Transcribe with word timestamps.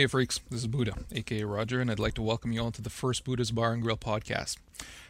Hey 0.00 0.06
freaks, 0.06 0.40
this 0.48 0.60
is 0.60 0.66
Buddha, 0.66 0.94
aka 1.12 1.44
Roger, 1.44 1.78
and 1.78 1.90
I'd 1.90 1.98
like 1.98 2.14
to 2.14 2.22
welcome 2.22 2.52
you 2.52 2.62
all 2.62 2.70
to 2.70 2.80
the 2.80 2.88
first 2.88 3.22
Buddha's 3.22 3.50
Bar 3.50 3.74
and 3.74 3.82
Grill 3.82 3.98
podcast. 3.98 4.56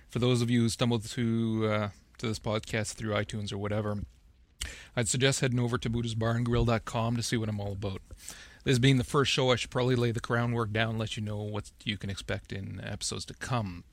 For 0.09 0.19
those 0.19 0.43
of 0.43 0.51
you 0.51 0.63
who 0.63 0.69
stumbled 0.69 1.05
to 1.11 1.71
uh, 1.71 1.89
to 2.19 2.27
this 2.27 2.41
podcast 2.41 2.95
through 2.95 3.15
iTunes 3.15 3.53
or 3.53 3.59
whatever, 3.59 3.99
I'd 4.97 5.07
suggest 5.07 5.43
heading 5.43 5.61
over 5.61 5.79
to 5.79 5.89
buddhasbarandgrill.com 5.89 7.17
to 7.17 7.23
see 7.23 7.37
what 7.37 7.49
I'm 7.49 7.61
all 7.61 7.71
about. 7.71 8.03
This 8.65 8.81
being 8.81 8.97
the 8.97 9.05
first 9.05 9.31
show, 9.31 9.53
I 9.53 9.55
should 9.55 9.71
probably 9.71 9.95
lay 9.95 10.11
the 10.11 10.19
groundwork 10.19 10.73
down, 10.73 10.99
let 10.99 11.17
you 11.17 11.23
know 11.23 11.39
what 11.41 11.71
you 11.85 11.97
can 11.97 12.11
expect 12.11 12.53
in 12.53 12.81
episodes 12.85 13.25
to 13.27 13.35
come. 13.35 13.85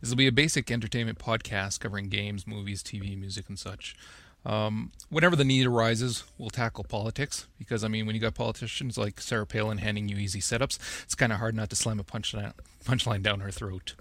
This 0.00 0.10
will 0.10 0.16
be 0.16 0.26
a 0.26 0.32
basic 0.32 0.72
entertainment 0.72 1.20
podcast 1.20 1.78
covering 1.78 2.08
games, 2.08 2.48
movies, 2.48 2.82
TV, 2.82 3.16
music, 3.16 3.48
and 3.48 3.60
such. 3.60 3.94
Um, 4.44 4.92
whenever 5.10 5.36
the 5.36 5.44
need 5.44 5.66
arises, 5.66 6.24
we'll 6.38 6.50
tackle 6.50 6.84
politics 6.84 7.46
because 7.58 7.84
I 7.84 7.88
mean, 7.88 8.06
when 8.06 8.14
you 8.14 8.20
got 8.20 8.34
politicians 8.34 8.96
like 8.96 9.20
Sarah 9.20 9.46
Palin 9.46 9.78
handing 9.78 10.08
you 10.08 10.16
easy 10.16 10.40
setups, 10.40 10.78
it's 11.02 11.14
kind 11.14 11.32
of 11.32 11.38
hard 11.38 11.54
not 11.54 11.70
to 11.70 11.76
slam 11.76 12.00
a 12.00 12.04
punchline 12.04 12.52
punchline 12.84 13.22
down 13.22 13.40
her 13.40 13.50
throat. 13.50 13.94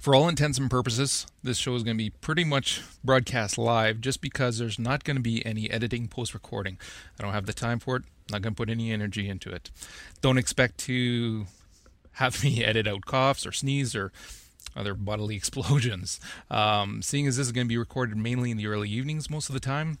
For 0.00 0.14
all 0.14 0.28
intents 0.28 0.58
and 0.58 0.70
purposes, 0.70 1.26
this 1.42 1.58
show 1.58 1.74
is 1.74 1.82
going 1.82 1.96
to 1.96 2.02
be 2.02 2.10
pretty 2.10 2.44
much 2.44 2.82
broadcast 3.02 3.58
live 3.58 4.00
just 4.00 4.20
because 4.20 4.58
there's 4.58 4.78
not 4.78 5.02
going 5.02 5.16
to 5.16 5.22
be 5.22 5.44
any 5.44 5.68
editing 5.70 6.06
post 6.06 6.34
recording. 6.34 6.78
I 7.18 7.24
don't 7.24 7.32
have 7.32 7.46
the 7.46 7.52
time 7.52 7.80
for 7.80 7.96
it. 7.96 8.04
I'm 8.28 8.34
not 8.34 8.42
going 8.42 8.54
to 8.54 8.56
put 8.56 8.70
any 8.70 8.92
energy 8.92 9.28
into 9.28 9.50
it. 9.50 9.70
Don't 10.20 10.38
expect 10.38 10.78
to 10.78 11.46
have 12.12 12.42
me 12.44 12.64
edit 12.64 12.86
out 12.86 13.06
coughs 13.06 13.44
or 13.44 13.52
sneeze 13.52 13.96
or 13.96 14.12
other 14.78 14.94
bodily 14.94 15.36
explosions. 15.42 16.20
Um, 16.50 17.02
seeing 17.02 17.26
as 17.26 17.36
this 17.36 17.46
is 17.46 17.52
going 17.52 17.66
to 17.66 17.68
be 17.68 17.78
recorded 17.78 18.16
mainly 18.16 18.50
in 18.50 18.56
the 18.56 18.66
early 18.66 18.88
evenings 18.88 19.28
most 19.28 19.48
of 19.48 19.54
the 19.54 19.60
time, 19.60 19.98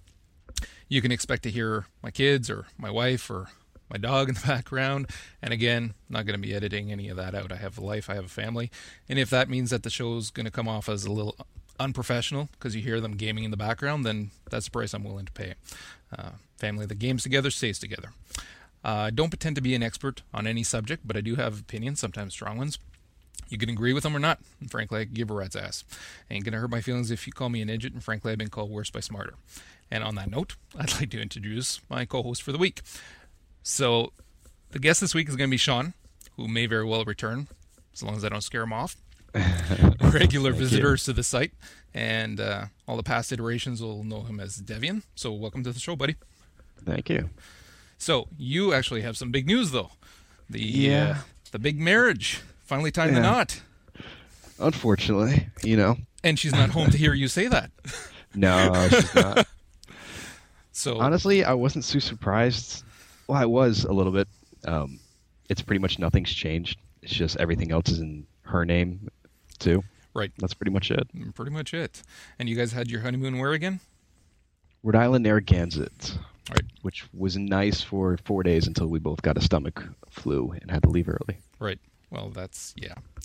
you 0.88 1.02
can 1.02 1.12
expect 1.12 1.42
to 1.42 1.50
hear 1.50 1.86
my 2.02 2.10
kids 2.10 2.48
or 2.48 2.66
my 2.78 2.90
wife 2.90 3.30
or 3.30 3.48
my 3.90 3.96
dog 3.96 4.28
in 4.28 4.34
the 4.34 4.40
background. 4.46 5.10
And 5.42 5.52
again, 5.52 5.94
not 6.08 6.26
going 6.26 6.40
to 6.40 6.46
be 6.46 6.54
editing 6.54 6.92
any 6.92 7.08
of 7.08 7.16
that 7.16 7.34
out. 7.34 7.52
I 7.52 7.56
have 7.56 7.78
a 7.78 7.84
life, 7.84 8.08
I 8.08 8.14
have 8.14 8.26
a 8.26 8.28
family. 8.28 8.70
And 9.08 9.18
if 9.18 9.30
that 9.30 9.48
means 9.48 9.70
that 9.70 9.82
the 9.82 9.90
show 9.90 10.16
is 10.16 10.30
going 10.30 10.46
to 10.46 10.52
come 10.52 10.68
off 10.68 10.88
as 10.88 11.04
a 11.04 11.12
little 11.12 11.36
unprofessional 11.80 12.48
because 12.52 12.74
you 12.74 12.82
hear 12.82 13.00
them 13.00 13.12
gaming 13.12 13.44
in 13.44 13.50
the 13.50 13.56
background, 13.56 14.04
then 14.04 14.30
that's 14.50 14.66
the 14.66 14.70
price 14.70 14.94
I'm 14.94 15.04
willing 15.04 15.26
to 15.26 15.32
pay. 15.32 15.54
Uh, 16.16 16.30
family 16.56 16.86
that 16.86 16.98
games 16.98 17.22
together 17.22 17.50
stays 17.50 17.78
together. 17.78 18.12
I 18.84 19.08
uh, 19.08 19.10
don't 19.10 19.30
pretend 19.30 19.56
to 19.56 19.62
be 19.62 19.74
an 19.74 19.82
expert 19.82 20.22
on 20.32 20.46
any 20.46 20.62
subject, 20.62 21.06
but 21.06 21.16
I 21.16 21.20
do 21.20 21.34
have 21.34 21.60
opinions, 21.60 22.00
sometimes 22.00 22.32
strong 22.32 22.58
ones. 22.58 22.78
You 23.48 23.58
can 23.58 23.70
agree 23.70 23.92
with 23.92 24.02
them 24.02 24.14
or 24.14 24.18
not. 24.18 24.40
And 24.60 24.70
frankly, 24.70 25.00
I 25.00 25.04
give 25.04 25.30
a 25.30 25.34
rat's 25.34 25.56
ass. 25.56 25.84
Ain't 26.30 26.44
gonna 26.44 26.58
hurt 26.58 26.70
my 26.70 26.80
feelings 26.80 27.10
if 27.10 27.26
you 27.26 27.32
call 27.32 27.48
me 27.48 27.62
an 27.62 27.70
idiot, 27.70 27.92
and 27.92 28.02
frankly, 28.02 28.32
I've 28.32 28.38
been 28.38 28.48
called 28.48 28.70
worse 28.70 28.90
by 28.90 29.00
smarter. 29.00 29.34
And 29.90 30.04
on 30.04 30.14
that 30.16 30.30
note, 30.30 30.56
I'd 30.78 30.94
like 30.94 31.10
to 31.10 31.20
introduce 31.20 31.80
my 31.88 32.04
co-host 32.04 32.42
for 32.42 32.52
the 32.52 32.58
week. 32.58 32.82
So, 33.62 34.12
the 34.70 34.78
guest 34.78 35.00
this 35.00 35.14
week 35.14 35.28
is 35.28 35.36
gonna 35.36 35.48
be 35.48 35.56
Sean, 35.56 35.94
who 36.36 36.46
may 36.46 36.66
very 36.66 36.84
well 36.84 37.04
return, 37.04 37.48
as 37.94 38.02
long 38.02 38.16
as 38.16 38.24
I 38.24 38.28
don't 38.28 38.42
scare 38.42 38.62
him 38.62 38.72
off. 38.72 38.96
Regular 40.00 40.52
visitors 40.52 41.06
you. 41.06 41.12
to 41.12 41.16
the 41.16 41.22
site, 41.22 41.52
and 41.94 42.40
uh, 42.40 42.66
all 42.86 42.96
the 42.96 43.02
past 43.02 43.30
iterations 43.32 43.82
will 43.82 44.04
know 44.04 44.22
him 44.22 44.40
as 44.40 44.58
Devian. 44.60 45.02
So, 45.14 45.32
welcome 45.32 45.62
to 45.64 45.72
the 45.72 45.80
show, 45.80 45.96
buddy. 45.96 46.16
Thank 46.84 47.10
you. 47.10 47.30
So, 47.98 48.28
you 48.38 48.72
actually 48.72 49.02
have 49.02 49.16
some 49.16 49.30
big 49.30 49.46
news, 49.46 49.70
though. 49.70 49.90
The 50.48 50.60
yeah, 50.60 51.10
uh, 51.10 51.22
the 51.52 51.58
big 51.58 51.78
marriage. 51.78 52.42
Finally 52.68 52.90
tying 52.90 53.14
yeah. 53.14 53.20
the 53.20 53.22
knot. 53.22 53.62
Unfortunately, 54.58 55.48
you 55.64 55.74
know. 55.74 55.96
And 56.22 56.38
she's 56.38 56.52
not 56.52 56.68
home 56.68 56.90
to 56.90 56.98
hear 56.98 57.14
you 57.14 57.26
say 57.26 57.48
that. 57.48 57.70
no, 58.34 58.88
she's 58.90 59.14
not. 59.14 59.46
So 60.70 61.00
honestly, 61.00 61.42
I 61.42 61.54
wasn't 61.54 61.84
too 61.84 61.98
surprised. 61.98 62.84
Well, 63.26 63.36
I 63.36 63.46
was 63.46 63.82
a 63.82 63.92
little 63.92 64.12
bit. 64.12 64.28
Um, 64.64 65.00
it's 65.48 65.60
pretty 65.60 65.80
much 65.80 65.98
nothing's 65.98 66.32
changed. 66.32 66.78
It's 67.02 67.12
just 67.12 67.36
everything 67.38 67.72
else 67.72 67.88
is 67.88 67.98
in 67.98 68.28
her 68.42 68.64
name, 68.64 69.10
too. 69.58 69.82
Right. 70.14 70.30
That's 70.38 70.54
pretty 70.54 70.70
much 70.70 70.92
it. 70.92 71.08
Mm, 71.16 71.34
pretty 71.34 71.50
much 71.50 71.74
it. 71.74 72.04
And 72.38 72.48
you 72.48 72.54
guys 72.54 72.70
had 72.70 72.88
your 72.92 73.00
honeymoon 73.00 73.38
where 73.38 73.54
again? 73.54 73.80
Rhode 74.84 74.94
Island, 74.94 75.24
Narragansett. 75.24 76.16
Right. 76.48 76.62
Which 76.82 77.06
was 77.12 77.36
nice 77.36 77.80
for 77.80 78.16
four 78.24 78.44
days 78.44 78.68
until 78.68 78.86
we 78.86 79.00
both 79.00 79.20
got 79.20 79.36
a 79.36 79.40
stomach 79.40 79.82
flu 80.08 80.54
and 80.62 80.70
had 80.70 80.84
to 80.84 80.90
leave 80.90 81.08
early. 81.08 81.40
Right. 81.58 81.80
Well, 82.10 82.30
that's 82.30 82.74
yeah. 82.76 82.94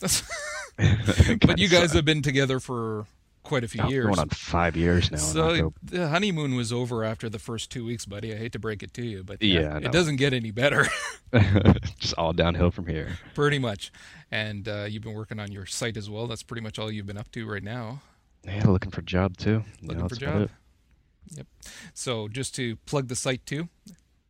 but 1.40 1.58
you 1.58 1.68
guys 1.68 1.92
have 1.92 2.04
been 2.04 2.22
together 2.22 2.60
for 2.60 3.06
quite 3.44 3.62
a 3.62 3.68
few 3.68 3.82
oh, 3.82 3.88
years. 3.88 4.06
Going 4.06 4.18
on 4.18 4.28
five 4.30 4.76
years 4.76 5.10
now. 5.10 5.18
So 5.18 5.72
the 5.82 6.08
honeymoon 6.08 6.56
was 6.56 6.72
over 6.72 7.04
after 7.04 7.28
the 7.28 7.38
first 7.38 7.70
two 7.70 7.84
weeks, 7.84 8.04
buddy. 8.06 8.32
I 8.34 8.36
hate 8.36 8.52
to 8.52 8.58
break 8.58 8.82
it 8.82 8.92
to 8.94 9.02
you, 9.02 9.22
but 9.22 9.42
yeah, 9.42 9.78
it 9.78 9.92
doesn't 9.92 10.16
get 10.16 10.32
any 10.32 10.50
better. 10.50 10.86
Just 11.98 12.14
all 12.14 12.32
downhill 12.32 12.70
from 12.70 12.86
here. 12.86 13.18
Pretty 13.34 13.58
much. 13.58 13.92
And 14.30 14.66
uh, 14.68 14.86
you've 14.88 15.02
been 15.02 15.14
working 15.14 15.38
on 15.38 15.52
your 15.52 15.66
site 15.66 15.96
as 15.96 16.10
well. 16.10 16.26
That's 16.26 16.42
pretty 16.42 16.62
much 16.62 16.78
all 16.78 16.90
you've 16.90 17.06
been 17.06 17.18
up 17.18 17.30
to 17.32 17.48
right 17.48 17.62
now. 17.62 18.02
Yeah, 18.44 18.66
looking 18.66 18.90
for 18.90 19.00
a 19.00 19.04
job 19.04 19.36
too. 19.36 19.64
Looking 19.82 20.08
for 20.08 20.14
a 20.14 20.18
job. 20.18 20.50
Yep. 21.30 21.46
So 21.94 22.28
just 22.28 22.54
to 22.56 22.76
plug 22.86 23.08
the 23.08 23.16
site 23.16 23.46
too, 23.46 23.68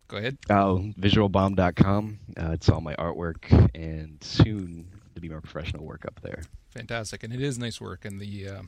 Go 0.09 0.19
ahead. 0.19 0.39
Oh, 0.51 0.93
visualbomb.com. 0.99 2.19
Uh, 2.37 2.51
it's 2.53 2.69
all 2.69 2.81
my 2.81 2.95
artwork 2.97 3.71
and 3.75 4.23
soon 4.23 4.89
to 5.15 5.21
be 5.21 5.29
more 5.29 5.41
professional 5.41 5.85
work 5.85 6.05
up 6.07 6.21
there. 6.23 6.43
Fantastic, 6.69 7.23
and 7.23 7.33
it 7.33 7.41
is 7.41 7.59
nice 7.59 7.81
work. 7.81 8.05
And 8.05 8.21
the 8.21 8.49
uh, 8.49 8.63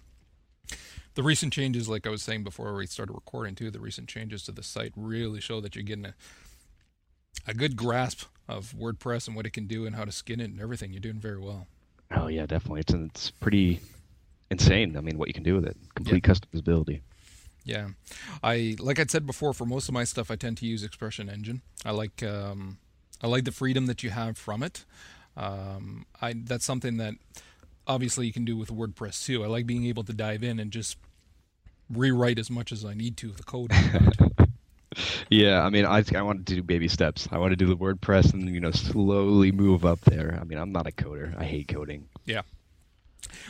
the 1.15 1.23
recent 1.23 1.53
changes, 1.53 1.89
like 1.89 2.07
I 2.07 2.11
was 2.11 2.23
saying 2.23 2.45
before 2.45 2.75
we 2.75 2.87
started 2.87 3.13
recording 3.13 3.55
too, 3.55 3.71
the 3.71 3.81
recent 3.81 4.09
changes 4.09 4.45
to 4.45 4.53
the 4.53 4.63
site 4.63 4.93
really 4.97 5.41
show 5.41 5.61
that 5.61 5.75
you're 5.75 5.83
getting 5.83 6.07
a 6.07 6.15
a 7.47 7.55
good 7.55 7.77
grasp 7.77 8.25
of 8.49 8.75
WordPress 8.79 9.27
and 9.27 9.37
what 9.37 9.47
it 9.47 9.53
can 9.53 9.67
do 9.67 9.87
and 9.87 9.95
how 9.97 10.05
to 10.05 10.13
skin 10.13 10.41
it 10.41 10.51
and 10.51 10.61
everything. 10.61 10.93
You're 10.93 11.01
doing 11.01 11.21
very 11.21 11.39
well. 11.39 11.67
Oh 12.15 12.29
yeah, 12.29 12.47
definitely. 12.47 12.81
It's 12.81 12.95
it's 12.95 13.31
pretty 13.31 13.81
insane. 14.51 14.97
I 14.97 15.01
mean, 15.01 15.19
what 15.19 15.29
you 15.29 15.35
can 15.35 15.43
do 15.43 15.57
with 15.57 15.67
it, 15.67 15.77
complete 15.95 16.27
yeah. 16.27 16.33
customizability. 16.33 17.01
Yeah, 17.67 17.89
I 18.45 18.77
like 18.79 19.01
I 19.01 19.05
said 19.07 19.27
before. 19.27 19.53
For 19.53 19.67
most 19.67 19.89
of 19.89 19.93
my 19.93 20.05
stuff, 20.05 20.31
I 20.31 20.37
tend 20.37 20.57
to 20.59 20.67
use 20.67 20.85
Expression 20.85 21.29
Engine. 21.29 21.63
I 21.85 21.91
like 21.91 22.23
um, 22.23 22.79
I 23.21 23.27
like 23.27 23.45
the 23.45 23.51
freedom 23.51 23.87
that 23.87 24.05
you 24.05 24.11
have 24.11 24.39
from 24.39 24.63
it. 24.63 24.85
Um, 25.37 26.07
I 26.23 26.35
that's 26.37 26.65
something 26.65 26.97
that 26.99 27.15
obviously 27.89 28.25
you 28.25 28.33
can 28.33 28.45
do 28.45 28.57
with 28.57 28.71
WordPress 28.71 29.27
too. 29.27 29.43
I 29.43 29.49
like 29.49 29.67
being 29.67 29.85
able 29.87 30.05
to 30.05 30.13
dive 30.13 30.45
in 30.45 30.61
and 30.61 30.71
just 30.71 30.97
rewrite 31.91 32.39
as 32.39 32.51
much 32.51 32.71
as 32.71 32.85
I 32.85 32.95
need 32.95 33.17
to 33.19 33.29
with 33.29 33.39
the 33.39 33.43
code. 33.43 33.73
yeah, 35.29 35.65
I 35.65 35.71
mean, 35.71 35.87
I 35.87 36.05
I 36.15 36.23
want 36.23 36.47
to 36.47 36.55
do 36.55 36.63
baby 36.63 36.87
steps. 36.87 37.29
I 37.33 37.39
want 37.39 37.51
to 37.51 37.57
do 37.57 37.67
the 37.67 37.77
WordPress 37.77 38.33
and 38.33 38.49
you 38.55 38.61
know 38.61 38.71
slowly 38.71 39.51
move 39.51 39.85
up 39.85 40.01
there. 40.03 40.39
I 40.41 40.45
mean, 40.45 40.59
I'm 40.59 40.71
not 40.71 40.87
a 40.87 40.93
coder. 40.93 41.37
I 41.37 41.43
hate 41.43 41.67
coding. 41.67 42.07
Yeah, 42.27 42.43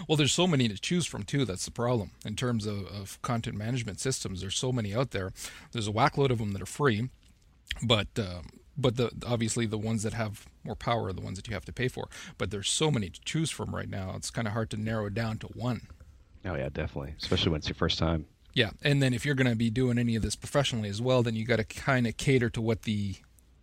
well, 0.09 0.16
there's 0.16 0.32
so 0.32 0.47
many 0.47 0.69
to 0.69 0.78
choose 0.78 1.06
from 1.06 1.22
too. 1.22 1.44
That's 1.44 1.65
the 1.65 1.71
problem 1.71 2.10
in 2.25 2.37
terms 2.37 2.66
of, 2.66 2.87
of 2.87 3.21
content 3.22 3.56
management 3.56 4.00
systems. 4.00 4.41
There's 4.41 4.56
so 4.56 4.72
many 4.72 4.94
out 4.94 5.10
there. 5.10 5.32
There's 5.72 5.88
a 5.88 5.93
whackload 5.93 6.31
of 6.31 6.38
them 6.38 6.53
that 6.53 6.62
are 6.62 6.66
free, 6.66 7.10
but 7.82 8.09
um, 8.19 8.49
but 8.77 8.97
the 8.97 9.10
obviously 9.27 9.66
the 9.66 9.78
ones 9.78 10.03
that 10.03 10.12
have 10.12 10.47
more 10.65 10.77
power 10.77 11.06
are 11.06 11.12
the 11.12 11.21
ones 11.21 11.38
that 11.38 11.49
you 11.49 11.54
have 11.54 11.65
to 11.66 11.72
pay 11.72 11.88
for. 11.88 12.09
But 12.38 12.50
there's 12.50 12.69
so 12.69 12.91
many 12.91 13.10
to 13.10 13.21
choose 13.25 13.50
from 13.50 13.75
right 13.75 13.88
now. 13.88 14.15
It's 14.16 14.31
kind 14.31 14.47
of 14.47 14.54
hard 14.54 14.71
to 14.71 14.77
narrow 14.77 15.06
it 15.06 15.15
down 15.15 15.38
to 15.38 15.47
one. 15.49 15.88
Oh 16.44 16.54
yeah, 16.54 16.69
definitely, 16.72 17.15
especially 17.21 17.53
when 17.53 17.59
it's 17.59 17.69
your 17.69 17.75
first 17.75 17.98
time. 17.98 18.27
Yeah, 18.54 18.71
and 18.83 19.03
then 19.03 19.12
if 19.12 19.27
you're 19.27 19.34
going 19.34 19.50
to 19.50 19.56
be 19.56 19.69
doing 19.69 19.98
any 19.98 20.16
of 20.16 20.22
this 20.22 20.34
professionally 20.34 20.88
as 20.88 21.03
well, 21.03 21.22
then 21.22 21.37
you 21.37 21.44
got 21.44 21.56
to 21.56 21.65
kind 21.65 22.06
of 22.06 22.16
cater 22.16 22.48
to 22.51 22.60
what 22.60 22.83
the 22.83 23.16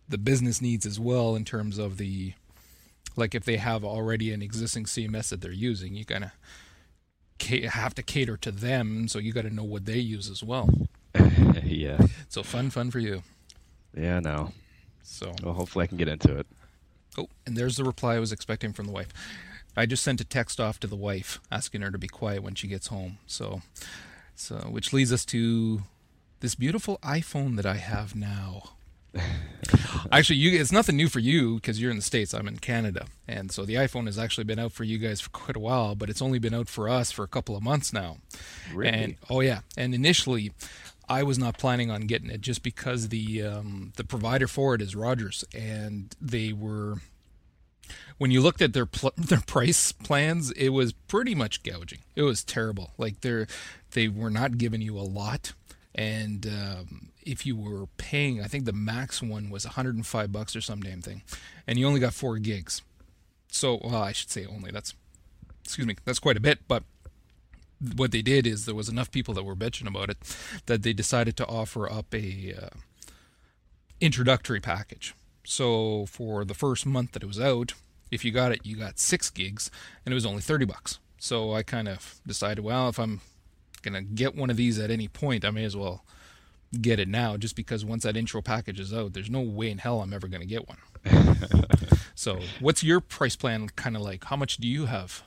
the 0.08 0.18
business 0.18 0.60
needs 0.60 0.84
as 0.84 1.00
well 1.00 1.34
in 1.34 1.44
terms 1.44 1.78
of 1.78 1.96
the 1.96 2.34
like 3.16 3.34
if 3.34 3.44
they 3.44 3.56
have 3.56 3.84
already 3.84 4.32
an 4.32 4.42
existing 4.42 4.84
CMS 4.84 5.30
that 5.30 5.40
they're 5.40 5.52
using, 5.52 5.94
you 5.94 6.04
kind 6.04 6.24
of 6.24 6.30
have 7.72 7.94
to 7.94 8.02
cater 8.02 8.36
to 8.38 8.50
them. 8.50 9.08
So 9.08 9.18
you 9.18 9.32
got 9.32 9.42
to 9.42 9.54
know 9.54 9.64
what 9.64 9.86
they 9.86 9.98
use 9.98 10.30
as 10.30 10.42
well. 10.42 10.68
yeah. 11.62 12.00
So 12.28 12.42
fun, 12.42 12.70
fun 12.70 12.90
for 12.90 12.98
you. 12.98 13.22
Yeah, 13.96 14.20
no. 14.20 14.52
So 15.02 15.34
well, 15.42 15.54
hopefully 15.54 15.84
I 15.84 15.86
can 15.86 15.98
get 15.98 16.08
into 16.08 16.36
it. 16.36 16.46
Oh, 17.16 17.28
and 17.46 17.56
there's 17.56 17.76
the 17.76 17.84
reply 17.84 18.16
I 18.16 18.20
was 18.20 18.32
expecting 18.32 18.72
from 18.72 18.86
the 18.86 18.92
wife. 18.92 19.12
I 19.76 19.86
just 19.86 20.02
sent 20.02 20.20
a 20.20 20.24
text 20.24 20.60
off 20.60 20.78
to 20.80 20.86
the 20.86 20.96
wife 20.96 21.40
asking 21.50 21.82
her 21.82 21.90
to 21.90 21.98
be 21.98 22.08
quiet 22.08 22.42
when 22.42 22.54
she 22.54 22.68
gets 22.68 22.88
home. 22.88 23.18
So, 23.26 23.62
so 24.34 24.56
which 24.70 24.92
leads 24.92 25.12
us 25.12 25.24
to 25.26 25.82
this 26.40 26.54
beautiful 26.54 26.98
iPhone 26.98 27.56
that 27.56 27.66
I 27.66 27.76
have 27.76 28.14
now. 28.14 28.73
actually, 30.12 30.36
you 30.36 30.60
it's 30.60 30.72
nothing 30.72 30.96
new 30.96 31.08
for 31.08 31.20
you 31.20 31.56
because 31.56 31.80
you're 31.80 31.90
in 31.90 31.96
the 31.96 32.02
states. 32.02 32.34
I'm 32.34 32.48
in 32.48 32.58
Canada, 32.58 33.06
and 33.26 33.50
so 33.50 33.64
the 33.64 33.74
iPhone 33.74 34.06
has 34.06 34.18
actually 34.18 34.44
been 34.44 34.58
out 34.58 34.72
for 34.72 34.84
you 34.84 34.98
guys 34.98 35.20
for 35.20 35.30
quite 35.30 35.56
a 35.56 35.60
while, 35.60 35.94
but 35.94 36.10
it's 36.10 36.22
only 36.22 36.38
been 36.38 36.54
out 36.54 36.68
for 36.68 36.88
us 36.88 37.10
for 37.10 37.22
a 37.22 37.28
couple 37.28 37.56
of 37.56 37.62
months 37.62 37.92
now. 37.92 38.18
Really? 38.72 38.90
And 38.90 39.16
oh 39.30 39.40
yeah, 39.40 39.60
and 39.76 39.94
initially. 39.94 40.52
I 41.06 41.22
was 41.22 41.38
not 41.38 41.58
planning 41.58 41.90
on 41.90 42.06
getting 42.06 42.30
it 42.30 42.40
just 42.40 42.62
because 42.62 43.10
the 43.10 43.42
um, 43.42 43.92
the 43.96 44.04
provider 44.04 44.48
for 44.48 44.74
it 44.74 44.80
is 44.80 44.96
Rogers, 44.96 45.44
and 45.54 46.16
they 46.18 46.50
were 46.50 46.96
when 48.18 48.30
you 48.30 48.40
looked 48.40 48.62
at 48.62 48.72
their 48.72 48.86
pl- 48.86 49.12
their 49.16 49.40
price 49.40 49.92
plans, 49.92 50.50
it 50.52 50.70
was 50.70 50.92
pretty 50.92 51.34
much 51.34 51.62
gouging. 51.62 52.00
It 52.14 52.22
was 52.22 52.44
terrible. 52.44 52.92
Like 52.98 53.20
they 53.20 53.46
they 53.92 54.08
were 54.08 54.30
not 54.30 54.58
giving 54.58 54.80
you 54.80 54.98
a 54.98 55.02
lot, 55.02 55.52
and 55.94 56.46
um, 56.46 57.08
if 57.24 57.46
you 57.46 57.56
were 57.56 57.86
paying, 57.96 58.42
I 58.42 58.46
think 58.46 58.64
the 58.64 58.72
max 58.72 59.22
one 59.22 59.50
was 59.50 59.64
105 59.64 60.32
bucks 60.32 60.54
or 60.54 60.60
some 60.60 60.80
damn 60.80 61.00
thing, 61.00 61.22
and 61.66 61.78
you 61.78 61.86
only 61.86 62.00
got 62.00 62.14
four 62.14 62.38
gigs. 62.38 62.82
So, 63.48 63.80
well, 63.82 64.02
I 64.02 64.12
should 64.12 64.30
say 64.30 64.46
only. 64.46 64.70
That's 64.70 64.94
excuse 65.64 65.86
me, 65.86 65.96
that's 66.04 66.18
quite 66.18 66.36
a 66.36 66.40
bit. 66.40 66.60
But 66.68 66.84
what 67.96 68.12
they 68.12 68.22
did 68.22 68.46
is 68.46 68.66
there 68.66 68.74
was 68.74 68.88
enough 68.88 69.10
people 69.10 69.34
that 69.34 69.44
were 69.44 69.56
bitching 69.56 69.86
about 69.86 70.10
it 70.10 70.18
that 70.66 70.82
they 70.82 70.92
decided 70.92 71.36
to 71.36 71.46
offer 71.46 71.90
up 71.90 72.14
a 72.14 72.54
uh, 72.54 72.76
introductory 74.00 74.60
package. 74.60 75.14
So 75.44 76.06
for 76.06 76.44
the 76.44 76.54
first 76.54 76.86
month 76.86 77.12
that 77.12 77.22
it 77.22 77.26
was 77.26 77.40
out, 77.40 77.74
if 78.10 78.24
you 78.24 78.32
got 78.32 78.52
it, 78.52 78.60
you 78.64 78.76
got 78.76 78.98
six 78.98 79.30
gigs, 79.30 79.70
and 80.04 80.12
it 80.12 80.14
was 80.14 80.26
only 80.26 80.42
thirty 80.42 80.64
bucks. 80.64 80.98
So 81.18 81.52
I 81.54 81.62
kind 81.62 81.88
of 81.88 82.20
decided, 82.26 82.64
well, 82.64 82.88
if 82.88 82.98
I'm 82.98 83.20
gonna 83.82 84.02
get 84.02 84.34
one 84.34 84.50
of 84.50 84.56
these 84.56 84.78
at 84.78 84.90
any 84.90 85.08
point, 85.08 85.44
I 85.44 85.50
may 85.50 85.64
as 85.64 85.76
well 85.76 86.04
get 86.82 86.98
it 86.98 87.08
now, 87.08 87.36
just 87.36 87.56
because 87.56 87.84
once 87.84 88.02
that 88.04 88.16
intro 88.16 88.42
package 88.42 88.80
is 88.80 88.92
out, 88.92 89.12
there's 89.12 89.30
no 89.30 89.40
way 89.40 89.70
in 89.70 89.78
hell 89.78 90.00
I'm 90.00 90.12
ever 90.12 90.28
gonna 90.28 90.44
get 90.46 90.68
one. 90.68 90.78
so, 92.14 92.40
what's 92.60 92.82
your 92.82 93.00
price 93.00 93.36
plan 93.36 93.68
kind 93.76 93.96
of 93.96 94.02
like? 94.02 94.24
How 94.24 94.36
much 94.36 94.56
do 94.58 94.66
you 94.68 94.86
have? 94.86 95.22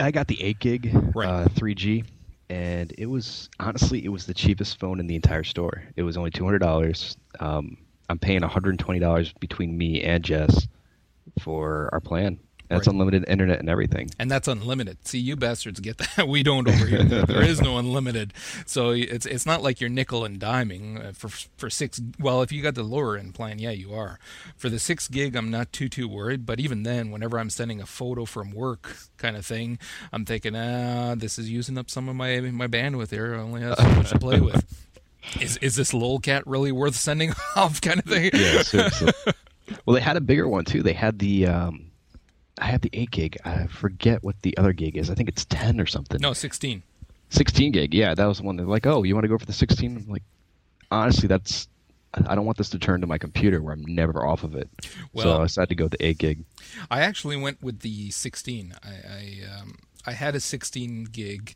I 0.00 0.10
got 0.10 0.28
the 0.28 0.40
eight 0.42 0.58
gig, 0.60 0.90
Right. 1.14 1.28
uh, 1.28 1.48
3G, 1.48 2.04
and 2.48 2.92
it 2.96 3.06
was 3.06 3.48
honestly 3.58 4.04
it 4.04 4.08
was 4.08 4.26
the 4.26 4.34
cheapest 4.34 4.78
phone 4.78 5.00
in 5.00 5.06
the 5.06 5.16
entire 5.16 5.44
store. 5.44 5.82
It 5.96 6.02
was 6.02 6.16
only 6.16 6.30
two 6.30 6.44
hundred 6.44 6.60
dollars. 6.60 7.16
Um, 7.40 7.76
I'm 8.08 8.18
paying 8.18 8.40
one 8.42 8.50
hundred 8.50 8.70
and 8.70 8.78
twenty 8.78 9.00
dollars 9.00 9.32
between 9.40 9.76
me 9.76 10.02
and 10.02 10.22
Jess 10.24 10.66
for 11.40 11.88
our 11.92 12.00
plan. 12.00 12.38
That's 12.68 12.86
Right. 12.86 12.92
unlimited 12.92 13.24
internet 13.28 13.60
and 13.60 13.68
everything. 13.68 14.10
and 14.18 14.30
that's 14.30 14.46
unlimited. 14.48 15.06
See, 15.06 15.18
you 15.18 15.36
bastards 15.36 15.80
get 15.80 15.98
that. 15.98 16.28
We 16.28 16.42
don't 16.42 16.68
over 16.68 16.86
here. 16.86 17.02
there 17.26 17.42
is 17.42 17.60
no 17.62 17.78
unlimited. 17.78 18.34
So 18.66 18.90
it's 18.90 19.24
it's 19.26 19.46
not 19.46 19.62
like 19.62 19.80
you're 19.80 19.88
nickel 19.90 20.24
and 20.24 20.38
diming 20.38 21.04
uh, 21.08 21.12
for 21.12 21.28
for 21.56 21.70
six. 21.70 22.00
Well, 22.20 22.42
if 22.42 22.52
you 22.52 22.62
got 22.62 22.74
the 22.74 22.82
lower 22.82 23.16
end 23.16 23.34
plan, 23.34 23.58
yeah, 23.58 23.70
you 23.70 23.94
are. 23.94 24.18
For 24.56 24.68
the 24.68 24.78
six 24.78 25.08
gig, 25.08 25.34
I'm 25.36 25.50
not 25.50 25.72
too 25.72 25.88
too 25.88 26.06
worried. 26.08 26.44
But 26.44 26.60
even 26.60 26.82
then, 26.82 27.10
whenever 27.10 27.38
I'm 27.38 27.50
sending 27.50 27.80
a 27.80 27.86
photo 27.86 28.24
from 28.26 28.50
work 28.52 28.96
kind 29.16 29.36
of 29.36 29.46
thing, 29.46 29.78
I'm 30.12 30.24
thinking, 30.24 30.54
ah, 30.54 31.14
this 31.16 31.38
is 31.38 31.48
using 31.50 31.78
up 31.78 31.88
some 31.90 32.08
of 32.08 32.16
my 32.16 32.40
my 32.40 32.66
bandwidth 32.66 33.10
here. 33.10 33.34
I 33.34 33.38
only 33.38 33.62
have 33.62 33.78
so 33.78 33.88
much 33.90 34.10
to 34.10 34.18
play 34.18 34.40
with. 34.40 34.64
Is 35.40 35.56
is 35.58 35.74
this 35.76 35.92
lolcat 35.92 36.42
really 36.46 36.72
worth 36.72 36.94
sending 36.94 37.32
off? 37.56 37.80
Kind 37.80 37.98
of 37.98 38.04
thing. 38.06 38.30
Yeah, 38.32 38.62
seriously. 38.62 39.12
well, 39.84 39.94
they 39.94 40.00
had 40.00 40.16
a 40.16 40.20
bigger 40.22 40.48
one 40.48 40.64
too. 40.64 40.82
They 40.82 40.94
had 40.94 41.18
the 41.18 41.46
um, 41.46 41.87
I 42.60 42.66
have 42.66 42.80
the 42.80 42.90
eight 42.92 43.10
gig. 43.10 43.36
I 43.44 43.66
forget 43.66 44.22
what 44.22 44.40
the 44.42 44.56
other 44.58 44.72
gig 44.72 44.96
is. 44.96 45.10
I 45.10 45.14
think 45.14 45.28
it's 45.28 45.44
ten 45.44 45.80
or 45.80 45.86
something. 45.86 46.20
No, 46.20 46.32
16. 46.32 46.82
16 47.30 47.72
gig. 47.72 47.94
Yeah, 47.94 48.14
that 48.14 48.24
was 48.26 48.38
the 48.38 48.44
one. 48.44 48.56
They're 48.56 48.66
like, 48.66 48.86
oh, 48.86 49.02
you 49.02 49.14
want 49.14 49.24
to 49.24 49.28
go 49.28 49.36
for 49.38 49.46
the 49.46 49.52
16? 49.52 49.96
I'm 49.96 50.08
like, 50.08 50.22
honestly, 50.90 51.28
that's. 51.28 51.68
I 52.14 52.34
don't 52.34 52.46
want 52.46 52.56
this 52.56 52.70
to 52.70 52.78
turn 52.78 53.02
to 53.02 53.06
my 53.06 53.18
computer 53.18 53.60
where 53.60 53.74
I'm 53.74 53.84
never 53.84 54.24
off 54.26 54.42
of 54.42 54.54
it. 54.54 54.68
so 55.14 55.40
I 55.40 55.42
decided 55.42 55.68
to 55.68 55.74
go 55.74 55.84
with 55.84 55.92
the 55.92 56.06
8 56.06 56.18
gig. 56.18 56.44
I 56.90 57.00
actually 57.00 57.36
went 57.36 57.62
with 57.62 57.80
the 57.80 58.10
16. 58.10 58.74
I 58.82 58.88
I, 58.88 59.60
um, 59.60 59.76
I 60.06 60.12
had 60.12 60.34
a 60.34 60.40
16 60.40 61.04
gig 61.04 61.54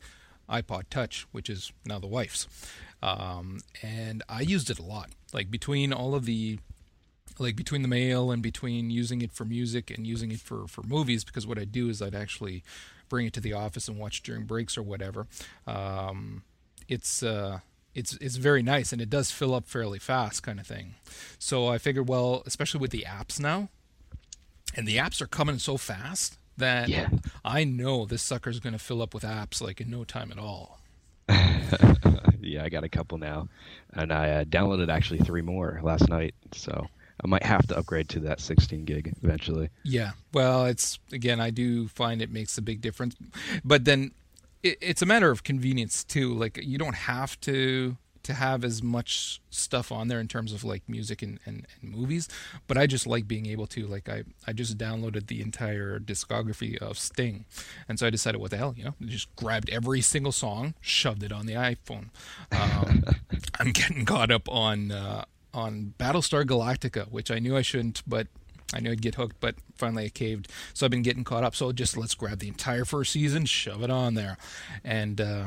iPod 0.51 0.83
Touch, 0.91 1.27
which 1.33 1.49
is 1.49 1.73
now 1.87 1.99
the 1.99 2.07
wife's, 2.07 2.47
um, 3.03 3.61
and 3.81 4.23
I 4.29 4.43
used 4.43 4.69
it 4.69 4.79
a 4.79 4.83
lot. 4.83 5.09
Like 5.33 5.51
between 5.51 5.91
all 5.91 6.15
of 6.15 6.27
the, 6.27 6.59
like 7.43 7.57
between 7.57 7.83
the 7.83 7.89
mail 7.89 8.31
and 8.31 8.43
between 8.43 8.91
using 8.91 9.21
it 9.23 9.33
for 9.33 9.45
music 9.45 9.91
and 9.91 10.07
using 10.07 10.31
it 10.33 10.41
for 10.41 10.67
for 10.67 10.83
movies, 10.83 11.25
because 11.25 11.47
what 11.47 11.59
I'd 11.59 11.73
do 11.73 11.89
is 11.89 12.01
I'd 12.01 12.15
actually 12.15 12.63
bring 13.09 13.27
it 13.27 13.33
to 13.35 13.41
the 13.41 13.53
office 13.53 13.89
and 13.89 13.99
watch 13.99 14.23
during 14.23 14.45
breaks 14.45 14.79
or 14.79 14.83
whatever. 14.83 15.27
Um, 15.67 16.43
it's 16.89 17.23
uh, 17.23 17.61
it's 17.95 18.15
it's 18.15 18.37
very 18.37 18.63
nice 18.63 18.93
and 18.93 19.03
it 19.03 19.11
does 19.11 19.31
fill 19.31 19.55
up 19.55 19.67
fairly 19.69 19.99
fast, 19.99 20.43
kind 20.43 20.59
of 20.59 20.67
thing. 20.67 20.95
So 21.39 21.69
I 21.69 21.79
figured, 21.79 22.09
well, 22.09 22.43
especially 22.47 22.81
with 22.81 22.91
the 22.91 23.05
apps 23.09 23.39
now, 23.39 23.69
and 24.75 24.89
the 24.89 24.97
apps 24.97 25.21
are 25.21 25.27
coming 25.27 25.59
so 25.59 25.77
fast 25.77 26.39
that 26.57 26.89
Yeah. 26.89 27.09
I 27.45 27.65
know 27.65 28.05
this 28.07 28.23
sucker's 28.23 28.61
going 28.61 28.73
to 28.75 28.79
fill 28.79 29.03
up 29.03 29.15
with 29.15 29.25
apps 29.25 29.61
like 29.61 29.81
in 29.81 29.91
no 29.91 30.05
time 30.05 30.31
at 30.31 30.39
all. 30.39 30.79
yeah, 32.41 32.65
I 32.65 32.69
got 32.69 32.85
a 32.85 32.89
couple 32.89 33.19
now. 33.19 33.49
And 33.93 34.13
I 34.13 34.31
uh, 34.31 34.45
downloaded 34.45 34.89
actually 34.91 35.21
three 35.21 35.43
more 35.43 35.81
last 35.83 36.09
night. 36.09 36.35
So 36.53 36.87
I 37.25 37.29
might 37.29 37.45
have 37.45 37.67
to 37.69 37.79
upgrade 37.79 38.09
to 38.11 38.21
that 38.21 38.41
16 38.41 38.85
gig 38.85 39.15
eventually. 39.23 39.71
Yeah. 39.85 40.13
Well, 40.33 40.67
it's 40.67 40.99
again, 41.13 41.41
I 41.41 41.51
do 41.51 41.89
find 41.89 42.21
it 42.21 42.31
makes 42.31 42.59
a 42.59 42.63
big 42.63 42.81
difference, 42.81 43.17
but 43.65 43.85
then 43.85 44.13
it, 44.63 44.79
it's 44.81 45.03
a 45.03 45.07
matter 45.07 45.31
of 45.31 45.45
convenience 45.45 46.05
too. 46.05 46.33
Like 46.35 46.59
you 46.63 46.79
don't 46.79 46.97
have 46.97 47.41
to 47.43 47.97
to 48.23 48.35
have 48.35 48.65
as 48.65 48.83
much 48.83 49.41
stuff 49.51 49.91
on 49.91 50.07
there 50.07 50.21
in 50.21 50.29
terms 50.29 50.53
of 50.53 50.63
like 50.63 50.89
music 50.89 51.23
and, 51.23 51.41
and, 51.45 51.67
and 51.81 51.91
movies, 51.91 52.29
but 52.69 52.79
I 52.79 52.87
just 52.87 53.05
like 53.05 53.27
being 53.27 53.47
able 53.47 53.67
to 53.69 53.87
like 53.87 54.09
I 54.09 54.23
I 54.47 54.53
just 54.53 54.79
downloaded 54.79 55.27
the 55.27 55.41
entire 55.41 55.99
discography 55.99 56.77
of 56.79 56.99
Sting, 56.99 57.45
and 57.89 57.99
so 57.99 58.07
I 58.07 58.11
decided 58.11 58.41
what 58.41 58.51
the 58.51 58.57
hell 58.57 58.75
you 58.77 58.85
know 58.85 58.95
just 59.05 59.35
grabbed 59.37 59.71
every 59.71 60.01
single 60.01 60.33
song, 60.33 60.75
shoved 60.81 61.23
it 61.23 61.33
on 61.33 61.47
the 61.47 61.55
iPhone. 61.55 62.11
Um, 62.53 63.05
I'm 63.61 63.73
getting 63.73 64.05
caught 64.05 64.31
up 64.31 64.49
on. 64.49 64.91
Uh, 64.91 65.25
on 65.55 65.95
Battlestar 65.99 66.45
Galactica, 66.45 67.11
which 67.11 67.31
I 67.31 67.39
knew 67.39 67.57
I 67.57 67.63
shouldn't, 67.63 68.03
but 68.07 68.27
I 68.75 68.81
knew 68.81 68.91
I'd 68.91 69.03
get 69.03 69.17
hooked, 69.17 69.37
but 69.41 69.55
finally 69.77 70.07
I 70.07 70.09
caved. 70.09 70.49
So 70.75 70.87
I've 70.87 70.91
been 70.91 71.03
getting 71.03 71.25
caught 71.25 71.45
up. 71.45 71.55
So 71.55 71.73
just 71.73 71.97
let's 71.97 72.15
grab 72.15 72.39
the 72.39 72.49
entire 72.49 72.85
first 72.85 73.13
season, 73.13 73.45
shove 73.45 73.83
it 73.83 73.91
on 73.91 74.15
there, 74.15 74.39
and 74.85 75.21
uh, 75.21 75.45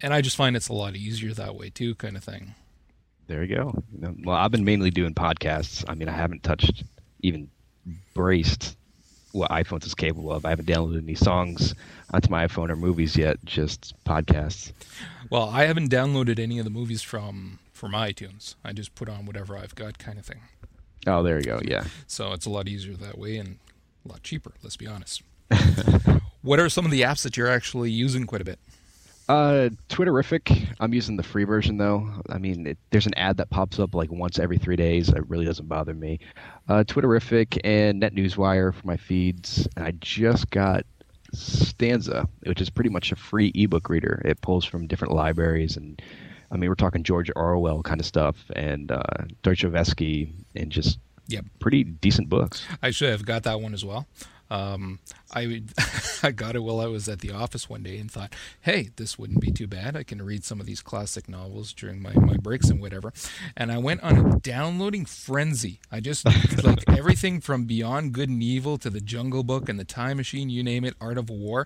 and 0.00 0.14
I 0.14 0.20
just 0.20 0.36
find 0.36 0.56
it's 0.56 0.68
a 0.68 0.72
lot 0.72 0.96
easier 0.96 1.32
that 1.34 1.54
way 1.54 1.70
too, 1.70 1.94
kind 1.96 2.16
of 2.16 2.24
thing. 2.24 2.54
There 3.26 3.44
you 3.44 3.54
go. 3.54 3.82
Well, 4.24 4.36
I've 4.36 4.50
been 4.50 4.64
mainly 4.64 4.90
doing 4.90 5.14
podcasts. 5.14 5.84
I 5.86 5.94
mean, 5.94 6.08
I 6.08 6.12
haven't 6.12 6.42
touched 6.42 6.82
even 7.20 7.48
braced 8.14 8.76
what 9.32 9.50
iPhones 9.50 9.86
is 9.86 9.94
capable 9.94 10.32
of. 10.32 10.44
I 10.44 10.50
haven't 10.50 10.66
downloaded 10.66 11.04
any 11.04 11.14
songs 11.14 11.74
onto 12.12 12.30
my 12.30 12.46
iPhone 12.46 12.70
or 12.70 12.76
movies 12.76 13.16
yet, 13.16 13.36
just 13.44 13.94
podcasts. 14.04 14.72
Well, 15.30 15.48
I 15.48 15.66
haven't 15.66 15.90
downloaded 15.90 16.40
any 16.40 16.58
of 16.58 16.64
the 16.64 16.70
movies 16.70 17.02
from 17.02 17.60
from 17.80 17.92
iTunes. 17.92 18.56
I 18.62 18.74
just 18.74 18.94
put 18.94 19.08
on 19.08 19.24
whatever 19.24 19.56
I've 19.56 19.74
got, 19.74 19.98
kind 19.98 20.18
of 20.18 20.26
thing. 20.26 20.40
Oh, 21.06 21.22
there 21.22 21.38
you 21.38 21.44
go. 21.44 21.60
Yeah. 21.64 21.84
So 22.06 22.32
it's 22.34 22.44
a 22.44 22.50
lot 22.50 22.68
easier 22.68 22.94
that 22.94 23.16
way 23.16 23.38
and 23.38 23.58
a 24.04 24.08
lot 24.08 24.22
cheaper. 24.22 24.52
Let's 24.62 24.76
be 24.76 24.86
honest. 24.86 25.22
what 26.42 26.60
are 26.60 26.68
some 26.68 26.84
of 26.84 26.90
the 26.90 27.00
apps 27.00 27.22
that 27.22 27.38
you're 27.38 27.48
actually 27.48 27.90
using 27.90 28.26
quite 28.26 28.42
a 28.42 28.44
bit? 28.44 28.58
Uh, 29.30 29.70
Twitterrific. 29.88 30.74
I'm 30.78 30.92
using 30.92 31.16
the 31.16 31.22
free 31.22 31.44
version 31.44 31.78
though. 31.78 32.06
I 32.28 32.36
mean, 32.36 32.66
it, 32.66 32.78
there's 32.90 33.06
an 33.06 33.14
ad 33.14 33.38
that 33.38 33.48
pops 33.48 33.78
up 33.78 33.94
like 33.94 34.12
once 34.12 34.38
every 34.38 34.58
three 34.58 34.76
days. 34.76 35.08
It 35.08 35.26
really 35.30 35.46
doesn't 35.46 35.66
bother 35.66 35.94
me. 35.94 36.20
Uh, 36.68 36.84
Twitterrific 36.86 37.58
and 37.64 38.02
NetNewsWire 38.02 38.74
for 38.74 38.86
my 38.86 38.98
feeds. 38.98 39.66
And 39.76 39.86
I 39.86 39.92
just 39.92 40.50
got 40.50 40.84
Stanza, 41.32 42.28
which 42.42 42.60
is 42.60 42.68
pretty 42.68 42.90
much 42.90 43.10
a 43.10 43.16
free 43.16 43.50
ebook 43.54 43.88
reader. 43.88 44.20
It 44.26 44.42
pulls 44.42 44.66
from 44.66 44.86
different 44.86 45.14
libraries 45.14 45.78
and. 45.78 46.02
I 46.50 46.56
mean, 46.56 46.68
we're 46.68 46.74
talking 46.74 47.02
George 47.02 47.30
Orwell 47.36 47.82
kind 47.82 48.00
of 48.00 48.06
stuff, 48.06 48.36
and 48.54 48.90
uh, 48.90 49.02
Dostoevsky, 49.42 50.32
and 50.56 50.70
just 50.70 50.98
Yep. 51.28 51.44
pretty 51.60 51.84
decent 51.84 52.28
books. 52.28 52.64
I 52.82 52.90
should 52.90 53.10
have 53.10 53.24
got 53.24 53.44
that 53.44 53.60
one 53.60 53.72
as 53.72 53.84
well. 53.84 54.06
Um, 54.50 54.98
I 55.32 55.62
I 56.24 56.32
got 56.32 56.56
it 56.56 56.62
while 56.64 56.80
I 56.80 56.86
was 56.86 57.08
at 57.08 57.20
the 57.20 57.30
office 57.30 57.70
one 57.70 57.84
day 57.84 57.98
and 57.98 58.10
thought, 58.10 58.34
hey, 58.62 58.90
this 58.96 59.16
wouldn't 59.16 59.40
be 59.40 59.52
too 59.52 59.68
bad. 59.68 59.96
I 59.96 60.02
can 60.02 60.20
read 60.20 60.44
some 60.44 60.58
of 60.58 60.66
these 60.66 60.82
classic 60.82 61.28
novels 61.28 61.72
during 61.72 62.02
my, 62.02 62.12
my 62.14 62.36
breaks 62.36 62.68
and 62.68 62.80
whatever. 62.80 63.12
And 63.56 63.70
I 63.70 63.78
went 63.78 64.02
on 64.02 64.18
a 64.18 64.36
downloading 64.40 65.04
frenzy. 65.04 65.80
I 65.92 66.00
just 66.00 66.24
like 66.64 66.88
everything 66.88 67.40
from 67.40 67.64
Beyond 67.64 68.12
Good 68.12 68.28
and 68.28 68.42
Evil 68.42 68.76
to 68.78 68.90
the 68.90 69.00
Jungle 69.00 69.44
Book 69.44 69.68
and 69.68 69.78
the 69.78 69.84
Time 69.84 70.16
Machine, 70.16 70.50
you 70.50 70.64
name 70.64 70.84
it, 70.84 70.94
Art 71.00 71.16
of 71.16 71.30
War. 71.30 71.64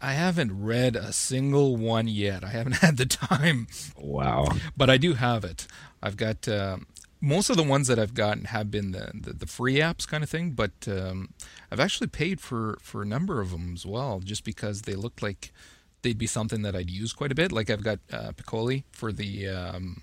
I 0.00 0.12
haven't 0.12 0.62
read 0.62 0.96
a 0.96 1.12
single 1.12 1.76
one 1.76 2.08
yet. 2.08 2.42
I 2.44 2.48
haven't 2.48 2.76
had 2.86 2.96
the 2.96 3.06
time 3.06 3.66
Wow. 3.96 4.46
but 4.76 4.88
I 4.90 4.96
do 4.96 5.14
have 5.14 5.44
it. 5.44 5.66
I've 6.02 6.16
got 6.16 6.48
um 6.48 6.86
most 7.22 7.50
of 7.50 7.56
the 7.58 7.62
ones 7.62 7.86
that 7.88 7.98
I've 7.98 8.14
gotten 8.14 8.44
have 8.46 8.70
been 8.70 8.92
the, 8.92 9.10
the, 9.12 9.32
the 9.34 9.46
free 9.46 9.74
apps 9.74 10.08
kind 10.08 10.24
of 10.24 10.30
thing, 10.30 10.52
but 10.52 10.72
um, 10.88 11.34
I've 11.70 11.78
actually 11.78 12.06
paid 12.06 12.40
for, 12.40 12.78
for 12.80 13.02
a 13.02 13.04
number 13.06 13.42
of 13.42 13.50
them 13.50 13.74
as 13.74 13.84
well, 13.84 14.20
just 14.20 14.42
because 14.42 14.82
they 14.82 14.94
looked 14.94 15.20
like 15.22 15.52
they'd 16.00 16.16
be 16.16 16.26
something 16.26 16.62
that 16.62 16.74
I'd 16.74 16.88
use 16.88 17.12
quite 17.12 17.30
a 17.30 17.34
bit. 17.34 17.52
Like 17.52 17.68
I've 17.68 17.84
got 17.84 17.98
uh, 18.10 18.32
Piccoli 18.32 18.84
for 18.90 19.12
the 19.12 19.48
um, 19.48 20.00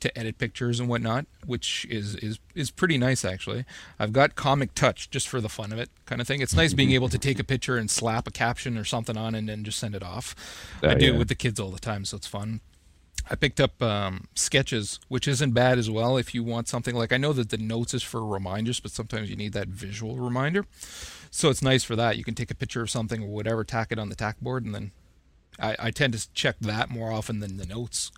to 0.00 0.18
edit 0.18 0.38
pictures 0.38 0.80
and 0.80 0.88
whatnot, 0.88 1.26
which 1.46 1.86
is, 1.90 2.16
is 2.16 2.38
is 2.54 2.70
pretty 2.70 2.98
nice 2.98 3.24
actually. 3.24 3.64
I've 3.98 4.12
got 4.12 4.34
Comic 4.34 4.74
Touch 4.74 5.10
just 5.10 5.28
for 5.28 5.40
the 5.40 5.48
fun 5.48 5.72
of 5.72 5.78
it, 5.78 5.90
kind 6.06 6.20
of 6.20 6.26
thing. 6.26 6.40
It's 6.40 6.54
nice 6.54 6.74
being 6.74 6.92
able 6.92 7.08
to 7.10 7.18
take 7.18 7.38
a 7.38 7.44
picture 7.44 7.76
and 7.76 7.90
slap 7.90 8.26
a 8.26 8.30
caption 8.30 8.76
or 8.78 8.84
something 8.84 9.16
on 9.16 9.34
and 9.34 9.48
then 9.48 9.64
just 9.64 9.78
send 9.78 9.94
it 9.94 10.02
off. 10.02 10.34
I 10.82 10.88
Oh, 10.88 10.94
do 10.94 11.06
yeah. 11.06 11.12
it 11.12 11.18
with 11.18 11.28
the 11.28 11.34
kids 11.34 11.60
all 11.60 11.70
the 11.70 11.78
time, 11.78 12.04
so 12.04 12.16
it's 12.16 12.26
fun. 12.26 12.60
I 13.30 13.34
picked 13.36 13.60
up 13.60 13.80
um, 13.82 14.26
sketches, 14.34 14.98
which 15.08 15.28
isn't 15.28 15.52
bad 15.52 15.78
as 15.78 15.88
well. 15.90 16.16
If 16.16 16.34
you 16.34 16.42
want 16.42 16.66
something 16.68 16.94
like, 16.96 17.12
I 17.12 17.16
know 17.16 17.32
that 17.34 17.50
the 17.50 17.58
notes 17.58 17.94
is 17.94 18.02
for 18.02 18.24
reminders, 18.26 18.80
but 18.80 18.90
sometimes 18.90 19.30
you 19.30 19.36
need 19.36 19.52
that 19.52 19.68
visual 19.68 20.16
reminder. 20.16 20.64
So 21.30 21.48
it's 21.50 21.62
nice 21.62 21.84
for 21.84 21.94
that. 21.96 22.16
You 22.16 22.24
can 22.24 22.34
take 22.34 22.50
a 22.50 22.54
picture 22.56 22.82
of 22.82 22.90
something 22.90 23.22
or 23.22 23.28
whatever, 23.28 23.62
tack 23.62 23.92
it 23.92 23.98
on 23.98 24.08
the 24.08 24.16
tack 24.16 24.40
board, 24.40 24.64
and 24.64 24.74
then 24.74 24.90
I, 25.60 25.76
I 25.78 25.90
tend 25.90 26.14
to 26.14 26.32
check 26.32 26.56
that 26.60 26.88
more 26.90 27.12
often 27.12 27.38
than 27.40 27.56
the 27.58 27.66
notes. 27.66 28.10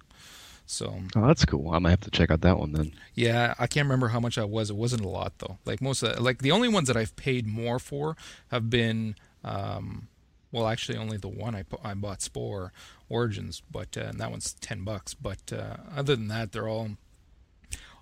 So 0.67 1.01
Oh, 1.17 1.27
that's 1.27 1.45
cool. 1.45 1.71
I 1.73 1.79
might 1.79 1.91
have 1.91 2.01
to 2.03 2.11
check 2.11 2.31
out 2.31 2.41
that 2.43 2.59
one 2.59 2.73
then. 2.73 2.93
yeah, 3.15 3.55
I 3.59 3.67
can't 3.67 3.85
remember 3.87 4.09
how 4.09 4.21
much 4.21 4.39
I 4.39 4.45
was. 4.45 4.71
It 4.71 4.77
wasn't 4.77 5.05
a 5.05 5.09
lot 5.09 5.35
though. 5.39 5.59
Like 5.65 5.81
most 5.83 6.03
of 6.03 6.15
the, 6.17 6.23
like 6.23 6.39
the 6.39 6.53
only 6.53 6.69
ones 6.69 6.89
that 6.89 6.97
I've 6.97 7.15
paid 7.17 7.47
more 7.47 7.79
for 7.79 8.17
have 8.51 8.71
been 8.71 9.17
um, 9.45 10.09
well, 10.53 10.69
actually 10.69 10.99
only 10.99 11.17
the 11.17 11.29
one 11.29 11.55
I 11.55 11.65
I 11.83 11.95
bought 11.95 12.21
Spore 12.23 12.73
Origins, 13.09 13.63
but 13.71 13.97
uh, 13.97 14.03
and 14.03 14.21
that 14.21 14.31
one's 14.31 14.55
ten 14.55 14.85
bucks. 14.85 15.15
But 15.15 15.53
uh, 15.53 15.77
other 15.97 16.15
than 16.17 16.29
that, 16.29 16.53
they're 16.53 16.69
all 16.69 16.91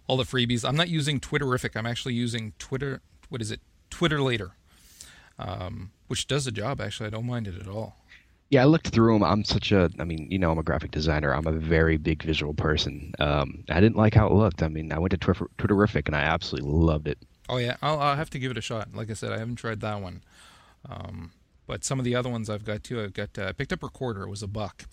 all 0.06 0.16
the 0.16 0.24
freebies. 0.24 0.68
I'm 0.68 0.76
not 0.76 0.88
using 0.88 1.20
Twitterrific. 1.20 1.76
I'm 1.76 1.86
actually 1.86 2.14
using 2.14 2.52
Twitter. 2.58 3.00
What 3.28 3.40
is 3.40 3.50
it? 3.52 3.60
Twitterlator, 3.90 4.50
um, 5.38 5.92
which 6.08 6.26
does 6.26 6.44
the 6.44 6.52
job. 6.52 6.80
Actually, 6.80 7.06
I 7.06 7.10
don't 7.10 7.26
mind 7.26 7.46
it 7.48 7.58
at 7.60 7.68
all. 7.68 7.96
Yeah, 8.50 8.62
I 8.62 8.64
looked 8.64 8.88
through 8.88 9.14
them. 9.14 9.22
I'm 9.22 9.44
such 9.44 9.70
a, 9.70 9.90
I 10.00 10.04
mean, 10.04 10.26
you 10.28 10.38
know, 10.38 10.50
I'm 10.50 10.58
a 10.58 10.64
graphic 10.64 10.90
designer. 10.90 11.32
I'm 11.32 11.46
a 11.46 11.52
very 11.52 11.96
big 11.96 12.24
visual 12.24 12.52
person. 12.52 13.12
Um, 13.20 13.64
I 13.70 13.80
didn't 13.80 13.96
like 13.96 14.14
how 14.14 14.26
it 14.26 14.32
looked. 14.32 14.62
I 14.62 14.68
mean, 14.68 14.92
I 14.92 14.98
went 14.98 15.12
to 15.12 15.16
Twitter, 15.16 15.46
Twitterrific 15.56 16.06
and 16.06 16.16
I 16.16 16.20
absolutely 16.22 16.68
loved 16.68 17.06
it. 17.06 17.18
Oh 17.48 17.56
yeah, 17.58 17.76
I'll, 17.80 17.98
I'll 18.00 18.16
have 18.16 18.30
to 18.30 18.38
give 18.38 18.50
it 18.50 18.58
a 18.58 18.60
shot. 18.60 18.88
Like 18.94 19.10
I 19.10 19.14
said, 19.14 19.32
I 19.32 19.38
haven't 19.38 19.56
tried 19.56 19.80
that 19.80 20.00
one, 20.00 20.22
um, 20.88 21.32
but 21.66 21.84
some 21.84 21.98
of 21.98 22.04
the 22.04 22.14
other 22.14 22.28
ones 22.28 22.48
I've 22.48 22.64
got 22.64 22.84
too. 22.84 23.02
I've 23.02 23.12
got 23.12 23.36
uh, 23.36 23.46
I 23.46 23.52
picked 23.52 23.72
up 23.72 23.82
Recorder. 23.82 24.22
It 24.22 24.30
was 24.30 24.42
a 24.42 24.46
buck, 24.46 24.84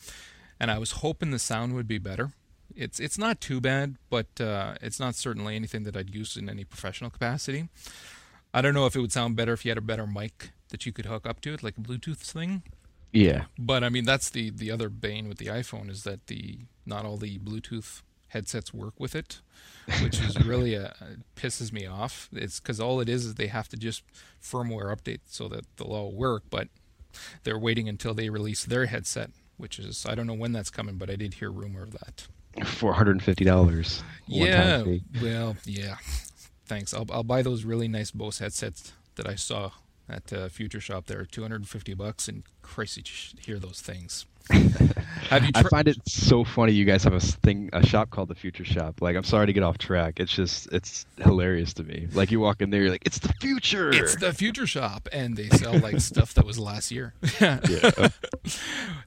and 0.60 0.72
I 0.72 0.80
was 0.80 0.92
hoping 0.92 1.30
the 1.30 1.38
sound 1.38 1.76
would 1.76 1.88
be 1.88 2.00
better. 2.00 2.32
It's 2.76 3.00
it's 3.00 3.18
not 3.18 3.42
too 3.42 3.62
bad, 3.62 3.98
but 4.10 4.42
uh, 4.42 4.74
it's 4.82 5.00
not 5.00 5.14
certainly 5.14 5.56
anything 5.56 5.84
that 5.84 5.96
I'd 5.96 6.16
use 6.16 6.36
in 6.36 6.50
any 6.50 6.64
professional 6.64 7.12
capacity. 7.12 7.70
I 8.56 8.62
don't 8.62 8.74
know 8.74 8.88
if 8.88 8.96
it 8.96 9.02
would 9.02 9.12
sound 9.12 9.36
better 9.36 9.54
if 9.54 9.64
you 9.64 9.70
had 9.70 9.78
a 9.78 9.82
better 9.82 10.08
mic 10.08 10.50
that 10.70 10.86
you 10.86 10.92
could 10.92 11.06
hook 11.06 11.28
up 11.28 11.42
to 11.42 11.54
it, 11.54 11.62
like 11.62 11.78
a 11.78 11.82
Bluetooth 11.82 12.18
thing. 12.18 12.64
Yeah. 13.12 13.46
But 13.58 13.84
I 13.84 13.90
mean, 13.90 14.06
that's 14.06 14.30
the 14.30 14.50
the 14.50 14.72
other 14.72 14.90
bane 14.90 15.28
with 15.28 15.38
the 15.38 15.48
iPhone 15.48 15.90
is 15.90 16.04
that 16.04 16.28
the 16.28 16.60
not 16.86 17.06
all 17.06 17.18
the 17.18 17.40
Bluetooth 17.40 18.02
headsets 18.30 18.74
work 18.74 19.00
with 19.00 19.16
it, 19.16 19.42
which 20.02 20.20
is 20.20 20.38
really 20.46 20.76
a, 20.76 20.94
pisses 21.36 21.72
me 21.72 21.86
off. 21.86 22.30
It's 22.34 22.60
because 22.60 22.80
all 22.80 23.00
it 23.00 23.10
is 23.10 23.26
is 23.26 23.36
they 23.36 23.48
have 23.48 23.70
to 23.70 23.78
just 23.78 24.04
firmware 24.42 24.96
update 24.96 25.22
so 25.28 25.48
that 25.48 25.66
they'll 25.78 25.94
all 25.94 26.12
work, 26.12 26.44
but 26.50 26.68
they're 27.44 27.60
waiting 27.60 27.88
until 27.90 28.14
they 28.14 28.30
release 28.30 28.66
their 28.66 28.86
headset, 28.86 29.32
which 29.58 29.80
is 29.80 30.06
I 30.08 30.16
don't 30.16 30.28
know 30.28 30.34
when 30.34 30.52
that's 30.52 30.70
coming, 30.70 30.96
but 30.98 31.10
I 31.10 31.16
did 31.16 31.36
hear 31.36 31.52
rumor 31.52 31.84
of 31.84 31.92
that. 31.92 32.28
Four 32.66 32.94
hundred 32.94 33.12
and 33.12 33.24
fifty 33.24 33.46
dollars. 33.46 34.04
Yeah, 34.28 34.84
well, 35.22 35.56
yeah. 35.66 35.98
Thanks. 36.66 36.94
I'll 36.94 37.06
I'll 37.12 37.24
buy 37.24 37.42
those 37.42 37.64
really 37.64 37.88
nice 37.88 38.12
Bose 38.12 38.40
headsets 38.40 38.92
that 39.16 39.28
I 39.28 39.36
saw 39.36 39.72
at 40.10 40.32
uh, 40.32 40.50
Future 40.50 40.80
Shop. 40.80 41.06
there 41.08 41.20
are 41.20 41.26
250 41.26 41.94
bucks, 41.94 42.28
and 42.28 42.44
you 42.78 42.86
should 42.86 43.40
hear 43.40 43.60
those 43.60 43.82
things. 43.82 44.26
have 44.50 45.44
you? 45.44 45.52
Tr- 45.52 45.58
I 45.58 45.64
find 45.64 45.88
it 45.88 45.98
so 46.08 46.44
funny. 46.44 46.72
You 46.72 46.86
guys 46.86 47.04
have 47.04 47.14
a 47.14 47.20
thing, 47.20 47.70
a 47.74 47.86
shop 47.86 48.10
called 48.10 48.30
the 48.30 48.36
Future 48.36 48.64
Shop. 48.64 49.02
Like, 49.02 49.16
I'm 49.16 49.24
sorry 49.24 49.48
to 49.48 49.54
get 49.54 49.64
off 49.64 49.78
track. 49.78 50.20
It's 50.20 50.32
just, 50.32 50.72
it's 50.72 51.06
hilarious 51.18 51.74
to 51.76 51.84
me. 51.84 52.08
Like, 52.14 52.32
you 52.32 52.40
walk 52.40 52.62
in 52.62 52.70
there, 52.70 52.82
you're 52.82 52.92
like, 52.92 53.06
it's 53.06 53.20
the 53.20 53.34
future. 53.42 53.90
It's 53.90 54.16
the 54.16 54.32
Future 54.34 54.66
Shop, 54.66 55.10
and 55.12 55.36
they 55.36 55.50
sell 55.50 55.78
like 55.80 56.00
stuff 56.00 56.34
that 56.36 56.46
was 56.46 56.58
last 56.58 56.92
year. 56.92 57.14
yeah. 57.42 57.60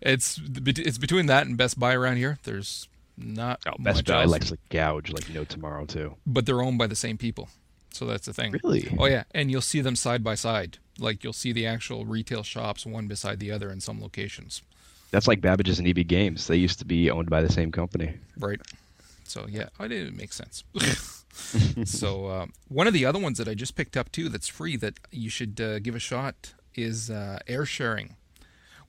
it's 0.00 0.40
it's 0.54 0.98
between 0.98 1.26
that 1.26 1.46
and 1.46 1.56
Best 1.56 1.78
Buy 1.78 1.94
around 1.94 2.16
here. 2.16 2.38
There's 2.42 2.88
not 3.16 3.60
oh, 3.66 3.72
Best 3.78 4.04
Buy 4.04 4.22
else. 4.22 4.30
likes 4.30 4.48
to 4.50 4.58
gouge 4.68 5.10
like 5.10 5.28
no 5.30 5.44
tomorrow 5.44 5.86
too. 5.86 6.16
But 6.26 6.46
they're 6.46 6.62
owned 6.62 6.78
by 6.78 6.86
the 6.86 6.96
same 6.96 7.16
people, 7.16 7.48
so 7.92 8.04
that's 8.04 8.26
the 8.26 8.34
thing. 8.34 8.54
Really? 8.62 8.94
Oh 8.98 9.06
yeah, 9.06 9.24
and 9.32 9.50
you'll 9.50 9.60
see 9.62 9.80
them 9.80 9.96
side 9.96 10.22
by 10.22 10.34
side. 10.34 10.78
Like 11.00 11.24
you'll 11.24 11.32
see 11.32 11.52
the 11.52 11.66
actual 11.66 12.04
retail 12.04 12.42
shops 12.42 12.86
one 12.86 13.06
beside 13.06 13.40
the 13.40 13.50
other 13.50 13.70
in 13.70 13.80
some 13.80 14.00
locations. 14.00 14.62
That's 15.10 15.26
like 15.26 15.40
Babbage's 15.40 15.78
and 15.78 15.88
EB 15.88 16.06
Games. 16.06 16.46
They 16.46 16.56
used 16.56 16.78
to 16.78 16.84
be 16.84 17.10
owned 17.10 17.28
by 17.28 17.42
the 17.42 17.50
same 17.50 17.72
company. 17.72 18.14
Right. 18.38 18.60
So 19.24 19.46
yeah, 19.48 19.68
I 19.78 19.88
did 19.88 20.06
it 20.06 20.16
makes 20.16 20.36
sense. 20.36 20.64
so 21.84 22.26
uh, 22.26 22.46
one 22.68 22.86
of 22.86 22.92
the 22.92 23.04
other 23.04 23.18
ones 23.18 23.38
that 23.38 23.48
I 23.48 23.54
just 23.54 23.76
picked 23.76 23.96
up 23.96 24.12
too, 24.12 24.28
that's 24.28 24.48
free 24.48 24.76
that 24.76 24.98
you 25.10 25.30
should 25.30 25.60
uh, 25.60 25.78
give 25.78 25.94
a 25.94 26.00
shot 26.00 26.54
is 26.74 27.10
uh, 27.10 27.38
air 27.46 27.64
sharing 27.64 28.16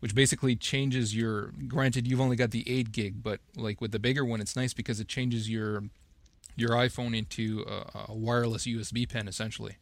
which 0.01 0.15
basically 0.15 0.55
changes 0.55 1.15
your. 1.15 1.53
Granted, 1.67 2.07
you've 2.07 2.19
only 2.19 2.35
got 2.35 2.51
the 2.51 2.69
eight 2.69 2.91
gig, 2.91 3.23
but 3.23 3.39
like 3.55 3.79
with 3.79 3.91
the 3.91 3.99
bigger 3.99 4.25
one, 4.25 4.41
it's 4.41 4.55
nice 4.55 4.73
because 4.73 4.99
it 4.99 5.07
changes 5.07 5.49
your 5.49 5.83
your 6.57 6.71
iPhone 6.71 7.15
into 7.15 7.63
a, 7.67 8.11
a 8.11 8.13
wireless 8.13 8.65
USB 8.65 9.07
pen 9.07 9.27
essentially. 9.27 9.77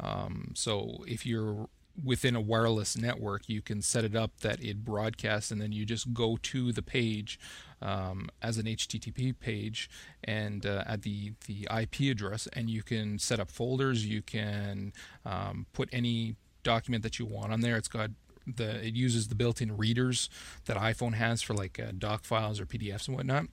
Um, 0.00 0.52
so 0.54 1.04
if 1.06 1.24
you're 1.24 1.68
within 2.04 2.36
a 2.36 2.40
wireless 2.40 2.96
network, 2.96 3.48
you 3.48 3.62
can 3.62 3.80
set 3.80 4.04
it 4.04 4.14
up 4.14 4.40
that 4.40 4.62
it 4.62 4.84
broadcasts, 4.84 5.50
and 5.50 5.60
then 5.60 5.72
you 5.72 5.84
just 5.84 6.12
go 6.12 6.38
to 6.42 6.72
the 6.72 6.82
page 6.82 7.38
um, 7.80 8.28
as 8.42 8.58
an 8.58 8.66
HTTP 8.66 9.38
page 9.38 9.88
and 10.24 10.66
uh, 10.66 10.84
at 10.86 11.02
the 11.02 11.32
the 11.46 11.66
IP 11.74 12.10
address, 12.10 12.48
and 12.52 12.68
you 12.68 12.82
can 12.82 13.18
set 13.18 13.40
up 13.40 13.50
folders. 13.50 14.06
You 14.06 14.22
can 14.22 14.92
um, 15.24 15.66
put 15.72 15.88
any 15.92 16.36
document 16.62 17.02
that 17.02 17.18
you 17.18 17.26
want 17.26 17.52
on 17.52 17.60
there. 17.60 17.76
It's 17.76 17.88
got 17.88 18.10
the 18.46 18.84
it 18.86 18.94
uses 18.94 19.28
the 19.28 19.34
built-in 19.34 19.76
readers 19.76 20.28
that 20.66 20.76
iPhone 20.76 21.14
has 21.14 21.42
for 21.42 21.54
like 21.54 21.80
uh, 21.80 21.92
doc 21.96 22.24
files 22.24 22.60
or 22.60 22.66
PDFs 22.66 23.08
and 23.08 23.16
whatnot. 23.16 23.46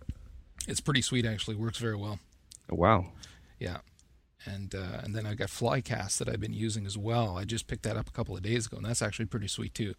It's 0.67 0.81
pretty 0.81 1.01
sweet 1.01 1.25
actually. 1.25 1.55
Works 1.55 1.77
very 1.77 1.95
well. 1.95 2.19
Oh, 2.71 2.75
wow. 2.75 3.05
Yeah. 3.59 3.77
And 4.45 4.75
uh, 4.75 5.01
and 5.03 5.15
then 5.15 5.25
I 5.25 5.35
got 5.35 5.49
Flycast 5.49 6.17
that 6.17 6.29
I've 6.29 6.39
been 6.39 6.53
using 6.53 6.85
as 6.85 6.97
well. 6.97 7.37
I 7.37 7.45
just 7.45 7.67
picked 7.67 7.83
that 7.83 7.97
up 7.97 8.07
a 8.07 8.11
couple 8.11 8.35
of 8.35 8.43
days 8.43 8.67
ago, 8.67 8.77
and 8.77 8.85
that's 8.85 9.01
actually 9.01 9.25
pretty 9.25 9.47
sweet 9.47 9.73
too. 9.73 9.93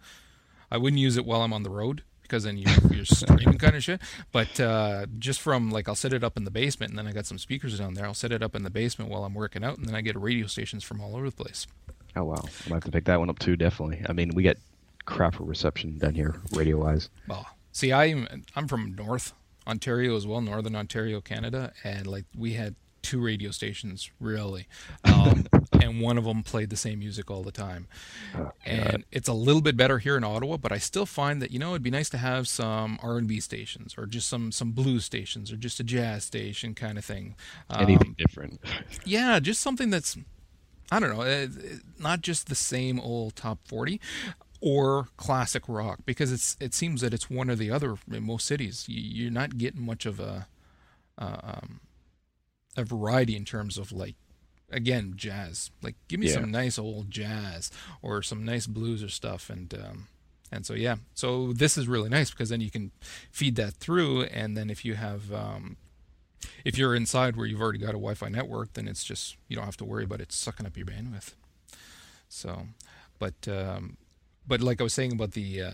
I 0.70 0.76
wouldn't 0.76 1.00
use 1.00 1.16
it 1.16 1.24
while 1.24 1.42
I'm 1.42 1.52
on 1.52 1.62
the 1.62 1.70
road 1.70 2.02
because 2.22 2.44
then 2.44 2.56
you're, 2.56 2.72
you're 2.90 3.04
streaming 3.04 3.58
kind 3.58 3.76
of 3.76 3.84
shit. 3.84 4.00
But 4.32 4.58
uh, 4.58 5.06
just 5.18 5.40
from 5.40 5.70
like, 5.70 5.88
I'll 5.88 5.94
set 5.94 6.12
it 6.12 6.24
up 6.24 6.36
in 6.36 6.44
the 6.44 6.50
basement, 6.50 6.90
and 6.90 6.98
then 6.98 7.06
I 7.06 7.12
got 7.12 7.26
some 7.26 7.38
speakers 7.38 7.78
down 7.78 7.94
there. 7.94 8.04
I'll 8.06 8.14
set 8.14 8.32
it 8.32 8.42
up 8.42 8.54
in 8.54 8.62
the 8.62 8.70
basement 8.70 9.10
while 9.10 9.24
I'm 9.24 9.34
working 9.34 9.62
out, 9.62 9.78
and 9.78 9.86
then 9.86 9.94
I 9.94 10.00
get 10.00 10.18
radio 10.18 10.46
stations 10.46 10.82
from 10.84 11.00
all 11.00 11.16
over 11.16 11.30
the 11.30 11.36
place. 11.36 11.66
Oh 12.16 12.24
wow, 12.24 12.44
I 12.66 12.74
have 12.74 12.84
to 12.84 12.90
pick 12.90 13.04
that 13.06 13.18
one 13.18 13.30
up 13.30 13.38
too. 13.38 13.56
Definitely. 13.56 14.02
I 14.08 14.12
mean, 14.12 14.30
we 14.34 14.42
get 14.42 14.58
crap 15.04 15.34
for 15.34 15.44
reception 15.44 15.98
down 15.98 16.14
here, 16.14 16.40
radio 16.52 16.78
wise. 16.78 17.10
Well, 17.28 17.46
see, 17.72 17.92
I'm 17.92 18.26
I'm 18.54 18.68
from 18.68 18.94
North 18.94 19.32
Ontario 19.66 20.16
as 20.16 20.26
well, 20.26 20.40
Northern 20.40 20.76
Ontario, 20.76 21.20
Canada, 21.20 21.72
and 21.82 22.06
like 22.06 22.24
we 22.36 22.54
had 22.54 22.76
two 23.04 23.20
radio 23.20 23.50
stations 23.50 24.10
really, 24.18 24.66
um, 25.04 25.46
and 25.72 26.00
one 26.00 26.18
of 26.18 26.24
them 26.24 26.42
played 26.42 26.70
the 26.70 26.76
same 26.76 26.98
music 26.98 27.30
all 27.30 27.42
the 27.42 27.52
time. 27.52 27.86
Oh, 28.36 28.50
and 28.64 29.04
it's 29.12 29.28
a 29.28 29.32
little 29.32 29.60
bit 29.60 29.76
better 29.76 29.98
here 29.98 30.16
in 30.16 30.24
Ottawa, 30.24 30.56
but 30.56 30.72
I 30.72 30.78
still 30.78 31.06
find 31.06 31.40
that 31.42 31.52
you 31.52 31.58
know 31.58 31.70
it'd 31.70 31.82
be 31.82 31.90
nice 31.90 32.08
to 32.10 32.18
have 32.18 32.48
some 32.48 32.98
R 33.02 33.18
and 33.18 33.28
B 33.28 33.38
stations 33.40 33.94
or 33.96 34.06
just 34.06 34.28
some 34.28 34.50
some 34.50 34.72
blues 34.72 35.04
stations 35.04 35.52
or 35.52 35.56
just 35.56 35.78
a 35.78 35.84
jazz 35.84 36.24
station 36.24 36.74
kind 36.74 36.98
of 36.98 37.04
thing. 37.04 37.36
Um, 37.70 37.82
Anything 37.82 38.16
different? 38.18 38.60
yeah, 39.04 39.38
just 39.38 39.60
something 39.60 39.90
that's 39.90 40.16
I 40.90 41.00
don't 41.00 41.16
know, 41.16 41.22
uh, 41.22 41.46
not 41.98 42.20
just 42.20 42.48
the 42.48 42.54
same 42.54 42.98
old 43.00 43.36
top 43.36 43.58
40 43.66 44.00
or 44.60 45.08
classic 45.18 45.64
rock 45.68 46.00
because 46.06 46.32
it's 46.32 46.56
it 46.58 46.72
seems 46.72 47.02
that 47.02 47.12
it's 47.12 47.28
one 47.28 47.50
or 47.50 47.54
the 47.54 47.70
other 47.70 47.96
in 48.10 48.24
most 48.24 48.46
cities. 48.46 48.86
You're 48.88 49.30
not 49.30 49.58
getting 49.58 49.84
much 49.84 50.06
of 50.06 50.18
a 50.18 50.46
uh, 51.18 51.36
um, 51.42 51.80
a 52.76 52.84
variety 52.84 53.36
in 53.36 53.44
terms 53.44 53.78
of 53.78 53.92
like 53.92 54.16
again 54.70 55.14
jazz. 55.16 55.70
Like 55.82 55.96
give 56.08 56.20
me 56.20 56.26
yeah. 56.26 56.34
some 56.34 56.50
nice 56.50 56.78
old 56.78 57.10
jazz 57.10 57.70
or 58.02 58.22
some 58.22 58.44
nice 58.44 58.66
blues 58.66 59.02
or 59.02 59.08
stuff 59.08 59.50
and 59.50 59.72
um, 59.74 60.08
and 60.50 60.64
so 60.66 60.74
yeah. 60.74 60.96
So 61.14 61.52
this 61.52 61.76
is 61.76 61.88
really 61.88 62.08
nice 62.08 62.30
because 62.30 62.48
then 62.48 62.60
you 62.60 62.70
can 62.70 62.90
feed 63.30 63.56
that 63.56 63.74
through 63.74 64.24
and 64.24 64.56
then 64.56 64.70
if 64.70 64.84
you 64.84 64.94
have 64.94 65.32
um, 65.32 65.76
if 66.64 66.76
you're 66.78 66.94
inside 66.94 67.36
where 67.36 67.46
you've 67.46 67.60
already 67.60 67.78
got 67.78 67.90
a 67.90 67.92
Wi-Fi 67.92 68.28
network, 68.28 68.74
then 68.74 68.88
it's 68.88 69.04
just 69.04 69.36
you 69.48 69.56
don't 69.56 69.64
have 69.64 69.76
to 69.78 69.84
worry 69.84 70.04
about 70.04 70.20
it 70.20 70.32
sucking 70.32 70.66
up 70.66 70.76
your 70.76 70.86
bandwidth. 70.86 71.34
So, 72.28 72.68
but 73.18 73.46
um, 73.48 73.96
but 74.46 74.60
like 74.60 74.80
I 74.80 74.84
was 74.84 74.92
saying 74.92 75.12
about 75.12 75.32
the, 75.32 75.62
uh, 75.62 75.70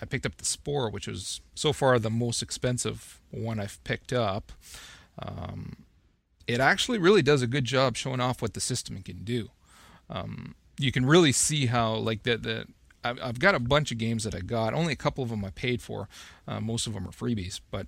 I 0.00 0.06
picked 0.06 0.24
up 0.24 0.36
the 0.36 0.44
Spore, 0.44 0.90
which 0.90 1.06
was 1.06 1.40
so 1.54 1.72
far 1.72 1.98
the 1.98 2.10
most 2.10 2.42
expensive 2.42 3.20
one 3.30 3.60
I've 3.60 3.82
picked 3.84 4.12
up. 4.12 4.52
Um, 5.18 5.83
it 6.46 6.60
actually 6.60 6.98
really 6.98 7.22
does 7.22 7.42
a 7.42 7.46
good 7.46 7.64
job 7.64 7.96
showing 7.96 8.20
off 8.20 8.42
what 8.42 8.54
the 8.54 8.60
system 8.60 9.00
can 9.02 9.24
do. 9.24 9.50
Um, 10.10 10.54
you 10.78 10.92
can 10.92 11.06
really 11.06 11.32
see 11.32 11.66
how 11.66 11.94
like 11.94 12.22
the 12.24 12.66
I've 13.04 13.38
got 13.38 13.54
a 13.54 13.60
bunch 13.60 13.92
of 13.92 13.98
games 13.98 14.24
that 14.24 14.34
I 14.34 14.40
got. 14.40 14.72
Only 14.72 14.94
a 14.94 14.96
couple 14.96 15.22
of 15.22 15.28
them 15.28 15.44
I 15.44 15.50
paid 15.50 15.82
for. 15.82 16.08
Uh, 16.48 16.60
most 16.60 16.86
of 16.86 16.94
them 16.94 17.06
are 17.06 17.10
freebies, 17.10 17.60
but 17.70 17.86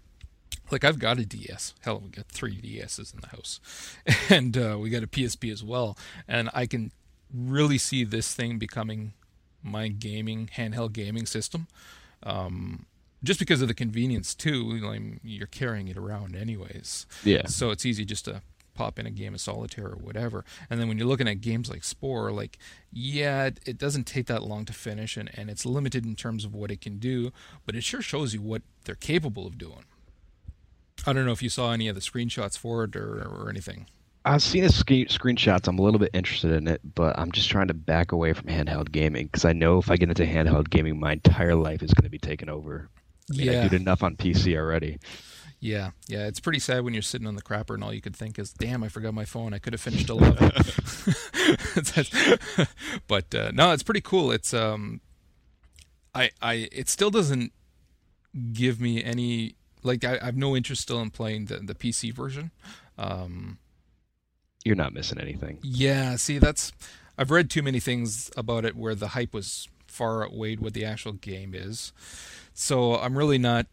like 0.70 0.84
I've 0.84 0.98
got 0.98 1.18
a 1.18 1.25
DS. 1.25 1.75
Hell, 1.80 2.02
we 2.04 2.10
got 2.10 2.26
three 2.26 2.60
DSs 2.60 3.14
in 3.14 3.20
the 3.20 3.28
house, 3.28 3.60
and 4.30 4.56
uh, 4.56 4.76
we 4.78 4.90
got 4.90 5.02
a 5.02 5.06
PSP 5.06 5.50
as 5.52 5.64
well. 5.64 5.96
And 6.28 6.50
I 6.52 6.66
can 6.66 6.92
really 7.32 7.78
see 7.78 8.04
this 8.04 8.34
thing 8.34 8.58
becoming 8.58 9.14
my 9.62 9.88
gaming 9.88 10.50
handheld 10.54 10.92
gaming 10.92 11.26
system. 11.26 11.66
Um, 12.22 12.86
just 13.23 13.40
because 13.40 13.62
of 13.62 13.68
the 13.68 13.75
convenience 13.75 14.35
too, 14.35 14.62
like, 14.78 15.02
you're 15.23 15.46
carrying 15.46 15.88
it 15.88 15.96
around 15.96 16.37
anyways. 16.37 17.06
Yeah. 17.25 17.46
So 17.46 17.70
it's 17.70 17.87
easy 17.87 18.04
just 18.04 18.26
to 18.26 18.42
pop 18.76 18.99
in 18.99 19.06
a 19.06 19.11
game 19.11 19.35
of 19.35 19.40
solitaire 19.40 19.88
or 19.88 19.96
whatever. 19.96 20.44
And 20.70 20.78
then 20.78 20.87
when 20.87 20.99
you're 20.99 21.06
looking 21.06 21.26
at 21.26 21.40
games 21.40 21.68
like 21.68 21.82
Spore, 21.82 22.30
like 22.30 22.58
yeah, 22.92 23.46
it, 23.46 23.61
it, 23.66 23.78
doesn't 23.78 24.04
take 24.04 24.26
that 24.26 24.42
long 24.42 24.64
to 24.66 24.73
finish, 24.73 25.16
and 25.16 25.30
and 25.37 25.50
it's 25.50 25.66
limited 25.66 26.04
in 26.04 26.14
terms 26.14 26.44
of 26.44 26.54
what 26.54 26.70
it 26.70 26.80
can 26.80 26.99
do, 26.99 27.32
but 27.64 27.75
it 27.75 27.82
sure 27.82 28.02
shows 28.02 28.35
you 28.35 28.42
what 28.42 28.62
they're 28.85 28.94
capable 28.94 29.46
of 29.46 29.58
doing. 29.58 29.85
I 31.06 31.12
don't 31.12 31.26
know 31.26 31.32
if 31.32 31.42
you 31.42 31.49
saw 31.49 31.73
any 31.73 31.88
of 31.88 31.94
the 31.94 32.00
screenshots 32.00 32.56
for 32.56 32.85
it 32.85 32.96
or, 32.96 33.23
or 33.23 33.49
anything. 33.49 33.87
I've 34.25 34.42
seen 34.42 34.64
the 34.64 34.73
sk- 34.73 35.08
screenshots. 35.08 35.68
I'm 35.68 35.78
a 35.78 35.82
little 35.82 36.00
bit 36.00 36.11
interested 36.12 36.50
in 36.50 36.66
it, 36.66 36.80
but 36.96 37.16
I'm 37.16 37.30
just 37.30 37.49
trying 37.49 37.68
to 37.68 37.75
back 37.75 38.11
away 38.11 38.32
from 38.32 38.49
handheld 38.49 38.90
gaming 38.90 39.26
because 39.26 39.44
I 39.44 39.52
know 39.52 39.78
if 39.78 39.88
I 39.88 39.96
get 39.96 40.08
into 40.08 40.25
handheld 40.25 40.68
gaming, 40.68 40.99
my 40.99 41.12
entire 41.12 41.54
life 41.54 41.80
is 41.80 41.94
going 41.94 42.04
to 42.04 42.11
be 42.11 42.18
taken 42.18 42.49
over. 42.49 42.88
I 43.33 43.37
mean, 43.37 43.47
yeah, 43.47 43.64
I 43.64 43.68
do 43.68 43.76
enough 43.76 44.02
on 44.02 44.16
PC 44.16 44.56
already. 44.56 44.99
yeah, 45.61 45.90
yeah. 46.09 46.26
It's 46.26 46.40
pretty 46.40 46.59
sad 46.59 46.85
when 46.85 46.95
you're 46.95 47.02
sitting 47.02 47.26
on 47.26 47.35
the 47.35 47.42
crapper 47.42 47.75
and 47.75 47.83
all 47.83 47.92
you 47.92 48.00
could 48.00 48.16
think 48.16 48.38
is, 48.38 48.52
"Damn, 48.52 48.83
I 48.83 48.88
forgot 48.88 49.14
my 49.14 49.25
phone. 49.25 49.52
I 49.52 49.59
could 49.59 49.73
have 49.73 49.80
finished 49.80 50.09
a 50.09 50.14
level." 50.14 50.37
but 53.09 53.35
uh, 53.35 53.50
no, 53.52 53.73
it's 53.73 53.83
pretty 53.83 54.00
cool. 54.00 54.30
It's 54.30 54.54
um, 54.54 55.00
I 56.14 56.30
I 56.40 56.68
it 56.73 56.88
still 56.88 57.11
doesn't 57.11 57.52
give 58.52 58.80
me 58.80 59.02
any 59.02 59.54
like 59.83 60.04
I, 60.04 60.18
I 60.21 60.26
have 60.26 60.37
no 60.37 60.56
interest 60.56 60.83
still 60.83 61.00
in 61.00 61.11
playing 61.11 61.47
the 61.47 61.59
the 61.59 61.75
PC 61.75 62.12
version. 62.12 62.50
Um, 62.99 63.59
You're 64.64 64.76
not 64.76 64.92
missing 64.92 65.21
anything. 65.21 65.59
Yeah, 65.62 66.16
see, 66.16 66.38
that's 66.38 66.73
I've 67.18 67.30
read 67.30 67.50
too 67.50 67.62
many 67.62 67.80
things 67.80 68.30
about 68.37 68.64
it 68.64 68.76
where 68.76 68.95
the 68.95 69.09
hype 69.09 69.33
was 69.33 69.68
far 69.87 70.25
outweighed 70.25 70.61
what 70.61 70.75
the 70.75 70.85
actual 70.85 71.12
game 71.12 71.54
is. 71.54 71.92
So 72.58 72.96
I'm 72.96 73.16
really 73.18 73.36
not 73.36 73.66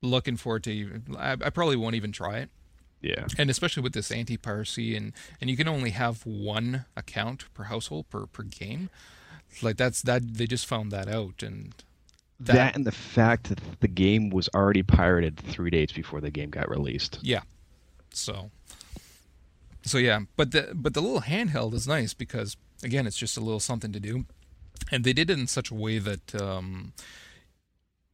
looking 0.00 0.36
forward 0.38 0.64
to 0.64 0.72
even. 0.72 1.04
I, 1.18 1.32
I 1.32 1.50
probably 1.50 1.76
won't 1.76 1.94
even 1.94 2.10
try 2.10 2.38
it, 2.38 2.48
Yeah. 3.02 3.26
and 3.38 3.50
especially 3.50 3.82
with 3.82 3.92
this 3.92 4.10
anti-piracy 4.10 4.96
and 4.96 5.12
and 5.40 5.50
you 5.50 5.56
can 5.56 5.68
only 5.68 5.90
have 5.90 6.24
one 6.24 6.86
account 6.96 7.44
per 7.54 7.64
household 7.64 8.08
per 8.08 8.24
per 8.26 8.42
game. 8.42 8.88
Like 9.60 9.76
that's 9.76 10.00
that 10.02 10.34
they 10.34 10.46
just 10.46 10.66
found 10.66 10.90
that 10.92 11.08
out, 11.08 11.42
and 11.42 11.74
That, 12.40 12.54
That- 12.54 12.74
and 12.74 12.86
the 12.86 12.90
fact 12.92 13.50
that 13.50 13.60
the 13.80 13.88
game 13.88 14.30
was 14.30 14.48
already 14.54 14.82
pirated 14.82 15.36
three 15.36 15.68
days 15.70 15.92
before 15.92 16.20
the 16.22 16.30
game 16.30 16.48
got 16.50 16.68
released. 16.70 17.18
Yeah. 17.22 17.42
So. 18.10 18.50
So 19.84 19.98
yeah, 19.98 20.20
but 20.36 20.52
the 20.52 20.70
but 20.74 20.94
the 20.94 21.02
little 21.02 21.20
handheld 21.22 21.74
is 21.74 21.86
nice 21.86 22.14
because 22.14 22.56
again, 22.82 23.06
it's 23.06 23.16
just 23.18 23.36
a 23.36 23.40
little 23.40 23.60
something 23.60 23.92
to 23.92 24.00
do, 24.00 24.24
and 24.90 25.04
they 25.04 25.12
did 25.12 25.28
it 25.28 25.38
in 25.38 25.46
such 25.48 25.70
a 25.70 25.74
way 25.74 25.98
that 25.98 26.40
um, 26.40 26.92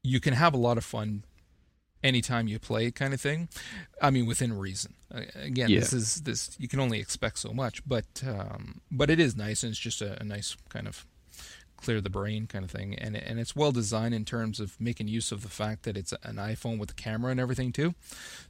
you 0.02 0.20
can 0.20 0.34
have 0.34 0.54
a 0.54 0.58
lot 0.58 0.78
of 0.78 0.84
fun 0.84 1.24
anytime 2.04 2.46
you 2.48 2.58
play, 2.58 2.90
kind 2.90 3.12
of 3.12 3.20
thing. 3.20 3.48
I 4.00 4.10
mean, 4.10 4.26
within 4.26 4.56
reason. 4.58 4.94
Again, 5.34 5.68
Yeah. 5.70 5.80
this 5.80 5.92
is 5.92 6.20
this 6.22 6.50
you 6.58 6.68
can 6.68 6.80
only 6.80 7.00
expect 7.00 7.38
so 7.38 7.52
much, 7.52 7.86
but 7.86 8.06
um, 8.26 8.80
but 8.90 9.10
it 9.10 9.18
is 9.18 9.36
nice, 9.36 9.62
and 9.62 9.70
it's 9.70 9.80
just 9.80 10.00
a, 10.02 10.20
a 10.20 10.24
nice 10.24 10.56
kind 10.68 10.86
of 10.86 11.06
clear 11.76 12.00
the 12.00 12.10
brain 12.10 12.48
kind 12.48 12.64
of 12.64 12.70
thing 12.72 12.92
and 12.98 13.14
and 13.14 13.38
it's 13.38 13.54
well 13.54 13.70
designed 13.70 14.12
in 14.12 14.24
terms 14.24 14.58
of 14.58 14.80
making 14.80 15.06
use 15.06 15.30
of 15.30 15.42
the 15.44 15.48
fact 15.48 15.84
that 15.84 15.96
it's 15.96 16.12
an 16.24 16.34
iPhone 16.34 16.76
with 16.76 16.90
a 16.90 16.94
camera 16.94 17.30
and 17.30 17.38
everything 17.38 17.70
too 17.70 17.94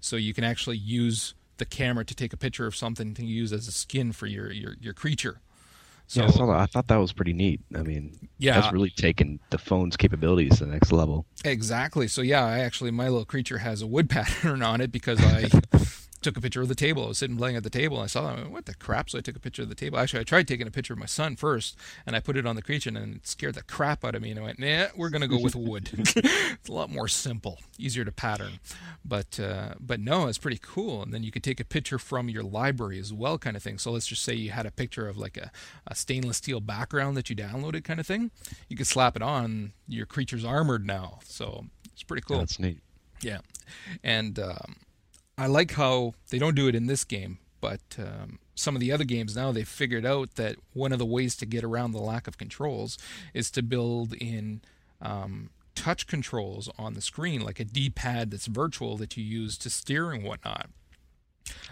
so 0.00 0.16
you 0.16 0.32
can 0.32 0.44
actually 0.44 0.78
use 0.78 1.34
the 1.58 1.66
camera 1.66 2.06
to 2.06 2.14
take 2.14 2.32
a 2.32 2.38
picture 2.38 2.66
of 2.66 2.74
something 2.74 3.12
to 3.12 3.22
use 3.26 3.52
as 3.52 3.68
a 3.68 3.72
skin 3.72 4.12
for 4.12 4.26
your 4.26 4.50
your, 4.50 4.76
your 4.80 4.94
creature 4.94 5.40
so 6.08 6.22
yeah, 6.22 6.52
I. 6.52 6.62
I 6.62 6.66
thought 6.66 6.88
that 6.88 6.96
was 6.96 7.12
pretty 7.12 7.32
neat. 7.32 7.60
I 7.76 7.82
mean, 7.82 8.18
Yeah. 8.38 8.60
that's 8.60 8.72
really 8.72 8.90
taken 8.90 9.38
the 9.50 9.58
phone's 9.58 9.96
capabilities 9.96 10.58
to 10.58 10.64
the 10.64 10.72
next 10.72 10.90
level. 10.90 11.26
exactly 11.44 12.08
so 12.08 12.20
yeah 12.22 12.44
I 12.44 12.58
actually 12.60 12.90
my 12.90 13.04
little 13.08 13.24
creature 13.24 13.58
has 13.58 13.82
a 13.82 13.86
wood 13.86 14.08
pattern 14.16 14.62
on 14.62 14.80
it 14.80 14.90
because 14.90 15.20
I 15.22 15.48
took 16.20 16.36
a 16.36 16.40
picture 16.40 16.60
of 16.62 16.68
the 16.68 16.74
table. 16.74 17.04
I 17.04 17.08
was 17.08 17.18
sitting 17.18 17.36
playing 17.36 17.56
at 17.56 17.62
the 17.62 17.70
table 17.70 17.96
and 17.96 18.04
I 18.04 18.06
saw 18.08 18.22
that. 18.22 18.38
I 18.38 18.42
went, 18.42 18.50
what 18.50 18.66
the 18.66 18.74
crap? 18.74 19.10
So 19.10 19.18
I 19.18 19.20
took 19.20 19.36
a 19.36 19.40
picture 19.40 19.62
of 19.62 19.68
the 19.68 19.74
table. 19.74 19.98
Actually 19.98 20.20
I 20.20 20.24
tried 20.24 20.48
taking 20.48 20.66
a 20.66 20.70
picture 20.70 20.92
of 20.92 20.98
my 20.98 21.06
son 21.06 21.36
first 21.36 21.76
and 22.06 22.16
I 22.16 22.20
put 22.20 22.36
it 22.36 22.46
on 22.46 22.56
the 22.56 22.62
creature 22.62 22.90
and 22.90 23.16
it 23.16 23.26
scared 23.26 23.54
the 23.54 23.62
crap 23.62 24.04
out 24.04 24.14
of 24.14 24.22
me 24.22 24.30
and 24.30 24.40
I 24.40 24.42
went 24.42 24.58
nah 24.58 24.86
we're 24.96 25.10
gonna 25.10 25.28
go 25.28 25.38
with 25.40 25.54
wood. 25.54 25.90
It's 26.58 26.68
a 26.68 26.72
lot 26.72 26.90
more 26.90 27.08
simple 27.08 27.60
easier 27.78 28.04
to 28.04 28.12
pattern. 28.12 28.58
But 29.04 29.38
uh, 29.38 29.74
but 29.78 30.00
no 30.00 30.26
it's 30.26 30.38
pretty 30.38 30.58
cool. 30.60 31.02
And 31.02 31.12
then 31.12 31.22
you 31.22 31.30
could 31.30 31.44
take 31.44 31.60
a 31.60 31.64
picture 31.64 31.98
from 31.98 32.28
your 32.28 32.42
library 32.42 32.98
as 32.98 33.12
well 33.12 33.38
kind 33.38 33.56
of 33.56 33.62
thing. 33.62 33.78
So 33.78 33.92
let's 33.92 34.06
just 34.06 34.24
say 34.24 34.34
you 34.34 34.50
had 34.50 34.66
a 34.66 34.70
picture 34.70 35.08
of 35.08 35.16
like 35.16 35.36
a, 35.36 35.50
a 35.86 35.94
stainless 35.94 36.38
steel 36.38 36.60
background 36.60 37.16
that 37.16 37.30
you 37.30 37.36
downloaded 37.36 37.84
kind 37.84 38.00
of 38.00 38.06
thing. 38.06 38.30
You 38.68 38.76
could 38.76 38.86
slap 38.86 39.16
it 39.16 39.22
on. 39.22 39.72
Your 39.86 40.06
creature's 40.06 40.44
armored 40.44 40.86
now. 40.86 41.20
So 41.24 41.66
it's 41.92 42.02
pretty 42.02 42.22
cool. 42.26 42.38
That's 42.38 42.58
neat. 42.58 42.80
yeah, 43.20 43.38
and 44.02 44.38
um, 44.38 44.76
I 45.38 45.46
like 45.46 45.72
how 45.74 46.14
they 46.30 46.38
don't 46.38 46.56
do 46.56 46.66
it 46.66 46.74
in 46.74 46.86
this 46.86 47.04
game, 47.04 47.38
but 47.60 47.80
um, 47.96 48.40
some 48.56 48.74
of 48.74 48.80
the 48.80 48.90
other 48.90 49.04
games 49.04 49.36
now 49.36 49.52
they've 49.52 49.68
figured 49.68 50.04
out 50.04 50.34
that 50.34 50.56
one 50.72 50.92
of 50.92 50.98
the 50.98 51.06
ways 51.06 51.36
to 51.36 51.46
get 51.46 51.62
around 51.62 51.92
the 51.92 52.00
lack 52.00 52.26
of 52.26 52.36
controls 52.36 52.98
is 53.32 53.48
to 53.52 53.62
build 53.62 54.14
in 54.14 54.60
um, 55.00 55.50
touch 55.76 56.08
controls 56.08 56.68
on 56.76 56.94
the 56.94 57.00
screen, 57.00 57.40
like 57.40 57.60
a 57.60 57.64
D-pad 57.64 58.32
that's 58.32 58.46
virtual 58.46 58.96
that 58.96 59.16
you 59.16 59.22
use 59.22 59.56
to 59.58 59.70
steer 59.70 60.10
and 60.10 60.24
whatnot. 60.24 60.70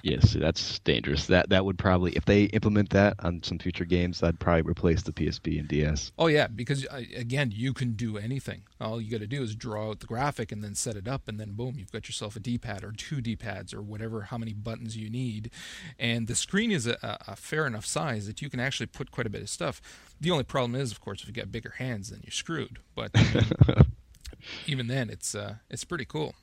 Yes, 0.03 0.35
that's 0.35 0.79
dangerous. 0.81 1.27
That 1.27 1.49
that 1.49 1.65
would 1.65 1.79
probably, 1.79 2.12
if 2.12 2.25
they 2.25 2.45
implement 2.45 2.91
that 2.91 3.15
on 3.21 3.43
some 3.43 3.59
future 3.59 3.85
games, 3.85 4.21
that'd 4.21 4.39
probably 4.39 4.62
replace 4.62 5.03
the 5.03 5.12
PSP 5.12 5.59
and 5.59 5.69
DS. 5.69 6.12
Oh 6.19 6.29
yeah, 6.29 6.47
because 6.47 6.87
uh, 6.87 7.03
again, 7.17 7.53
you 7.53 7.73
can 7.73 7.93
do 7.95 8.17
anything. 8.17 8.62
All 8.81 9.01
you 9.01 9.11
got 9.11 9.21
to 9.21 9.27
do 9.27 9.43
is 9.43 9.55
draw 9.55 9.91
out 9.91 10.01
the 10.01 10.07
graphic 10.07 10.53
and 10.53 10.62
then 10.62 10.75
set 10.75 10.97
it 10.97 11.09
up, 11.09 11.29
and 11.29 11.41
then 11.41 11.53
boom, 11.53 11.75
you've 11.79 11.93
got 11.93 12.09
yourself 12.09 12.37
a 12.37 12.41
D-pad 12.41 12.85
or 12.85 12.93
two 12.93 13.21
D-pads 13.21 13.75
or 13.75 13.83
whatever, 13.83 14.23
how 14.23 14.39
many 14.39 14.53
buttons 14.53 14.97
you 14.97 15.11
need. 15.11 15.51
And 15.99 16.29
the 16.29 16.35
screen 16.35 16.71
is 16.71 16.87
a, 16.87 16.97
a 17.27 17.37
fair 17.37 17.67
enough 17.67 17.87
size 17.87 18.27
that 18.27 18.41
you 18.43 18.51
can 18.51 18.61
actually 18.61 18.87
put 18.87 19.11
quite 19.11 19.27
a 19.27 19.31
bit 19.31 19.43
of 19.43 19.49
stuff. 19.49 19.81
The 20.21 20.31
only 20.31 20.45
problem 20.45 20.81
is, 20.81 20.93
of 20.93 21.01
course, 21.01 21.23
if 21.23 21.29
you 21.29 21.35
got 21.35 21.51
bigger 21.51 21.75
hands, 21.79 22.11
then 22.11 22.21
you're 22.23 22.31
screwed. 22.31 22.79
But 22.95 23.11
even 24.67 24.87
then, 24.87 25.11
it's 25.11 25.35
uh, 25.35 25.57
it's 25.71 25.85
pretty 25.85 26.05
cool. 26.05 26.35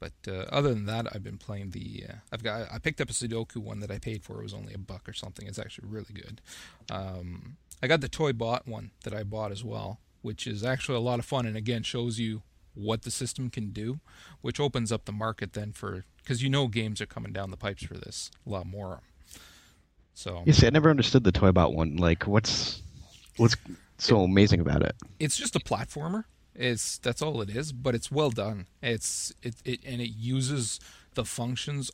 But 0.00 0.12
uh, 0.26 0.46
other 0.50 0.70
than 0.70 0.86
that, 0.86 1.06
I've 1.12 1.22
been 1.22 1.36
playing 1.38 1.70
the. 1.70 2.04
Uh, 2.08 2.12
I've 2.32 2.42
got. 2.42 2.72
I 2.72 2.78
picked 2.78 3.00
up 3.00 3.10
a 3.10 3.12
Sudoku 3.12 3.58
one 3.58 3.80
that 3.80 3.90
I 3.90 3.98
paid 3.98 4.24
for. 4.24 4.40
It 4.40 4.44
was 4.44 4.54
only 4.54 4.72
a 4.72 4.78
buck 4.78 5.08
or 5.08 5.12
something. 5.12 5.46
It's 5.46 5.58
actually 5.58 5.88
really 5.88 6.14
good. 6.14 6.40
Um, 6.90 7.58
I 7.82 7.86
got 7.86 8.00
the 8.00 8.08
toy 8.08 8.32
bot 8.32 8.66
one 8.66 8.90
that 9.04 9.14
I 9.14 9.22
bought 9.22 9.52
as 9.52 9.62
well, 9.62 10.00
which 10.22 10.46
is 10.46 10.64
actually 10.64 10.96
a 10.96 11.00
lot 11.00 11.18
of 11.18 11.26
fun, 11.26 11.46
and 11.46 11.56
again 11.56 11.82
shows 11.82 12.18
you 12.18 12.42
what 12.74 13.02
the 13.02 13.10
system 13.10 13.50
can 13.50 13.70
do, 13.72 14.00
which 14.40 14.58
opens 14.58 14.90
up 14.90 15.04
the 15.04 15.12
market 15.12 15.52
then 15.52 15.72
for 15.72 16.04
because 16.22 16.42
you 16.42 16.48
know 16.48 16.66
games 16.66 17.00
are 17.00 17.06
coming 17.06 17.32
down 17.32 17.50
the 17.50 17.56
pipes 17.56 17.84
for 17.84 17.94
this 17.94 18.30
a 18.46 18.50
lot 18.50 18.66
more. 18.66 19.00
So 20.14 20.42
You 20.46 20.52
see, 20.52 20.66
I 20.66 20.70
never 20.70 20.90
understood 20.90 21.24
the 21.24 21.32
Toybot 21.32 21.74
one. 21.74 21.96
Like, 21.96 22.26
what's 22.26 22.82
what's 23.36 23.56
so 23.98 24.22
amazing 24.22 24.60
about 24.60 24.82
it? 24.82 24.96
it's 25.18 25.36
just 25.36 25.56
a 25.56 25.60
platformer. 25.60 26.24
It's 26.60 26.98
that's 26.98 27.22
all 27.22 27.40
it 27.42 27.50
is, 27.50 27.72
but 27.72 27.94
it's 27.94 28.10
well 28.10 28.30
done. 28.30 28.66
It's 28.82 29.32
it, 29.42 29.54
it 29.64 29.80
and 29.86 30.00
it 30.00 30.10
uses 30.10 30.78
the 31.14 31.24
functions 31.24 31.90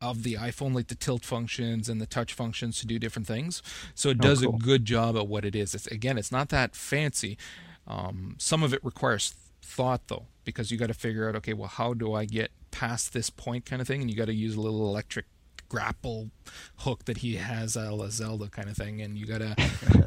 of 0.00 0.24
the 0.24 0.34
iPhone, 0.34 0.74
like 0.74 0.88
the 0.88 0.96
tilt 0.96 1.24
functions 1.24 1.88
and 1.88 2.00
the 2.00 2.06
touch 2.06 2.32
functions, 2.34 2.80
to 2.80 2.86
do 2.86 2.98
different 2.98 3.28
things. 3.28 3.62
So 3.94 4.08
it 4.10 4.18
Oh, 4.20 4.22
does 4.28 4.40
cool. 4.42 4.56
a 4.56 4.58
good 4.58 4.84
job 4.84 5.16
at 5.16 5.28
what 5.28 5.44
it 5.44 5.54
is. 5.54 5.74
It's 5.74 5.86
again, 5.86 6.18
it's 6.18 6.32
not 6.32 6.48
that 6.48 6.74
fancy. 6.74 7.38
Um, 7.86 8.34
some 8.38 8.62
of 8.64 8.74
it 8.74 8.84
requires 8.84 9.34
thought 9.62 10.08
though, 10.08 10.26
because 10.44 10.70
you 10.72 10.76
got 10.78 10.88
to 10.88 10.94
figure 10.94 11.28
out, 11.28 11.36
okay, 11.36 11.52
well, 11.52 11.68
how 11.68 11.94
do 11.94 12.14
I 12.14 12.24
get 12.24 12.50
past 12.72 13.12
this 13.12 13.30
point, 13.30 13.64
kind 13.64 13.80
of 13.80 13.86
thing, 13.86 14.00
and 14.00 14.10
you 14.10 14.16
got 14.16 14.26
to 14.26 14.34
use 14.34 14.56
a 14.56 14.60
little 14.60 14.88
electric 14.88 15.26
grapple 15.68 16.30
hook 16.78 17.04
that 17.06 17.18
he 17.18 17.36
has 17.36 17.76
a 17.76 17.92
la 17.92 18.08
Zelda 18.08 18.48
kind 18.48 18.68
of 18.68 18.76
thing, 18.76 19.00
and 19.00 19.16
you 19.16 19.24
gotta 19.24 19.54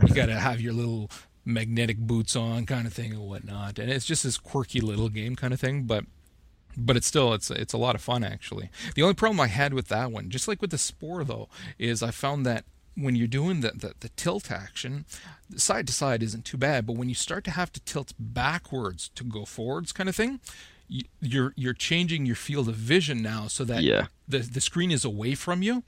you 0.07 0.13
gotta 0.13 0.37
have 0.39 0.59
your 0.61 0.73
little 0.73 1.09
magnetic 1.45 1.97
boots 1.99 2.35
on 2.35 2.65
kind 2.65 2.87
of 2.87 2.93
thing 2.93 3.11
and 3.13 3.21
whatnot. 3.21 3.77
And 3.79 3.91
it's 3.91 4.05
just 4.05 4.23
this 4.23 4.37
quirky 4.37 4.81
little 4.81 5.09
game 5.09 5.35
kind 5.35 5.53
of 5.53 5.59
thing, 5.59 5.83
but 5.83 6.05
but 6.77 6.97
it's 6.97 7.07
still 7.07 7.33
it's 7.33 7.49
it's 7.51 7.73
a 7.73 7.77
lot 7.77 7.95
of 7.95 8.01
fun 8.01 8.23
actually. 8.23 8.69
The 8.95 9.03
only 9.03 9.13
problem 9.13 9.39
I 9.39 9.47
had 9.47 9.73
with 9.73 9.87
that 9.89 10.11
one, 10.11 10.29
just 10.29 10.47
like 10.47 10.61
with 10.61 10.71
the 10.71 10.77
Spore 10.77 11.23
though, 11.23 11.47
is 11.79 12.01
I 12.03 12.11
found 12.11 12.45
that 12.45 12.65
when 12.97 13.13
you're 13.15 13.27
doing 13.27 13.59
the, 13.59 13.71
the, 13.71 13.93
the 13.99 14.09
tilt 14.15 14.49
action, 14.49 15.05
side 15.57 15.85
to 15.87 15.91
side 15.93 16.23
isn't 16.23 16.45
too 16.45 16.55
bad, 16.57 16.85
but 16.85 16.95
when 16.95 17.09
you 17.09 17.15
start 17.15 17.43
to 17.43 17.51
have 17.51 17.71
to 17.73 17.81
tilt 17.81 18.13
backwards 18.17 19.09
to 19.15 19.23
go 19.25 19.43
forwards 19.43 19.91
kind 19.91 20.07
of 20.07 20.15
thing, 20.15 20.39
you, 20.87 21.03
you're 21.21 21.53
you're 21.55 21.73
changing 21.73 22.25
your 22.25 22.35
field 22.37 22.67
of 22.69 22.75
vision 22.75 23.21
now 23.21 23.47
so 23.47 23.63
that 23.65 23.83
Yeah. 23.83 24.07
the 24.27 24.39
the 24.39 24.61
screen 24.61 24.91
is 24.91 25.05
away 25.05 25.35
from 25.35 25.61
you. 25.61 25.83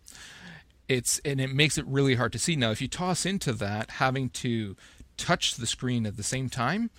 It's 0.88 1.20
and 1.26 1.42
it 1.42 1.54
makes 1.54 1.78
it 1.78 1.86
really 1.86 2.16
hard 2.16 2.32
to 2.34 2.40
see. 2.40 2.56
Now, 2.56 2.72
if 2.72 2.82
you 2.82 2.88
toss 2.88 3.26
into 3.26 3.52
that 3.54 3.92
having 3.92 4.30
to 4.30 4.78
touch 5.18 5.56
the 5.56 5.68
screen 5.68 6.06
at 6.06 6.18
the 6.18 6.24
same 6.24 6.50
time, 6.50 6.90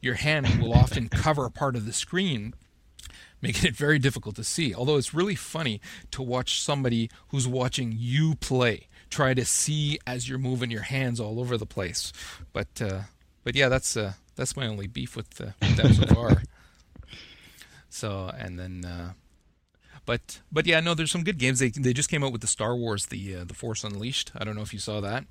your 0.00 0.14
hand 0.14 0.60
will 0.60 0.72
often 0.72 1.08
cover 1.10 1.44
a 1.44 1.50
part 1.50 1.76
of 1.76 1.86
the 1.86 1.92
screen, 1.92 2.54
making 3.40 3.68
it 3.68 3.76
very 3.76 3.98
difficult 3.98 4.36
to 4.36 4.44
see. 4.44 4.74
Although 4.74 4.96
it's 4.96 5.14
really 5.14 5.34
funny 5.34 5.80
to 6.10 6.22
watch 6.22 6.60
somebody 6.60 7.10
who's 7.28 7.46
watching 7.46 7.94
you 7.96 8.34
play 8.36 8.88
try 9.10 9.34
to 9.34 9.44
see 9.44 9.98
as 10.06 10.28
you're 10.28 10.38
moving 10.38 10.70
your 10.70 10.82
hands 10.82 11.20
all 11.20 11.38
over 11.40 11.56
the 11.56 11.66
place. 11.66 12.12
But 12.52 12.80
uh, 12.80 13.02
but 13.44 13.54
yeah, 13.54 13.68
that's 13.68 13.96
uh, 13.96 14.14
that's 14.34 14.56
my 14.56 14.66
only 14.66 14.86
beef 14.86 15.16
with, 15.16 15.40
uh, 15.40 15.52
with 15.60 15.76
that 15.76 15.94
so 15.94 16.14
far. 16.14 16.42
So 17.88 18.30
and 18.36 18.58
then. 18.58 18.84
Uh, 18.84 19.12
but 20.04 20.40
but 20.52 20.66
yeah, 20.66 20.80
no, 20.80 20.92
there's 20.92 21.10
some 21.10 21.24
good 21.24 21.38
games. 21.38 21.60
They 21.60 21.70
they 21.70 21.94
just 21.94 22.10
came 22.10 22.22
out 22.22 22.30
with 22.30 22.42
the 22.42 22.46
Star 22.46 22.76
Wars, 22.76 23.06
the 23.06 23.36
uh, 23.36 23.44
the 23.44 23.54
Force 23.54 23.84
Unleashed. 23.84 24.32
I 24.36 24.44
don't 24.44 24.54
know 24.54 24.60
if 24.60 24.74
you 24.74 24.78
saw 24.78 25.00
that. 25.00 25.24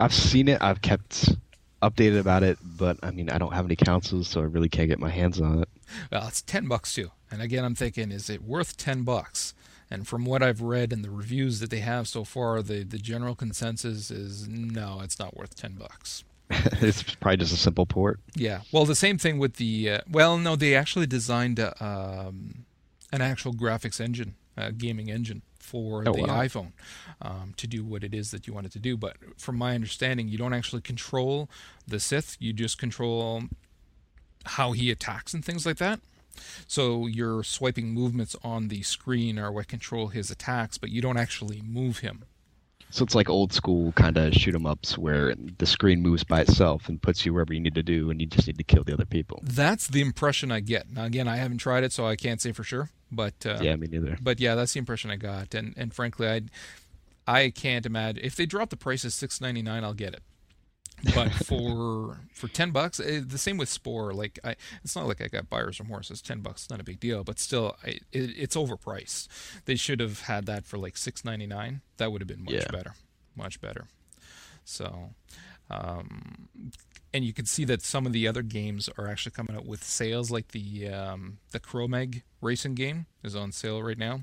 I've 0.00 0.14
seen 0.14 0.48
it. 0.48 0.58
I've 0.62 0.80
kept 0.80 1.36
updated 1.82 2.18
about 2.18 2.42
it, 2.42 2.58
but 2.62 2.98
I 3.02 3.10
mean, 3.10 3.30
I 3.30 3.38
don't 3.38 3.52
have 3.52 3.64
any 3.64 3.76
consoles, 3.76 4.28
so 4.28 4.40
I 4.40 4.44
really 4.44 4.68
can't 4.68 4.88
get 4.88 4.98
my 4.98 5.10
hands 5.10 5.40
on 5.40 5.62
it. 5.62 5.68
Well, 6.10 6.26
it's 6.28 6.42
ten 6.42 6.66
bucks 6.66 6.94
too. 6.94 7.10
And 7.30 7.42
again, 7.42 7.64
I'm 7.64 7.74
thinking, 7.74 8.10
is 8.10 8.28
it 8.28 8.42
worth 8.42 8.76
ten 8.76 9.02
bucks? 9.02 9.54
And 9.90 10.06
from 10.06 10.26
what 10.26 10.42
I've 10.42 10.60
read 10.60 10.92
and 10.92 11.02
the 11.02 11.10
reviews 11.10 11.60
that 11.60 11.70
they 11.70 11.80
have 11.80 12.08
so 12.08 12.24
far, 12.24 12.62
the 12.62 12.84
the 12.84 12.98
general 12.98 13.34
consensus 13.34 14.10
is 14.10 14.48
no, 14.48 15.00
it's 15.02 15.18
not 15.18 15.36
worth 15.36 15.54
ten 15.54 15.72
bucks. 15.72 16.24
it's 16.50 17.02
probably 17.02 17.36
just 17.36 17.52
a 17.52 17.58
simple 17.58 17.86
port. 17.86 18.20
Yeah. 18.34 18.62
Well, 18.72 18.86
the 18.86 18.94
same 18.94 19.18
thing 19.18 19.38
with 19.38 19.54
the. 19.54 19.90
Uh, 19.90 20.00
well, 20.10 20.38
no, 20.38 20.56
they 20.56 20.74
actually 20.74 21.06
designed 21.06 21.58
a, 21.58 21.74
um, 21.84 22.64
an 23.12 23.20
actual 23.20 23.52
graphics 23.52 24.00
engine, 24.00 24.34
a 24.56 24.72
gaming 24.72 25.10
engine 25.10 25.42
for 25.68 26.02
Oh, 26.08 26.12
the 26.12 26.22
wow. 26.22 26.40
iPhone 26.46 26.72
um, 27.20 27.54
to 27.56 27.66
do 27.66 27.84
what 27.84 28.02
it 28.02 28.14
is 28.14 28.30
that 28.32 28.46
you 28.46 28.52
want 28.54 28.66
it 28.66 28.72
to 28.72 28.78
do. 28.78 28.96
But 28.96 29.16
from 29.36 29.56
my 29.56 29.74
understanding, 29.74 30.28
you 30.28 30.38
don't 30.38 30.54
actually 30.54 30.82
control 30.82 31.48
the 31.86 32.00
Sith. 32.00 32.36
You 32.40 32.52
just 32.52 32.78
control 32.78 33.42
how 34.56 34.72
he 34.72 34.90
attacks 34.90 35.34
and 35.34 35.44
things 35.44 35.66
like 35.66 35.76
that. 35.78 36.00
So 36.66 37.06
your 37.06 37.42
swiping 37.42 37.88
movements 37.90 38.36
on 38.44 38.68
the 38.68 38.82
screen 38.82 39.38
are 39.38 39.50
what 39.52 39.66
control 39.68 40.08
his 40.08 40.30
attacks, 40.30 40.78
but 40.78 40.90
you 40.90 41.02
don't 41.02 41.16
actually 41.18 41.60
move 41.62 41.98
him. 41.98 42.22
So 42.90 43.04
it's 43.04 43.14
like 43.14 43.28
old 43.28 43.52
school 43.52 43.92
kind 43.92 44.16
of 44.16 44.32
shoot 44.32 44.54
'em 44.54 44.64
ups 44.66 44.96
where 44.96 45.34
the 45.58 45.66
screen 45.66 46.00
moves 46.00 46.24
by 46.24 46.40
itself 46.40 46.88
and 46.88 47.00
puts 47.00 47.26
you 47.26 47.34
wherever 47.34 47.52
you 47.52 47.60
need 47.60 47.74
to 47.74 47.82
do, 47.82 48.10
and 48.10 48.20
you 48.20 48.26
just 48.26 48.46
need 48.46 48.56
to 48.58 48.64
kill 48.64 48.82
the 48.84 48.94
other 48.94 49.04
people. 49.04 49.40
That's 49.42 49.86
the 49.86 50.00
impression 50.00 50.50
I 50.50 50.60
get. 50.60 50.90
Now, 50.90 51.04
again, 51.04 51.28
I 51.28 51.36
haven't 51.36 51.58
tried 51.58 51.84
it, 51.84 51.92
so 51.92 52.06
I 52.06 52.16
can't 52.16 52.40
say 52.40 52.52
for 52.52 52.64
sure. 52.64 52.90
But 53.12 53.34
uh, 53.46 53.58
Yeah, 53.60 53.76
me 53.76 53.88
neither. 53.90 54.16
but 54.20 54.40
yeah, 54.40 54.54
that's 54.54 54.72
the 54.72 54.78
impression 54.78 55.10
I 55.10 55.16
got. 55.16 55.54
And 55.54 55.74
and 55.76 55.92
frankly, 55.94 56.28
I 56.28 56.42
I 57.26 57.50
can't 57.50 57.84
imagine 57.84 58.24
if 58.24 58.36
they 58.36 58.46
drop 58.46 58.70
the 58.70 58.76
price 58.76 59.02
to 59.02 59.10
six 59.10 59.40
ninety 59.40 59.60
nine, 59.62 59.84
I'll 59.84 59.92
get 59.94 60.14
it. 60.14 60.22
But 61.14 61.30
for 61.44 62.18
for 62.32 62.48
ten 62.48 62.70
bucks, 62.70 62.98
eh, 63.00 63.20
the 63.24 63.38
same 63.38 63.56
with 63.56 63.68
Spore. 63.68 64.12
Like 64.12 64.38
I, 64.44 64.56
it's 64.82 64.96
not 64.96 65.06
like 65.06 65.20
I 65.20 65.28
got 65.28 65.48
buyer's 65.48 65.78
remorse. 65.80 66.10
It's 66.10 66.22
ten 66.22 66.40
bucks, 66.40 66.68
not 66.70 66.80
a 66.80 66.84
big 66.84 66.98
deal. 67.00 67.22
But 67.24 67.38
still, 67.38 67.76
I, 67.84 67.88
it, 68.12 68.30
it's 68.36 68.56
overpriced. 68.56 69.28
They 69.64 69.76
should 69.76 70.00
have 70.00 70.22
had 70.22 70.46
that 70.46 70.64
for 70.66 70.76
like 70.78 70.96
six 70.96 71.24
ninety 71.24 71.46
nine. 71.46 71.82
That 71.98 72.10
would 72.12 72.20
have 72.20 72.28
been 72.28 72.44
much 72.44 72.54
Yeah. 72.54 72.70
better, 72.70 72.94
much 73.36 73.60
better. 73.60 73.86
So, 74.64 75.10
um, 75.70 76.48
and 77.12 77.24
you 77.24 77.32
can 77.32 77.46
see 77.46 77.64
that 77.64 77.82
some 77.82 78.06
of 78.06 78.12
the 78.12 78.28
other 78.28 78.42
games 78.42 78.88
are 78.98 79.08
actually 79.08 79.32
coming 79.32 79.56
out 79.56 79.66
with 79.66 79.82
sales, 79.82 80.30
like 80.30 80.48
the 80.48 80.88
um, 80.88 81.38
the 81.52 81.60
Cro-Mag 81.60 82.22
racing 82.40 82.74
game 82.74 83.06
is 83.24 83.34
on 83.34 83.52
sale 83.52 83.82
right 83.82 83.98
now. 83.98 84.20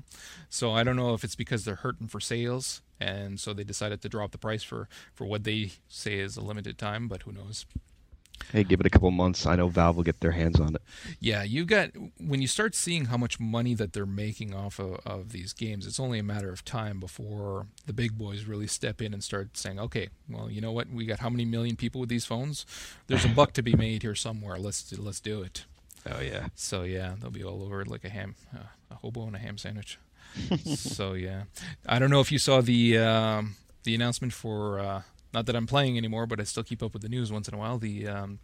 So 0.48 0.72
I 0.72 0.84
don't 0.84 0.96
know 0.96 1.14
if 1.14 1.24
it's 1.24 1.34
because 1.36 1.64
they're 1.64 1.76
hurting 1.76 2.08
for 2.08 2.20
sales, 2.20 2.82
and 3.00 3.40
so 3.40 3.52
they 3.52 3.64
decided 3.64 4.02
to 4.02 4.08
drop 4.08 4.32
the 4.32 4.38
price 4.38 4.62
for 4.62 4.88
for 5.14 5.26
what 5.26 5.44
they 5.44 5.72
say 5.88 6.18
is 6.18 6.36
a 6.36 6.42
limited 6.42 6.78
time, 6.78 7.08
but 7.08 7.22
who 7.22 7.32
knows? 7.32 7.66
Hey, 8.52 8.64
give 8.64 8.80
it 8.80 8.86
a 8.86 8.90
couple 8.90 9.10
months. 9.10 9.46
I 9.46 9.56
know 9.56 9.68
Valve 9.68 9.96
will 9.96 10.04
get 10.04 10.20
their 10.20 10.32
hands 10.32 10.60
on 10.60 10.74
it. 10.74 10.82
Yeah, 11.20 11.42
you 11.42 11.64
got 11.64 11.90
when 12.18 12.40
you 12.40 12.48
start 12.48 12.74
seeing 12.74 13.06
how 13.06 13.16
much 13.16 13.40
money 13.40 13.74
that 13.74 13.92
they're 13.92 14.06
making 14.06 14.54
off 14.54 14.78
of, 14.78 15.00
of 15.04 15.32
these 15.32 15.52
games, 15.52 15.86
it's 15.86 16.00
only 16.00 16.18
a 16.18 16.22
matter 16.22 16.50
of 16.50 16.64
time 16.64 17.00
before 17.00 17.66
the 17.86 17.92
big 17.92 18.16
boys 18.16 18.44
really 18.44 18.66
step 18.66 19.02
in 19.02 19.12
and 19.12 19.22
start 19.22 19.56
saying, 19.56 19.78
"Okay, 19.80 20.08
well, 20.28 20.50
you 20.50 20.60
know 20.60 20.72
what? 20.72 20.88
We 20.90 21.06
got 21.06 21.20
how 21.20 21.30
many 21.30 21.44
million 21.44 21.76
people 21.76 22.00
with 22.00 22.10
these 22.10 22.24
phones? 22.24 22.64
There's 23.06 23.24
a 23.24 23.28
buck 23.28 23.52
to 23.54 23.62
be 23.62 23.74
made 23.74 24.02
here 24.02 24.14
somewhere. 24.14 24.58
Let's 24.58 24.96
let's 24.98 25.20
do 25.20 25.42
it." 25.42 25.64
Oh 26.08 26.20
yeah. 26.20 26.48
So 26.54 26.82
yeah, 26.82 27.14
they'll 27.20 27.30
be 27.30 27.44
all 27.44 27.62
over 27.62 27.80
it 27.80 27.88
like 27.88 28.04
a 28.04 28.10
ham, 28.10 28.36
uh, 28.54 28.68
a 28.90 28.94
hobo 28.96 29.26
and 29.26 29.34
a 29.34 29.38
ham 29.38 29.58
sandwich. 29.58 29.98
so 30.76 31.14
yeah, 31.14 31.44
I 31.86 31.98
don't 31.98 32.10
know 32.10 32.20
if 32.20 32.30
you 32.30 32.38
saw 32.38 32.60
the 32.60 32.98
um, 32.98 33.56
the 33.84 33.94
announcement 33.94 34.32
for. 34.32 34.78
Uh, 34.78 35.02
not 35.36 35.44
that 35.46 35.54
I'm 35.54 35.66
playing 35.66 35.98
anymore, 35.98 36.26
but 36.26 36.40
I 36.40 36.44
still 36.44 36.62
keep 36.64 36.82
up 36.82 36.94
with 36.94 37.02
the 37.02 37.08
news 37.10 37.30
once 37.30 37.46
in 37.46 37.52
a 37.54 37.58
while. 37.58 37.76
The 37.78 38.08
um, 38.08 38.38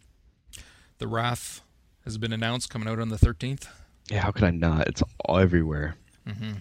the 0.99 1.07
Wrath 1.07 1.61
has 2.05 2.17
been 2.19 2.31
announced, 2.31 2.69
coming 2.69 2.87
out 2.87 2.99
on 2.99 3.09
the 3.09 3.15
13th, 3.17 3.65
Yeah, 4.11 4.19
how 4.19 4.31
could 4.31 4.43
I 4.43 4.51
not? 4.51 4.87
It's 4.87 5.01
all 5.25 5.39
everywhere. 5.39 5.95
mm-hmm. 6.27 6.53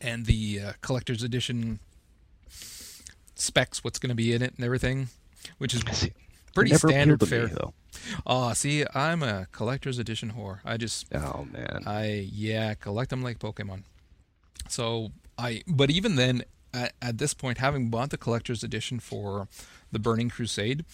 and 0.00 0.26
the 0.26 0.60
uh, 0.60 0.72
collector's 0.80 1.22
edition 1.22 1.78
specs, 3.34 3.84
what's 3.84 3.98
going 3.98 4.08
to 4.08 4.14
be 4.16 4.32
in 4.32 4.42
it, 4.42 4.54
and 4.56 4.64
everything, 4.64 5.08
which 5.58 5.74
is 5.74 5.82
See, 5.92 6.12
pretty 6.54 6.74
standard 6.74 7.26
fare. 7.28 7.46
me, 7.46 7.52
though. 7.54 7.74
Oh, 8.26 8.52
see, 8.54 8.84
I'm 8.94 9.22
a 9.22 9.46
collector's 9.52 9.98
edition 9.98 10.32
whore. 10.36 10.58
I 10.64 10.76
just 10.76 11.06
Oh 11.14 11.46
man. 11.52 11.84
I 11.86 12.28
yeah, 12.32 12.74
collect 12.74 13.10
them 13.10 13.22
like 13.22 13.38
Pokemon. 13.38 13.82
So 14.68 15.12
I, 15.38 15.62
but 15.66 15.90
even 15.90 16.16
then, 16.16 16.42
at, 16.72 16.92
at 17.00 17.18
this 17.18 17.34
point, 17.34 17.58
having 17.58 17.90
bought 17.90 18.10
the 18.10 18.18
collector's 18.18 18.62
edition 18.62 19.00
for 19.00 19.48
the 19.90 19.98
Burning 19.98 20.30
Crusade, 20.30 20.84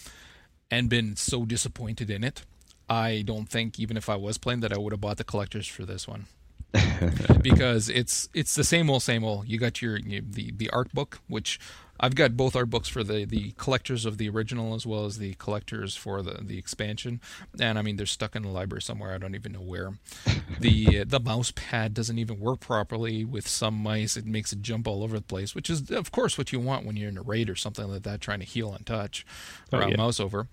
and 0.71 0.88
been 0.88 1.17
so 1.17 1.45
disappointed 1.45 2.11
in 2.11 2.23
it, 2.25 2.43
I 2.88 3.23
don't 3.27 3.49
think 3.49 3.79
even 3.79 3.97
if 3.97 4.09
I 4.09 4.17
was 4.17 4.38
playing 4.38 4.61
that 4.61 4.73
I 4.73 4.79
would 4.79 4.93
have 4.93 5.01
bought 5.01 5.17
the 5.17 5.25
collector's 5.25 5.67
for 5.67 5.85
this 5.85 6.07
one. 6.07 6.27
because 7.43 7.88
it's 7.88 8.29
it's 8.35 8.55
the 8.55 8.64
same 8.64 8.91
old 8.91 9.03
same 9.03 9.25
old. 9.25 9.49
You 9.49 9.59
got 9.59 9.81
your 9.81 9.97
you, 9.99 10.23
the 10.23 10.53
the 10.53 10.69
art 10.71 10.93
book, 10.93 11.21
which 11.27 11.59
I've 12.00 12.14
got 12.14 12.37
both 12.37 12.54
our 12.54 12.66
books 12.66 12.88
for 12.88 13.02
the 13.02 13.24
the 13.24 13.52
collectors 13.58 14.04
of 14.06 14.18
the 14.18 14.28
original 14.28 14.74
as 14.74 14.87
well 14.87 15.04
as 15.04 15.18
the 15.18 15.34
collectors 15.34 15.96
for 15.96 16.22
the 16.22 16.38
the 16.42 16.58
expansion. 16.58 17.20
And 17.61 17.78
I 17.78 17.82
mean 17.82 17.96
they're 17.96 18.06
stuck 18.06 18.37
in 18.37 18.42
the 18.42 18.48
library 18.48 18.82
somewhere. 18.82 19.12
I 19.14 19.18
don't 19.18 19.34
even 19.34 19.52
know 19.52 19.61
where. 19.61 19.92
The 20.61 21.00
uh, 21.00 21.04
the 21.06 21.20
mouse 21.20 21.52
pad 21.54 21.92
doesn't 21.94 22.18
even 22.18 22.40
work 22.40 22.61
properly 22.61 23.24
with 23.24 23.46
some 23.46 23.74
mice. 23.74 24.16
It 24.16 24.24
makes 24.26 24.52
it 24.52 24.62
jump 24.62 24.88
all 24.88 25.02
over 25.04 25.16
the 25.18 25.24
place, 25.24 25.54
which 25.54 25.68
is 25.70 25.90
of 25.90 26.11
course 26.11 26.37
what 26.38 26.52
you 26.52 26.58
want 26.58 26.84
when 26.87 26.96
you're 26.96 27.11
in 27.11 27.18
a 27.18 27.22
raid 27.22 27.48
or 27.50 27.54
something 27.54 27.87
like 27.87 28.02
that, 28.04 28.20
trying 28.20 28.40
to 28.40 28.46
heal 28.46 28.72
and 28.72 28.84
touch 28.87 29.26
or 29.72 29.82
Oh, 29.84 29.88
yeah. 29.88 29.96
mouse 29.96 30.18
over. 30.18 30.48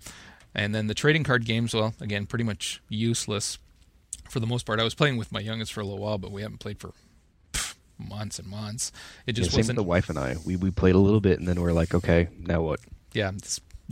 And 0.54 0.74
then 0.74 0.86
the 0.86 0.94
trading 0.94 1.24
card 1.24 1.44
games, 1.44 1.74
well, 1.74 1.94
again, 2.00 2.26
pretty 2.26 2.44
much 2.44 2.80
useless 2.88 3.58
for 4.30 4.38
the 4.40 4.46
most 4.46 4.64
part. 4.66 4.80
I 4.80 4.84
was 4.84 4.94
playing 4.94 5.16
with 5.16 5.32
my 5.32 5.40
youngest 5.40 5.72
for 5.72 5.80
a 5.80 5.84
little 5.84 6.00
while, 6.02 6.18
but 6.18 6.30
we 6.30 6.42
haven't 6.42 6.58
played 6.58 6.78
for 6.78 6.92
months 7.98 8.38
and 8.38 8.48
months. 8.48 8.92
It 9.26 9.36
Yeah, 9.36 9.42
just 9.44 9.52
with 9.56 9.64
wasn't. 9.64 9.76
the 9.76 9.82
wife 9.82 10.08
and 10.10 10.18
I. 10.18 10.36
We 10.44 10.56
we 10.56 10.70
played 10.70 10.94
a 10.94 10.98
little 10.98 11.20
bit 11.20 11.38
and 11.38 11.46
then 11.48 11.60
we're 11.60 11.72
like, 11.72 11.94
okay, 11.94 12.28
now 12.38 12.62
what? 12.62 12.80
yeah, 13.12 13.32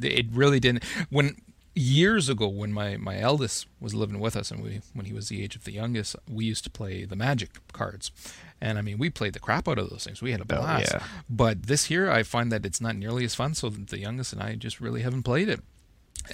it 0.03 0.27
really 0.33 0.61
didn't. 0.61 0.85
When 1.11 1.37
years 1.75 2.29
ago, 2.29 2.47
when 2.47 2.73
my 2.73 2.97
my 2.97 3.19
eldest 3.19 3.67
was 3.81 3.95
living 3.95 4.21
with 4.21 4.37
us, 4.37 4.51
and 4.51 4.63
we 4.63 4.81
when 4.93 5.07
he 5.07 5.13
was 5.13 5.29
the 5.29 5.43
age 5.43 5.57
of 5.57 5.65
the 5.65 5.73
youngest, 5.73 6.15
we 6.29 6.45
used 6.45 6.65
to 6.65 6.71
play 6.71 7.05
the 7.05 7.17
Magic 7.17 7.51
cards, 7.73 8.11
and 8.61 8.79
I 8.79 8.83
mean, 8.83 8.99
we 8.99 9.11
played 9.11 9.33
the 9.33 9.41
crap 9.41 9.67
out 9.69 9.79
of 9.79 9.91
those 9.91 10.05
things. 10.05 10.21
We 10.23 10.33
had 10.33 10.41
a 10.41 10.45
Oh, 10.45 10.61
blast. 10.61 10.93
yeah. 10.93 11.03
But 11.29 11.65
this 11.65 11.91
year, 11.91 12.11
I 12.11 12.23
find 12.23 12.53
that 12.53 12.65
it's 12.67 12.81
not 12.81 12.97
nearly 12.97 13.25
as 13.25 13.35
fun. 13.35 13.55
So 13.55 13.71
the 13.71 13.99
youngest 13.99 14.33
and 14.33 14.43
I 14.43 14.55
just 14.57 14.81
really 14.81 15.03
haven't 15.03 15.23
played 15.25 15.49
it. 15.49 15.61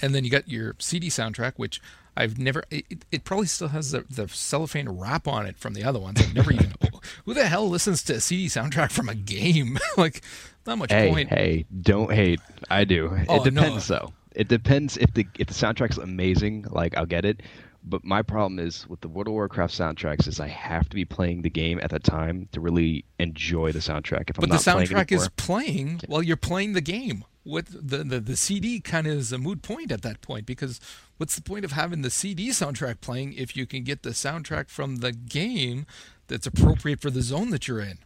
And 0.01 0.13
then 0.15 0.23
you 0.23 0.29
got 0.29 0.47
your 0.47 0.75
CD 0.79 1.09
soundtrack, 1.09 1.53
which 1.57 1.81
I've 2.15 2.37
never. 2.37 2.63
It, 2.69 2.85
it- 2.89 3.05
it 3.11 3.23
probably 3.23 3.47
still 3.47 3.69
has 3.69 3.91
the, 3.91 4.05
the 4.09 4.27
cellophane 4.29 4.87
wrap 4.89 5.27
on 5.27 5.45
it 5.45 5.57
from 5.57 5.73
the 5.73 5.83
other 5.83 5.99
ones. 5.99 6.19
I've 6.21 6.33
never 6.33 6.51
even. 6.53 6.73
who 7.25 7.33
the 7.33 7.45
hell 7.47 7.69
listens 7.69 8.03
to 8.03 8.13
a 8.15 8.21
CD 8.21 8.47
soundtrack 8.47 8.91
from 8.91 9.09
a 9.09 9.15
game? 9.15 9.77
like, 9.97 10.21
not 10.65 10.77
much 10.77 10.91
Hey, 10.91 11.09
point. 11.09 11.29
hey, 11.29 11.65
don't 11.81 12.11
hate. 12.13 12.39
I 12.69 12.83
do. 12.83 13.17
Oh, 13.29 13.37
it 13.41 13.43
depends 13.43 13.89
no. 13.89 13.95
though. 13.97 14.13
It 14.33 14.47
depends 14.47 14.97
if 14.97 15.13
the 15.13 15.27
if 15.37 15.47
the 15.47 15.53
soundtrack's 15.53 15.97
amazing, 15.97 16.65
like 16.69 16.95
I'll 16.97 17.05
get 17.05 17.25
it. 17.25 17.41
But 17.83 18.05
my 18.05 18.21
problem 18.21 18.59
is 18.59 18.87
with 18.87 19.01
the 19.01 19.07
World 19.07 19.27
of 19.27 19.33
Warcraft 19.33 19.73
soundtracks 19.73 20.27
is 20.27 20.39
I 20.39 20.47
have 20.47 20.87
to 20.89 20.95
be 20.95 21.03
playing 21.03 21.41
the 21.41 21.49
game 21.49 21.79
at 21.81 21.89
the 21.89 21.97
time 21.99 22.47
to 22.51 22.61
really 22.61 23.05
enjoy 23.19 23.71
the 23.71 23.79
soundtrack. 23.79 24.29
If 24.29 24.37
I'm 24.37 24.41
But 24.47 24.49
the 24.49 24.55
not 24.55 24.63
playing 24.63 24.87
soundtrack 24.89 25.11
is 25.11 25.21
anymore- 25.21 25.29
playing 25.37 26.01
while 26.07 26.21
you're 26.23 26.37
playing 26.37 26.73
the 26.73 26.81
game. 26.81 27.25
What 27.43 27.65
the, 27.65 28.03
the 28.03 28.19
the 28.19 28.37
CD 28.37 28.79
kind 28.81 29.07
of 29.07 29.13
is 29.13 29.31
a 29.33 29.39
moot 29.39 29.63
point 29.63 29.91
at 29.91 30.03
that 30.03 30.21
point 30.21 30.45
because 30.45 30.79
what's 31.17 31.35
the 31.35 31.41
point 31.41 31.65
of 31.65 31.71
having 31.71 32.03
the 32.03 32.11
CD 32.11 32.49
soundtrack 32.49 33.01
playing 33.01 33.33
if 33.33 33.57
you 33.57 33.65
can 33.65 33.83
get 33.83 34.03
the 34.03 34.11
soundtrack 34.11 34.69
from 34.69 34.97
the 34.97 35.11
game 35.11 35.87
that's 36.31 36.47
appropriate 36.47 36.99
for 36.99 37.11
the 37.11 37.21
zone 37.21 37.51
that 37.51 37.67
you're 37.67 37.79
in? 37.81 37.99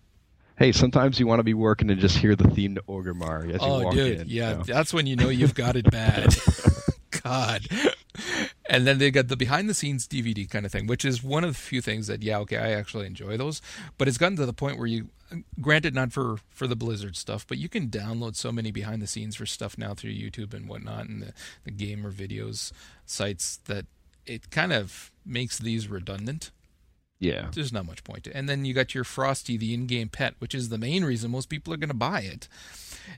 Hey, 0.58 0.72
sometimes 0.72 1.20
you 1.20 1.28
want 1.28 1.40
to 1.40 1.44
be 1.44 1.54
working 1.54 1.90
and 1.90 2.00
just 2.00 2.18
hear 2.18 2.36
the 2.36 2.50
theme 2.50 2.76
to 2.76 2.82
Orgrimmar 2.84 3.46
as 3.54 3.62
you 3.62 3.68
Oh, 3.68 3.84
walk 3.84 3.94
dude, 3.94 4.22
in. 4.22 4.28
yeah, 4.28 4.52
you 4.52 4.58
know? 4.58 4.64
that's 4.64 4.94
when 4.94 5.06
you 5.06 5.16
know 5.16 5.30
you've 5.30 5.54
got 5.56 5.76
it 5.76 5.90
bad. 5.92 6.34
God. 7.24 7.68
And 8.70 8.88
then 8.88 8.98
they 8.98 9.12
got 9.12 9.28
the 9.28 9.36
behind 9.36 9.70
the 9.70 9.74
scenes 9.74 10.08
DVD 10.08 10.50
kind 10.50 10.66
of 10.66 10.72
thing, 10.72 10.88
which 10.88 11.04
is 11.06 11.22
one 11.24 11.44
of 11.44 11.52
the 11.54 11.60
few 11.60 11.82
things 11.82 12.08
that, 12.08 12.24
yeah, 12.24 12.40
okay, 12.40 12.58
I 12.58 12.72
actually 12.72 13.06
enjoy 13.06 13.36
those. 13.38 13.62
But 13.98 14.08
it's 14.08 14.18
gotten 14.18 14.38
to 14.38 14.46
the 14.46 14.54
point 14.54 14.78
where 14.78 14.88
you, 14.88 15.10
granted, 15.62 15.94
not 15.94 16.14
for 16.14 16.38
for 16.50 16.66
the 16.68 16.76
Blizzard 16.76 17.16
stuff, 17.18 17.46
but 17.46 17.58
you 17.58 17.68
can 17.70 17.90
download 17.90 18.36
so 18.36 18.52
many 18.52 18.72
behind 18.72 19.02
the 19.02 19.08
scenes 19.08 19.36
for 19.36 19.46
stuff 19.46 19.78
now 19.78 19.94
through 19.94 20.12
YouTube 20.12 20.54
and 20.54 20.68
whatnot, 20.70 21.08
and 21.08 21.22
the, 21.22 21.34
the 21.66 21.72
gamer 21.72 22.12
videos 22.12 22.72
sites 23.06 23.58
that 23.66 23.86
it 24.26 24.50
kind 24.50 24.72
of 24.74 25.12
makes 25.26 25.60
these 25.60 25.88
redundant 25.90 26.52
yeah. 27.26 27.48
there's 27.54 27.74
not 27.74 27.86
much 27.86 28.04
point 28.04 28.24
to 28.26 28.36
And 28.36 28.48
then 28.48 28.66
you 28.66 28.74
got 28.74 28.94
your 28.94 29.04
Frosty, 29.04 29.58
the 29.58 29.74
in-game 29.74 30.10
pet, 30.10 30.36
which 30.40 30.56
is 30.56 30.70
the 30.70 30.78
main 30.78 31.04
reason 31.04 31.32
most 31.32 31.50
people 31.50 31.74
are 31.74 31.78
going 31.78 31.90
to 31.90 31.96
buy 31.96 32.22
it. 32.22 32.48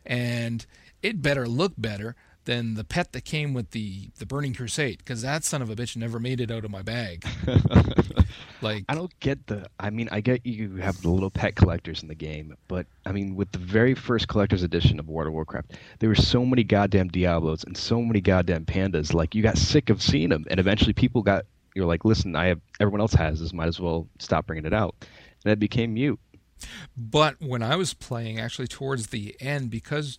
And 0.06 0.65
it 1.02 1.22
better 1.22 1.48
look 1.48 1.74
better 1.78 2.15
than 2.48 2.76
the 2.76 2.84
pet 2.86 3.12
that 3.12 3.26
came 3.26 3.54
with 3.54 3.72
the 3.72 4.10
the 4.20 4.26
Burning 4.26 4.54
Crusade 4.54 5.00
because 5.00 5.22
that 5.22 5.43
son 5.43 5.62
of 5.62 5.70
a 5.70 5.76
bitch 5.76 5.98
never 5.98 6.17
made 6.17 6.39
it 6.39 6.50
out 6.50 6.63
of 6.63 6.72
my 6.72 6.82
bag. 6.82 7.26
like 8.62 8.86
I 8.88 8.96
don't 8.96 9.17
get 9.20 9.46
the. 9.48 9.67
I 9.80 9.89
mean, 9.89 10.08
I 10.12 10.22
get 10.22 10.46
you 10.46 10.78
have 10.78 11.02
the 11.02 11.10
little 11.10 11.30
pet 11.30 11.56
collectors 11.56 12.02
in 12.02 12.08
the 12.08 12.15
game, 12.15 12.56
but 12.70 12.88
I 13.06 13.12
mean, 13.12 13.36
with 13.36 13.52
the 13.52 13.60
very 13.60 13.93
first 13.93 14.30
collector's 14.30 14.63
edition 14.63 14.98
of 14.98 15.10
World 15.10 15.28
of 15.28 15.34
Warcraft, 15.34 15.74
there 16.00 16.08
were 16.10 16.15
so 16.15 16.46
many 16.46 16.63
goddamn 16.63 17.10
Diablos 17.10 17.65
and 17.65 17.76
so 17.78 18.02
many 18.02 18.22
goddamn 18.22 18.65
pandas. 18.65 19.13
Like 19.13 19.36
you 19.36 19.43
got 19.43 19.58
sick 19.58 19.89
of 19.89 20.02
seeing 20.02 20.30
them, 20.30 20.46
and 20.50 20.60
eventually 20.60 20.93
people 20.93 21.22
got. 21.22 21.46
You're 21.78 21.86
like, 21.86 22.04
listen, 22.04 22.36
I 22.36 22.48
have 22.48 22.60
everyone 22.80 23.02
else 23.02 23.13
has 23.13 23.40
this. 23.40 23.54
Might 23.54 23.68
as 23.68 23.80
well 23.80 24.08
stop 24.18 24.48
bringing 24.48 24.66
it 24.66 24.74
out, 24.74 24.96
and 25.46 25.52
it 25.52 25.60
became 25.60 25.94
mute. 25.94 26.20
But 26.98 27.36
when 27.40 27.62
I 27.62 27.76
was 27.76 27.94
playing, 27.94 28.40
actually 28.40 28.68
towards 28.68 29.08
the 29.08 29.36
end, 29.40 29.70
because 29.70 30.18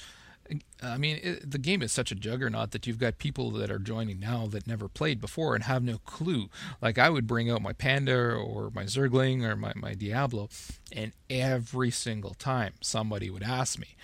I 0.83 0.97
mean, 0.97 1.19
it, 1.23 1.51
the 1.51 1.59
game 1.59 1.83
is 1.83 1.93
such 1.93 2.13
a 2.13 2.15
juggernaut 2.15 2.71
that 2.71 2.87
you've 2.87 2.99
got 2.99 3.19
people 3.19 3.51
that 3.51 3.71
are 3.71 3.79
joining 3.79 4.21
now 4.21 4.47
that 4.47 4.67
never 4.67 4.89
played 4.89 5.21
before 5.21 5.55
and 5.55 5.65
have 5.65 5.83
no 5.83 5.99
clue. 5.99 6.49
Like 6.81 6.97
I 6.97 7.11
would 7.11 7.27
bring 7.27 7.51
out 7.51 7.61
my 7.61 7.73
Panda 7.73 8.35
or 8.35 8.71
my 8.73 8.85
Zergling 8.85 9.43
or 9.43 9.57
my, 9.57 9.73
my 9.75 9.95
Diablo, 9.95 10.49
and 10.93 11.13
every 11.29 11.91
single 11.91 12.35
time 12.35 12.75
somebody 12.81 13.31
would 13.31 13.43
ask 13.43 13.79
me 13.79 13.97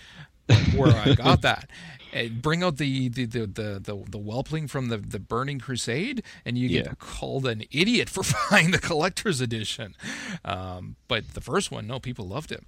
where 0.76 0.94
I 0.94 1.14
got 1.14 1.42
that. 1.42 1.70
And 2.12 2.40
bring 2.40 2.62
out 2.62 2.76
the 2.76 3.08
the 3.08 3.24
the 3.26 3.40
the, 3.46 3.80
the, 3.82 4.04
the 4.08 4.18
whelpling 4.18 4.68
from 4.68 4.88
the, 4.88 4.98
the 4.98 5.18
Burning 5.18 5.58
Crusade, 5.58 6.22
and 6.44 6.56
you 6.56 6.68
get 6.68 6.86
Yeah. 6.86 6.92
called 6.98 7.44
an 7.46 7.64
idiot 7.72 8.08
for 8.08 8.22
buying 8.50 8.70
the 8.70 8.78
collector's 8.78 9.40
edition. 9.40 9.96
Um, 10.44 10.94
but 11.08 11.34
the 11.34 11.40
first 11.40 11.72
one, 11.72 11.86
no, 11.88 11.98
people 11.98 12.28
loved 12.28 12.52
it. 12.52 12.62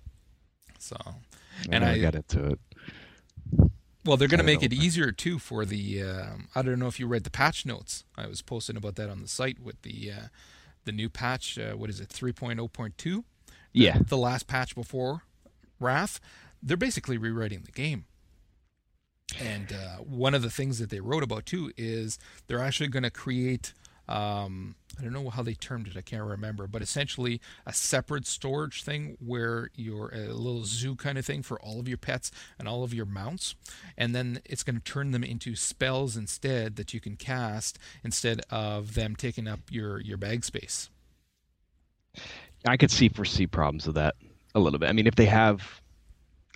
So, 0.80 0.96
and 1.70 1.84
I 1.84 1.92
I 1.94 1.98
got 2.00 2.14
into 2.16 2.44
it. 2.46 2.58
well, 4.04 4.16
they're 4.16 4.28
going 4.28 4.38
to 4.38 4.44
make 4.44 4.62
it 4.62 4.72
easier 4.72 5.12
too 5.12 5.38
for 5.38 5.64
the. 5.64 6.02
Um, 6.02 6.48
I 6.54 6.62
don't 6.62 6.78
know 6.80 6.86
if 6.88 6.98
you 7.00 7.06
read 7.06 7.24
the 7.24 7.30
patch 7.30 7.64
notes. 7.64 8.04
I 8.16 8.26
was 8.26 8.42
posting 8.42 8.76
about 8.76 8.96
that 8.96 9.08
on 9.10 9.22
the 9.22 9.28
site 9.28 9.60
with 9.60 9.80
the 9.82 10.10
uh, 10.10 10.26
the 10.84 10.92
new 10.92 11.08
patch. 11.08 11.56
Uh, 11.58 11.72
what 11.76 11.88
is 11.90 12.00
it? 12.00 12.08
3.0.2. 12.08 13.24
Yeah, 13.72 13.98
The 14.08 14.16
last 14.16 14.46
patch 14.46 14.74
before 14.74 15.22
Wrath. 15.78 16.18
They're 16.62 16.76
basically 16.76 17.18
rewriting 17.18 17.62
the 17.64 17.72
game. 17.72 18.06
And 19.40 19.72
uh, 19.72 19.96
one 20.02 20.34
of 20.34 20.42
the 20.42 20.50
things 20.50 20.78
that 20.78 20.90
they 20.90 21.00
wrote 21.00 21.22
about 21.22 21.46
too 21.46 21.72
is 21.76 22.18
they're 22.46 22.62
actually 22.62 22.88
going 22.88 23.02
to 23.02 23.10
create. 23.10 23.74
Um, 24.08 24.76
I 24.98 25.02
don't 25.02 25.12
know 25.12 25.28
how 25.30 25.42
they 25.42 25.54
termed 25.54 25.88
it. 25.88 25.96
I 25.96 26.00
can't 26.00 26.22
remember, 26.22 26.68
but 26.68 26.80
essentially 26.80 27.40
a 27.66 27.72
separate 27.72 28.24
storage 28.24 28.84
thing 28.84 29.16
where 29.18 29.68
you're 29.74 30.10
a 30.14 30.32
little 30.32 30.64
zoo 30.64 30.94
kind 30.94 31.18
of 31.18 31.26
thing 31.26 31.42
for 31.42 31.60
all 31.60 31.80
of 31.80 31.88
your 31.88 31.98
pets 31.98 32.30
and 32.56 32.68
all 32.68 32.84
of 32.84 32.94
your 32.94 33.04
mounts, 33.04 33.56
and 33.98 34.14
then 34.14 34.40
it's 34.44 34.62
going 34.62 34.76
to 34.76 34.82
turn 34.82 35.10
them 35.10 35.24
into 35.24 35.56
spells 35.56 36.16
instead 36.16 36.76
that 36.76 36.94
you 36.94 37.00
can 37.00 37.16
cast 37.16 37.80
instead 38.04 38.42
of 38.48 38.94
them 38.94 39.16
taking 39.16 39.48
up 39.48 39.60
your 39.70 40.00
your 40.00 40.16
bag 40.16 40.44
space. 40.44 40.88
I 42.64 42.76
could 42.76 42.90
see 42.90 43.08
foresee 43.08 43.46
problems 43.46 43.86
with 43.86 43.96
that 43.96 44.14
a 44.54 44.60
little 44.60 44.78
bit. 44.78 44.88
I 44.88 44.92
mean, 44.92 45.06
if 45.06 45.16
they 45.16 45.26
have, 45.26 45.82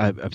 I, 0.09 0.31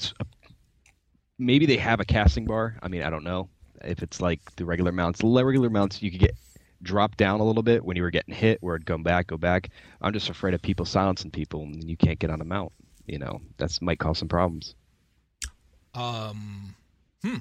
maybe 1.38 1.66
they 1.66 1.78
have 1.78 2.00
a 2.00 2.06
casting 2.06 2.46
bar. 2.46 2.78
I 2.82 2.88
mean, 2.88 3.02
I 3.02 3.10
don't 3.10 3.24
know 3.24 3.50
if 3.84 4.02
it's 4.04 4.22
like 4.22 4.40
the 4.56 4.66
regular 4.66 4.92
mounts. 4.92 5.20
The 5.20 5.28
regular 5.28 5.70
mounts 5.70 6.02
you 6.02 6.12
could 6.12 6.20
get 6.20 6.36
dropped 6.82 7.18
down 7.18 7.40
a 7.40 7.44
little 7.44 7.64
bit 7.64 7.84
when 7.84 7.98
you 7.98 8.04
were 8.04 8.12
getting 8.12 8.34
hit, 8.34 8.62
where 8.62 8.76
it'd 8.76 8.86
come 8.86 9.04
back, 9.04 9.28
go 9.28 9.38
back. 9.38 9.70
I'm 10.02 10.14
just 10.14 10.30
afraid 10.30 10.54
of 10.54 10.62
people 10.62 10.86
silencing 10.86 11.32
people, 11.32 11.64
and 11.64 11.90
you 11.90 11.98
can't 11.98 12.20
get 12.20 12.30
on 12.30 12.42
a 12.42 12.46
mount. 12.46 12.72
You 13.06 13.20
know, 13.20 13.42
that's 13.58 13.82
might 13.82 14.00
cause 14.00 14.18
some 14.18 14.28
problems. 14.28 14.76
Um, 15.94 16.76
hmm. 17.22 17.38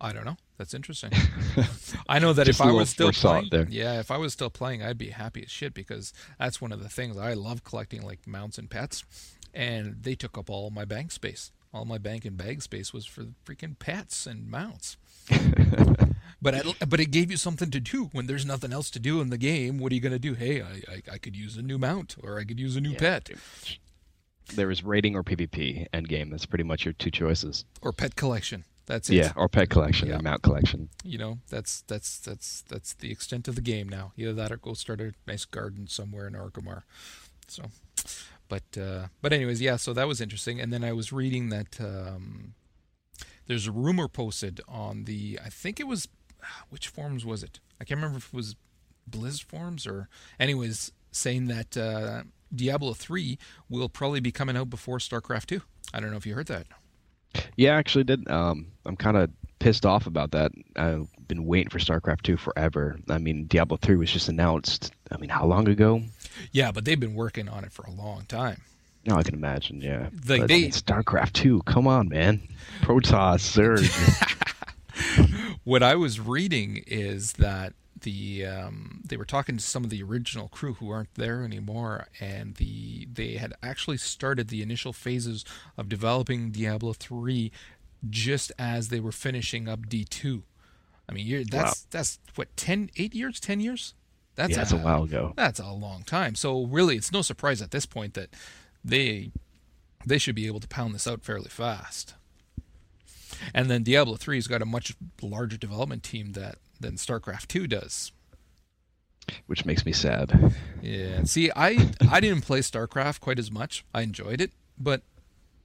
I 0.00 0.12
don't 0.12 0.24
know. 0.24 0.36
That's 0.56 0.72
interesting. 0.72 1.12
I 2.08 2.18
know 2.18 2.32
that 2.32 2.48
if 2.48 2.60
I 2.60 2.70
was 2.70 2.90
still 2.90 3.12
playing, 3.12 3.48
there. 3.50 3.66
yeah, 3.68 3.98
if 4.00 4.10
I 4.10 4.16
was 4.16 4.32
still 4.32 4.50
playing, 4.50 4.82
I'd 4.82 4.98
be 4.98 5.10
happy 5.10 5.42
as 5.42 5.50
shit 5.50 5.74
because 5.74 6.12
that's 6.38 6.60
one 6.60 6.72
of 6.72 6.82
the 6.82 6.88
things 6.88 7.16
I 7.16 7.34
love 7.34 7.64
collecting, 7.64 8.02
like 8.02 8.26
mounts 8.26 8.56
and 8.56 8.70
pets, 8.70 9.04
and 9.52 10.02
they 10.02 10.14
took 10.14 10.38
up 10.38 10.48
all 10.48 10.70
my 10.70 10.84
bank 10.84 11.12
space. 11.12 11.52
All 11.72 11.84
my 11.84 11.98
bank 11.98 12.24
and 12.24 12.36
bag 12.36 12.62
space 12.62 12.92
was 12.92 13.06
for 13.06 13.26
freaking 13.46 13.78
pets 13.78 14.26
and 14.26 14.50
mounts. 14.50 14.96
but 16.42 16.54
I, 16.54 16.62
but 16.86 16.98
it 17.00 17.10
gave 17.10 17.30
you 17.30 17.36
something 17.36 17.70
to 17.70 17.80
do 17.80 18.06
when 18.12 18.26
there's 18.26 18.44
nothing 18.46 18.72
else 18.72 18.90
to 18.90 18.98
do 18.98 19.20
in 19.20 19.30
the 19.30 19.38
game. 19.38 19.78
What 19.78 19.92
are 19.92 19.94
you 19.94 20.00
gonna 20.00 20.18
do? 20.18 20.34
Hey, 20.34 20.62
I 20.62 20.82
I, 20.92 21.02
I 21.12 21.18
could 21.18 21.36
use 21.36 21.56
a 21.56 21.62
new 21.62 21.78
mount 21.78 22.16
or 22.22 22.38
I 22.38 22.44
could 22.44 22.58
use 22.58 22.76
a 22.76 22.80
new 22.80 22.94
pet 22.96 23.30
There 24.54 24.70
is 24.70 24.82
rating 24.82 25.14
or 25.14 25.22
PvP 25.22 25.86
end 25.92 26.08
game. 26.08 26.30
That's 26.30 26.46
pretty 26.46 26.64
much 26.64 26.84
your 26.84 26.94
two 26.94 27.10
choices. 27.10 27.64
or 27.82 27.92
pet 27.92 28.16
collection. 28.16 28.64
That's 28.86 29.08
it. 29.08 29.14
Yeah, 29.14 29.32
or 29.36 29.48
pet 29.48 29.70
collection 29.70 30.08
Yeah. 30.08 30.16
or 30.16 30.22
mount 30.22 30.42
collection. 30.42 30.88
you 31.04 31.18
know 31.18 31.38
that's 31.48 31.82
that's 31.82 32.18
that's 32.18 32.62
that's 32.68 32.94
the 32.94 33.12
extent 33.12 33.46
of 33.46 33.54
the 33.54 33.60
game 33.60 33.88
now 33.88 34.12
either 34.16 34.32
that 34.32 34.50
or 34.50 34.56
go 34.56 34.72
start 34.74 35.00
a 35.00 35.12
nice 35.28 35.44
garden 35.44 35.86
somewhere 35.86 36.26
in 36.26 36.32
Orgrimmar 36.34 36.82
so 37.46 37.62
but 38.50 38.78
uh 38.78 39.06
but 39.22 39.32
anyways 39.32 39.62
yeah 39.62 39.76
so 39.76 39.94
that 39.94 40.06
was 40.06 40.20
interesting 40.20 40.60
and 40.60 40.70
then 40.72 40.84
i 40.84 40.92
was 40.92 41.12
reading 41.12 41.48
that 41.48 41.80
um 41.80 42.52
there's 43.46 43.66
a 43.66 43.72
rumor 43.72 44.08
posted 44.08 44.60
on 44.68 45.04
the 45.04 45.38
i 45.42 45.48
think 45.48 45.80
it 45.80 45.86
was 45.86 46.08
which 46.68 46.88
forums 46.88 47.24
was 47.24 47.42
it 47.42 47.60
i 47.80 47.84
can't 47.84 47.98
remember 47.98 48.18
if 48.18 48.26
it 48.28 48.34
was 48.34 48.56
blizz 49.08 49.42
forums 49.42 49.86
or 49.86 50.08
anyways 50.38 50.92
saying 51.10 51.46
that 51.46 51.76
uh 51.76 52.22
diablo 52.54 52.92
3 52.92 53.38
will 53.70 53.88
probably 53.88 54.20
be 54.20 54.32
coming 54.32 54.56
out 54.56 54.68
before 54.68 54.98
starcraft 54.98 55.46
2 55.46 55.62
i 55.94 56.00
don't 56.00 56.10
know 56.10 56.16
if 56.18 56.26
you 56.26 56.34
heard 56.34 56.48
that 56.48 56.66
Yeah, 57.56 57.74
I 57.76 57.78
actually 57.78 58.02
did. 58.04 58.28
Um, 58.28 58.72
I'm 58.84 58.96
kind 58.96 59.16
of 59.16 59.30
pissed 59.60 59.86
off 59.86 60.08
about 60.08 60.32
that. 60.32 60.50
I've 60.74 61.06
been 61.28 61.44
waiting 61.46 61.70
for 61.70 61.78
StarCraft 61.78 62.22
2 62.22 62.36
forever. 62.36 62.98
I 63.08 63.18
mean, 63.18 63.46
Diablo 63.46 63.76
3 63.80 63.94
was 63.96 64.10
just 64.10 64.28
announced. 64.28 64.90
I 65.12 65.16
mean, 65.16 65.30
how 65.30 65.46
long 65.46 65.68
ago? 65.68 66.02
Yeah 66.52 66.72
but 66.72 66.84
they've 66.84 66.98
been 67.00 67.14
working 67.14 67.48
on 67.48 67.64
it 67.64 67.72
for 67.72 67.82
a 67.84 67.90
long 67.90 68.24
time 68.26 68.62
No, 69.06 69.16
I 69.16 69.22
can 69.22 69.34
imagine. 69.34 69.80
Yeah, 69.80 70.08
Like, 70.26 70.26
But, 70.26 70.40
I 70.42 70.46
they- 70.46 70.60
mean, 70.62 70.70
StarCraft 70.72 71.32
2. 71.32 71.62
Come 71.62 71.86
on, 71.86 72.08
man. 72.10 72.42
Protoss, 72.82 73.40
Zerg. 73.54 73.80
what 75.64 75.82
I 75.82 75.94
was 75.94 76.20
reading 76.20 76.84
is 76.86 77.34
that 77.34 77.72
the 78.02 78.44
um, 78.46 79.02
they 79.06 79.16
were 79.16 79.24
talking 79.24 79.56
to 79.56 79.62
some 79.62 79.84
of 79.84 79.90
the 79.90 80.02
original 80.02 80.48
crew 80.48 80.74
who 80.74 80.90
aren't 80.90 81.14
there 81.14 81.42
anymore, 81.44 82.08
and 82.20 82.54
the 82.56 83.06
they 83.12 83.34
had 83.34 83.52
actually 83.62 83.98
started 83.98 84.48
the 84.48 84.62
initial 84.62 84.92
phases 84.92 85.44
of 85.76 85.88
developing 85.88 86.50
Diablo 86.50 86.92
three 86.94 87.52
just 88.08 88.52
as 88.58 88.88
they 88.88 89.00
were 89.00 89.12
finishing 89.12 89.68
up 89.68 89.88
D 89.88 90.04
two. 90.04 90.44
I 91.08 91.12
mean, 91.12 91.26
you're, 91.26 91.44
that's 91.44 91.82
that's 91.90 92.18
what 92.36 92.56
10, 92.56 92.90
8 92.96 93.14
years, 93.14 93.40
ten 93.40 93.60
years. 93.60 93.94
That's 94.40 94.52
yeah, 94.52 94.56
that's 94.56 94.72
a 94.72 94.78
while 94.78 95.02
ago. 95.02 95.34
That's 95.36 95.60
a 95.60 95.70
long 95.70 96.02
time. 96.02 96.34
So 96.34 96.64
really, 96.64 96.96
it's 96.96 97.12
no 97.12 97.20
surprise 97.20 97.60
at 97.60 97.72
this 97.72 97.84
point 97.84 98.14
that 98.14 98.30
they 98.82 99.32
they 100.06 100.16
should 100.16 100.34
be 100.34 100.46
able 100.46 100.60
to 100.60 100.68
pound 100.68 100.94
this 100.94 101.06
out 101.06 101.22
fairly 101.22 101.50
fast. 101.50 102.14
And 103.52 103.70
then 103.70 103.82
Diablo 103.82 104.16
3's 104.16 104.46
got 104.46 104.62
a 104.62 104.66
much 104.66 104.94
larger 105.20 105.58
development 105.58 106.02
team 106.02 106.32
that 106.32 106.56
than 106.80 106.94
StarCraft 106.94 107.48
2 107.48 107.66
does. 107.66 108.12
Which 109.44 109.66
makes 109.66 109.84
me 109.84 109.92
sad. 109.92 110.54
Yeah. 110.80 111.24
See, 111.24 111.50
I 111.54 111.92
I 112.10 112.20
didn't 112.20 112.46
play 112.46 112.60
StarCraft 112.60 113.20
quite 113.20 113.38
as 113.38 113.50
much. 113.50 113.84
I 113.92 114.00
enjoyed 114.00 114.40
it, 114.40 114.52
but 114.78 115.02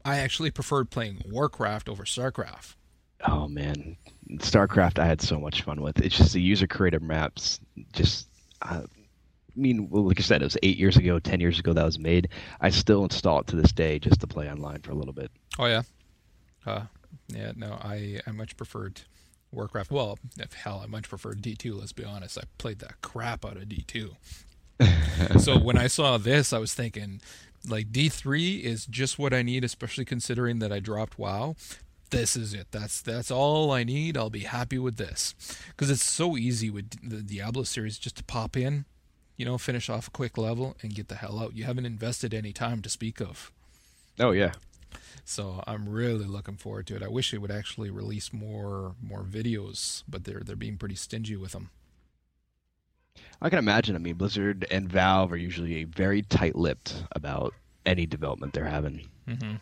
I 0.04 0.18
actually 0.18 0.52
preferred 0.52 0.90
playing 0.90 1.22
Warcraft 1.30 1.88
over 1.88 2.04
StarCraft. 2.04 2.76
Oh 3.26 3.48
man, 3.48 3.96
StarCraft 4.34 5.00
I 5.00 5.06
had 5.06 5.22
so 5.22 5.40
much 5.40 5.62
fun 5.62 5.82
with. 5.82 6.02
It's 6.02 6.18
just 6.18 6.34
the 6.34 6.42
user 6.42 6.68
created 6.68 7.02
maps. 7.02 7.62
Just, 7.94 8.28
I 8.66 8.84
mean, 9.56 9.90
well, 9.90 10.08
like 10.08 10.20
I 10.20 10.24
said, 10.24 10.42
it 10.42 10.46
was 10.46 10.58
eight 10.64 10.78
years 10.78 10.98
ago, 10.98 11.20
ten 11.20 11.40
years 11.40 11.60
ago 11.60 11.74
that 11.74 11.86
was 11.86 12.00
made. 12.00 12.30
I 12.62 12.70
still 12.70 13.04
install 13.04 13.40
it 13.40 13.48
to 13.48 13.56
this 13.56 13.72
day 13.72 14.00
just 14.00 14.20
to 14.22 14.28
play 14.28 14.50
online 14.50 14.82
for 14.82 14.92
a 14.92 14.96
little 14.96 15.14
bit. 15.14 15.32
Oh 15.58 15.66
yeah. 15.66 15.84
Uh, 16.66 16.86
yeah, 17.28 17.52
no, 17.56 17.74
I 17.82 18.22
I 18.26 18.32
much 18.32 18.58
preferred 18.58 19.02
Warcraft. 19.52 19.92
Well, 19.92 20.20
if 20.38 20.54
hell, 20.54 20.82
I 20.84 20.88
much 20.88 21.10
preferred 21.10 21.42
D2, 21.42 21.80
let's 21.80 21.94
be 21.94 22.04
honest. 22.04 22.38
I 22.38 22.44
played 22.58 22.80
the 22.80 22.90
crap 23.02 23.46
out 23.46 23.58
of 23.58 23.64
D2. 23.64 24.16
so 25.40 25.58
when 25.58 25.78
I 25.78 25.88
saw 25.88 26.18
this, 26.18 26.52
I 26.52 26.58
was 26.58 26.74
thinking 26.74 27.22
like 27.68 27.92
D3 27.92 28.62
is 28.62 28.86
just 28.86 29.18
what 29.18 29.34
I 29.34 29.42
need, 29.42 29.64
especially 29.64 30.06
considering 30.06 30.60
that 30.60 30.72
I 30.72 30.80
dropped 30.80 31.18
WoW. 31.18 31.56
This 32.12 32.36
is 32.36 32.54
it. 32.54 32.68
That's 32.72 33.02
that's 33.02 33.32
all 33.32 33.72
I 33.72 33.84
need. 33.84 34.16
I'll 34.18 34.30
be 34.30 34.42
happy 34.42 34.78
with 34.78 34.98
this. 34.98 35.34
Cuz 35.78 35.90
it's 35.90 36.04
so 36.04 36.38
easy 36.38 36.70
with 36.70 36.92
the 37.08 37.22
Diablo 37.22 37.64
series 37.64 37.98
just 37.98 38.18
to 38.18 38.24
pop 38.24 38.56
in, 38.56 38.86
you 39.38 39.46
know, 39.46 39.58
finish 39.58 39.90
off 39.90 40.08
a 40.08 40.12
quick 40.12 40.38
level 40.38 40.78
and 40.82 40.94
get 40.96 41.08
the 41.08 41.16
hell 41.16 41.40
out. 41.40 41.56
You 41.56 41.64
haven't 41.66 41.86
invested 41.86 42.34
any 42.34 42.54
time 42.54 42.82
to 42.84 42.90
speak 42.90 43.20
of. 43.20 43.52
Oh 44.20 44.32
yeah, 44.32 44.54
So 45.26 45.64
I'm 45.68 45.90
really 45.90 46.26
looking 46.26 46.56
forward 46.58 46.88
to 46.88 46.96
it. 46.96 47.04
I 47.04 47.08
wish 47.08 47.32
they 47.32 47.38
would 47.38 47.52
actually 47.52 47.90
release 47.90 48.32
more 48.32 48.96
more 49.02 49.24
videos, 49.24 50.04
but 50.08 50.24
they're 50.24 50.42
they're 50.46 50.56
being 50.56 50.78
pretty 50.78 50.96
stingy 50.96 51.36
with 51.36 51.52
them. 51.52 51.70
I 53.42 53.50
can 53.50 53.60
imagine. 53.60 53.96
I 53.96 54.00
mean, 54.00 54.16
Blizzard 54.16 54.66
and 54.72 54.90
Valve 54.90 55.32
are 55.32 55.38
usually 55.38 55.84
very 55.84 56.22
tight-lipped 56.22 57.04
about 57.12 57.54
any 57.86 58.06
development 58.06 58.54
they're 58.54 58.66
having. 58.66 59.10
Mm-hmm. 59.28 59.56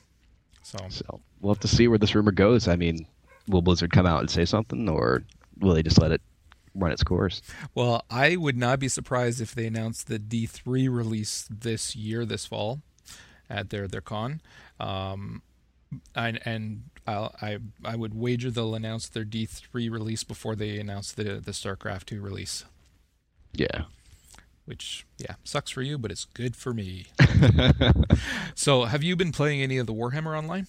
So 0.64 0.78
So 0.90 1.22
we'll 1.42 1.54
have 1.54 1.62
to 1.62 1.68
see 1.68 1.88
where 1.88 1.98
this 1.98 2.16
rumor 2.16 2.32
goes. 2.32 2.68
I 2.68 2.76
mean, 2.76 3.06
will 3.48 3.62
Blizzard 3.62 3.92
come 3.92 4.06
out 4.06 4.22
and 4.22 4.30
say 4.30 4.46
something, 4.46 4.90
or 4.90 5.24
will 5.60 5.74
they 5.74 5.84
just 5.84 6.02
let 6.02 6.12
it 6.12 6.22
run 6.74 6.92
its 6.92 7.04
course? 7.04 7.42
Well, 7.76 8.06
I 8.10 8.36
would 8.36 8.58
not 8.58 8.80
be 8.80 8.88
surprised 8.88 9.42
if 9.42 9.54
they 9.54 9.68
announced 9.68 10.08
the 10.08 10.20
D3 10.20 10.90
release 10.94 11.48
this 11.50 11.96
year, 11.96 12.26
this 12.26 12.46
fall, 12.46 12.82
at 13.50 13.70
their 13.70 13.88
their 13.88 14.02
con. 14.02 14.42
Um, 14.80 15.42
and 16.16 16.40
and 16.46 16.84
I'll, 17.06 17.36
I 17.42 17.60
I 17.84 17.96
would 17.96 18.16
wager 18.16 18.50
they'll 18.50 18.76
announce 18.76 19.08
their 19.08 19.26
D3 19.26 19.92
release 19.92 20.24
before 20.24 20.56
they 20.56 20.80
announce 20.80 21.12
the 21.12 21.36
the 21.36 21.52
StarCraft 21.52 22.06
2 22.06 22.22
release. 22.22 22.66
Yeah. 23.54 23.84
Which 24.66 25.06
yeah 25.18 25.36
sucks 25.44 25.72
for 25.72 25.82
you, 25.82 25.98
but 25.98 26.12
it's 26.12 26.26
good 26.26 26.56
for 26.56 26.74
me. 26.74 27.08
so, 28.56 28.86
have 28.86 29.04
you 29.04 29.16
been 29.16 29.32
playing 29.34 29.62
any 29.62 29.78
of 29.78 29.88
the 29.88 29.94
Warhammer 29.94 30.38
Online? 30.38 30.68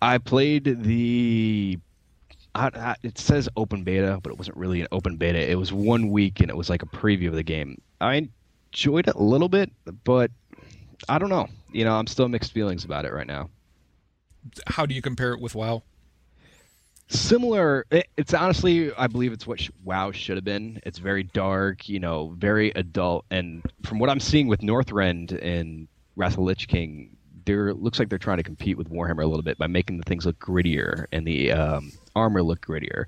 I 0.00 0.18
played 0.18 0.82
the. 0.82 1.78
I, 2.54 2.70
I, 2.74 2.96
it 3.02 3.18
says 3.18 3.48
open 3.56 3.82
beta, 3.82 4.20
but 4.22 4.30
it 4.30 4.38
wasn't 4.38 4.56
really 4.56 4.80
an 4.80 4.88
open 4.92 5.16
beta. 5.16 5.50
It 5.50 5.56
was 5.56 5.72
one 5.72 6.10
week, 6.10 6.40
and 6.40 6.48
it 6.48 6.56
was 6.56 6.70
like 6.70 6.82
a 6.82 6.86
preview 6.86 7.28
of 7.28 7.34
the 7.34 7.42
game. 7.42 7.80
I 8.00 8.28
enjoyed 8.72 9.08
it 9.08 9.16
a 9.16 9.22
little 9.22 9.48
bit, 9.48 9.72
but 10.04 10.30
I 11.08 11.18
don't 11.18 11.30
know. 11.30 11.48
You 11.72 11.84
know, 11.84 11.96
I'm 11.96 12.06
still 12.06 12.28
mixed 12.28 12.52
feelings 12.52 12.84
about 12.84 13.04
it 13.04 13.12
right 13.12 13.26
now. 13.26 13.50
How 14.68 14.86
do 14.86 14.94
you 14.94 15.02
compare 15.02 15.32
it 15.32 15.40
with 15.40 15.54
WoW? 15.54 15.82
Similar. 17.08 17.86
It, 17.90 18.08
it's 18.16 18.34
honestly, 18.34 18.92
I 18.94 19.06
believe 19.06 19.32
it's 19.32 19.46
what 19.46 19.68
WoW 19.84 20.10
should 20.10 20.36
have 20.36 20.44
been. 20.44 20.80
It's 20.84 20.98
very 20.98 21.22
dark, 21.22 21.88
you 21.88 22.00
know, 22.00 22.34
very 22.36 22.70
adult, 22.70 23.24
and 23.30 23.62
from 23.84 23.98
what 23.98 24.10
I'm 24.10 24.20
seeing 24.20 24.48
with 24.48 24.60
Northrend 24.60 25.32
and 25.40 25.86
Wrath 26.16 26.32
of 26.32 26.40
Lich 26.40 26.66
King, 26.66 27.16
there 27.44 27.72
looks 27.72 28.00
like 28.00 28.08
they're 28.08 28.18
trying 28.18 28.38
to 28.38 28.42
compete 28.42 28.76
with 28.76 28.90
Warhammer 28.90 29.22
a 29.22 29.26
little 29.26 29.42
bit 29.42 29.56
by 29.56 29.68
making 29.68 29.98
the 29.98 30.02
things 30.02 30.26
look 30.26 30.38
grittier 30.40 31.06
and 31.12 31.24
the 31.26 31.52
um, 31.52 31.92
armor 32.16 32.42
look 32.42 32.60
grittier. 32.66 33.04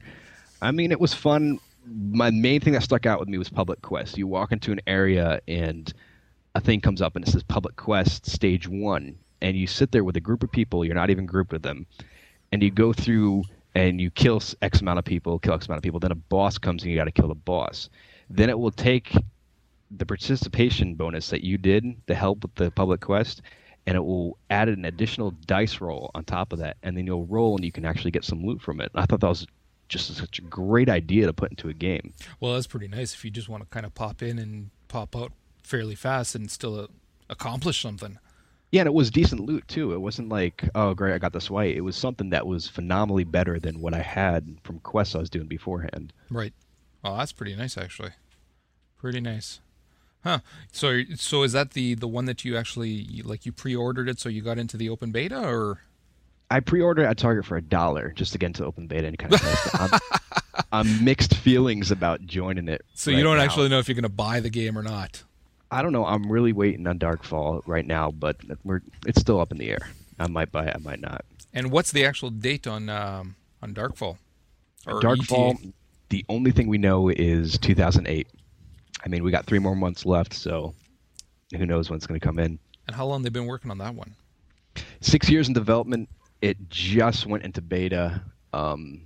I 0.62 0.70
mean, 0.70 0.92
it 0.92 1.00
was 1.00 1.12
fun. 1.12 1.58
My 1.84 2.30
main 2.30 2.60
thing 2.60 2.74
that 2.74 2.82
stuck 2.84 3.04
out 3.04 3.18
with 3.18 3.28
me 3.28 3.36
was 3.36 3.48
public 3.48 3.82
quest. 3.82 4.16
You 4.16 4.28
walk 4.28 4.52
into 4.52 4.70
an 4.70 4.80
area 4.86 5.40
and 5.48 5.92
a 6.54 6.60
thing 6.60 6.80
comes 6.80 7.02
up 7.02 7.16
and 7.16 7.26
it 7.26 7.30
says 7.30 7.42
public 7.42 7.74
quest 7.76 8.26
stage 8.26 8.68
one, 8.68 9.16
and 9.42 9.56
you 9.56 9.66
sit 9.66 9.90
there 9.90 10.04
with 10.04 10.16
a 10.16 10.20
group 10.20 10.44
of 10.44 10.52
people. 10.52 10.84
You're 10.84 10.94
not 10.94 11.10
even 11.10 11.26
grouped 11.26 11.52
with 11.52 11.62
them, 11.62 11.86
and 12.52 12.62
you 12.62 12.70
go 12.70 12.92
through 12.92 13.42
and 13.78 14.00
you 14.00 14.10
kill 14.10 14.42
X 14.60 14.80
amount 14.80 14.98
of 14.98 15.04
people, 15.04 15.38
kill 15.38 15.54
X 15.54 15.66
amount 15.66 15.78
of 15.78 15.82
people. 15.82 16.00
Then 16.00 16.10
a 16.10 16.16
boss 16.16 16.58
comes 16.58 16.82
and 16.82 16.90
you 16.90 16.98
got 16.98 17.04
to 17.04 17.12
kill 17.12 17.28
the 17.28 17.34
boss. 17.34 17.88
Then 18.28 18.50
it 18.50 18.58
will 18.58 18.72
take 18.72 19.16
the 19.90 20.04
participation 20.04 20.94
bonus 20.94 21.30
that 21.30 21.44
you 21.44 21.58
did 21.58 21.84
to 22.08 22.14
help 22.14 22.42
with 22.42 22.54
the 22.56 22.70
public 22.70 23.00
quest 23.00 23.40
and 23.86 23.96
it 23.96 24.00
will 24.00 24.36
add 24.50 24.68
an 24.68 24.84
additional 24.84 25.30
dice 25.46 25.80
roll 25.80 26.10
on 26.14 26.22
top 26.24 26.52
of 26.52 26.58
that, 26.58 26.76
and 26.82 26.94
then 26.94 27.06
you'll 27.06 27.24
roll 27.24 27.56
and 27.56 27.64
you 27.64 27.72
can 27.72 27.86
actually 27.86 28.10
get 28.10 28.22
some 28.22 28.44
loot 28.44 28.60
from 28.60 28.82
it. 28.82 28.90
I 28.94 29.06
thought 29.06 29.20
that 29.20 29.28
was 29.28 29.46
just 29.88 30.14
such 30.14 30.38
a 30.40 30.42
great 30.42 30.90
idea 30.90 31.24
to 31.24 31.32
put 31.32 31.50
into 31.50 31.70
a 31.70 31.72
game. 31.72 32.12
Well, 32.38 32.52
that's 32.52 32.66
pretty 32.66 32.88
nice 32.88 33.14
if 33.14 33.24
you 33.24 33.30
just 33.30 33.48
want 33.48 33.62
to 33.62 33.68
kind 33.70 33.86
of 33.86 33.94
pop 33.94 34.22
in 34.22 34.38
and 34.38 34.68
pop 34.88 35.16
out 35.16 35.32
fairly 35.62 35.94
fast 35.94 36.34
and 36.34 36.50
still 36.50 36.78
uh, 36.78 36.86
accomplish 37.30 37.80
something. 37.80 38.18
Yeah, 38.70 38.82
and 38.82 38.86
it 38.86 38.94
was 38.94 39.10
decent 39.10 39.40
loot 39.40 39.66
too. 39.66 39.92
It 39.92 40.00
wasn't 40.00 40.28
like, 40.28 40.68
oh 40.74 40.92
great, 40.94 41.14
I 41.14 41.18
got 41.18 41.32
this 41.32 41.50
white. 41.50 41.76
It 41.76 41.80
was 41.80 41.96
something 41.96 42.30
that 42.30 42.46
was 42.46 42.68
phenomenally 42.68 43.24
better 43.24 43.58
than 43.58 43.80
what 43.80 43.94
I 43.94 44.02
had 44.02 44.58
from 44.62 44.80
quests 44.80 45.14
I 45.14 45.18
was 45.18 45.30
doing 45.30 45.46
beforehand. 45.46 46.12
Right. 46.30 46.52
Oh, 47.02 47.16
that's 47.16 47.32
pretty 47.32 47.56
nice 47.56 47.78
actually. 47.78 48.10
Pretty 48.98 49.20
nice. 49.20 49.60
Huh. 50.24 50.40
So 50.72 51.02
so 51.16 51.44
is 51.44 51.52
that 51.52 51.70
the 51.70 51.94
the 51.94 52.08
one 52.08 52.26
that 52.26 52.44
you 52.44 52.56
actually 52.56 53.22
like 53.24 53.46
you 53.46 53.52
pre-ordered 53.52 54.08
it 54.08 54.20
so 54.20 54.28
you 54.28 54.42
got 54.42 54.58
into 54.58 54.76
the 54.76 54.88
open 54.90 55.12
beta 55.12 55.40
or 55.40 55.80
I 56.50 56.60
pre-ordered 56.60 57.04
at 57.04 57.18
Target 57.18 57.44
for 57.44 57.56
a 57.56 57.62
dollar 57.62 58.12
just 58.16 58.32
to 58.32 58.38
get 58.38 58.46
into 58.46 58.64
open 58.64 58.86
beta 58.86 59.06
and 59.06 59.18
kind 59.18 59.34
of 59.34 59.40
test 59.40 59.66
it. 59.66 59.80
I'm, 59.80 60.00
I'm 60.72 61.04
mixed 61.04 61.34
feelings 61.34 61.90
about 61.90 62.26
joining 62.26 62.68
it. 62.68 62.84
So 62.94 63.10
right 63.10 63.18
you 63.18 63.22
don't 63.24 63.36
now. 63.36 63.44
actually 63.44 63.68
know 63.68 63.78
if 63.78 63.86
you're 63.88 63.94
going 63.94 64.02
to 64.02 64.08
buy 64.08 64.40
the 64.40 64.50
game 64.50 64.76
or 64.76 64.82
not. 64.82 65.22
I 65.70 65.82
don't 65.82 65.92
know. 65.92 66.06
I'm 66.06 66.30
really 66.30 66.52
waiting 66.52 66.86
on 66.86 66.98
Darkfall 66.98 67.62
right 67.66 67.86
now, 67.86 68.10
but 68.10 68.36
we're 68.64 68.80
it's 69.06 69.20
still 69.20 69.40
up 69.40 69.52
in 69.52 69.58
the 69.58 69.70
air. 69.70 69.90
I 70.18 70.26
might 70.26 70.50
buy 70.50 70.66
it. 70.66 70.74
I 70.74 70.78
might 70.78 71.00
not. 71.00 71.24
And 71.52 71.70
what's 71.70 71.92
the 71.92 72.04
actual 72.04 72.30
date 72.30 72.66
on 72.66 72.88
um, 72.88 73.36
on 73.62 73.74
Darkfall? 73.74 74.16
Or 74.86 75.00
Darkfall. 75.00 75.54
ETA? 75.54 75.72
The 76.10 76.24
only 76.30 76.52
thing 76.52 76.68
we 76.68 76.78
know 76.78 77.10
is 77.10 77.58
2008. 77.58 78.26
I 79.04 79.08
mean, 79.08 79.22
we 79.22 79.30
got 79.30 79.44
three 79.44 79.58
more 79.58 79.76
months 79.76 80.06
left, 80.06 80.32
so 80.32 80.74
who 81.54 81.66
knows 81.66 81.90
when 81.90 81.98
it's 81.98 82.06
going 82.06 82.18
to 82.18 82.26
come 82.26 82.38
in. 82.38 82.58
And 82.86 82.96
how 82.96 83.04
long 83.04 83.22
they've 83.22 83.32
been 83.32 83.46
working 83.46 83.70
on 83.70 83.78
that 83.78 83.94
one? 83.94 84.14
Six 85.00 85.28
years 85.28 85.48
in 85.48 85.54
development. 85.54 86.08
It 86.40 86.70
just 86.70 87.26
went 87.26 87.44
into 87.44 87.60
beta 87.60 88.22
um, 88.52 89.02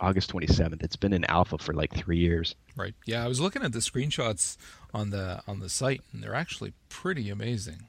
August 0.00 0.32
27th. 0.32 0.82
It's 0.82 0.96
been 0.96 1.12
in 1.12 1.24
alpha 1.24 1.58
for 1.58 1.72
like 1.72 1.94
three 1.94 2.18
years. 2.18 2.54
Right. 2.76 2.94
Yeah, 3.06 3.24
I 3.24 3.28
was 3.28 3.40
looking 3.40 3.62
at 3.62 3.72
the 3.72 3.78
screenshots 3.78 4.56
on 4.92 5.10
the 5.10 5.42
on 5.46 5.60
the 5.60 5.68
site, 5.68 6.02
and 6.12 6.22
they're 6.22 6.34
actually 6.34 6.72
pretty 6.88 7.30
amazing. 7.30 7.86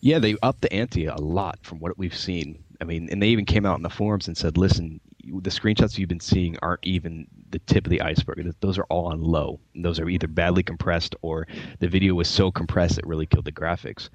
Yeah, 0.00 0.18
they 0.18 0.36
upped 0.42 0.60
the 0.60 0.72
ante 0.72 1.06
a 1.06 1.16
lot 1.16 1.58
from 1.62 1.78
what 1.78 1.96
we've 1.96 2.16
seen. 2.16 2.62
I 2.80 2.84
mean, 2.84 3.08
and 3.10 3.22
they 3.22 3.28
even 3.28 3.46
came 3.46 3.64
out 3.64 3.76
in 3.76 3.82
the 3.82 3.90
forums 3.90 4.28
and 4.28 4.36
said, 4.36 4.58
"Listen, 4.58 5.00
the 5.24 5.50
screenshots 5.50 5.96
you've 5.96 6.08
been 6.08 6.20
seeing 6.20 6.56
aren't 6.60 6.84
even 6.84 7.26
the 7.50 7.60
tip 7.60 7.86
of 7.86 7.90
the 7.90 8.02
iceberg. 8.02 8.52
Those 8.60 8.78
are 8.78 8.86
all 8.90 9.06
on 9.06 9.22
low. 9.22 9.60
And 9.74 9.84
those 9.84 9.98
are 10.00 10.08
either 10.08 10.26
badly 10.26 10.62
compressed 10.62 11.14
or 11.22 11.46
the 11.78 11.88
video 11.88 12.14
was 12.14 12.28
so 12.28 12.50
compressed 12.50 12.98
it 12.98 13.06
really 13.06 13.26
killed 13.26 13.46
the 13.46 13.52
graphics." 13.52 14.08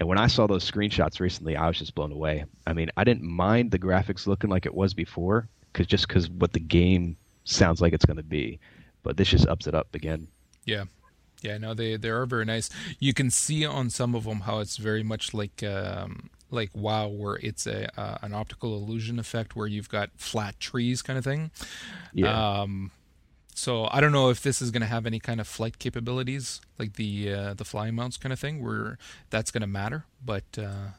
And 0.00 0.08
when 0.08 0.18
I 0.18 0.26
saw 0.26 0.46
those 0.46 0.68
screenshots 0.68 1.20
recently, 1.20 1.56
I 1.56 1.68
was 1.68 1.78
just 1.78 1.94
blown 1.94 2.10
away. 2.10 2.44
I 2.66 2.72
mean, 2.72 2.90
I 2.96 3.04
didn't 3.04 3.22
mind 3.22 3.70
the 3.70 3.78
graphics 3.78 4.26
looking 4.26 4.50
like 4.50 4.66
it 4.66 4.74
was 4.74 4.94
before, 4.94 5.48
cause 5.72 5.86
just 5.86 6.08
because 6.08 6.28
what 6.30 6.52
the 6.52 6.60
game 6.60 7.16
sounds 7.44 7.80
like 7.80 7.92
it's 7.92 8.04
going 8.04 8.16
to 8.16 8.22
be, 8.22 8.58
but 9.02 9.16
this 9.16 9.28
just 9.28 9.46
ups 9.48 9.66
it 9.66 9.74
up 9.74 9.94
again. 9.94 10.28
Yeah. 10.64 10.84
Yeah, 11.42 11.58
no, 11.58 11.74
they 11.74 11.96
they 11.96 12.08
are 12.08 12.24
very 12.24 12.44
nice. 12.44 12.70
You 13.00 13.12
can 13.12 13.28
see 13.28 13.66
on 13.66 13.90
some 13.90 14.14
of 14.14 14.24
them 14.24 14.40
how 14.40 14.60
it's 14.60 14.76
very 14.76 15.02
much 15.02 15.34
like 15.34 15.62
um, 15.64 16.30
like 16.50 16.70
WoW, 16.72 17.08
where 17.08 17.36
it's 17.42 17.66
a 17.66 17.88
uh, 18.00 18.18
an 18.22 18.32
optical 18.32 18.76
illusion 18.76 19.18
effect 19.18 19.56
where 19.56 19.66
you've 19.66 19.88
got 19.88 20.10
flat 20.16 20.60
trees 20.60 21.02
kind 21.02 21.18
of 21.18 21.24
thing. 21.24 21.50
Yeah. 22.12 22.60
Um, 22.60 22.92
so 23.54 23.88
I 23.90 24.00
don't 24.00 24.12
know 24.12 24.30
if 24.30 24.42
this 24.42 24.62
is 24.62 24.70
going 24.70 24.82
to 24.82 24.86
have 24.86 25.04
any 25.04 25.18
kind 25.18 25.40
of 25.40 25.48
flight 25.48 25.78
capabilities, 25.78 26.60
like 26.78 26.94
the 26.94 27.32
uh, 27.32 27.54
the 27.54 27.64
flying 27.64 27.94
mounts 27.94 28.16
kind 28.16 28.32
of 28.32 28.38
thing, 28.38 28.62
where 28.62 28.98
that's 29.30 29.50
going 29.50 29.62
to 29.62 29.66
matter. 29.66 30.04
But 30.24 30.44
uh, 30.56 30.92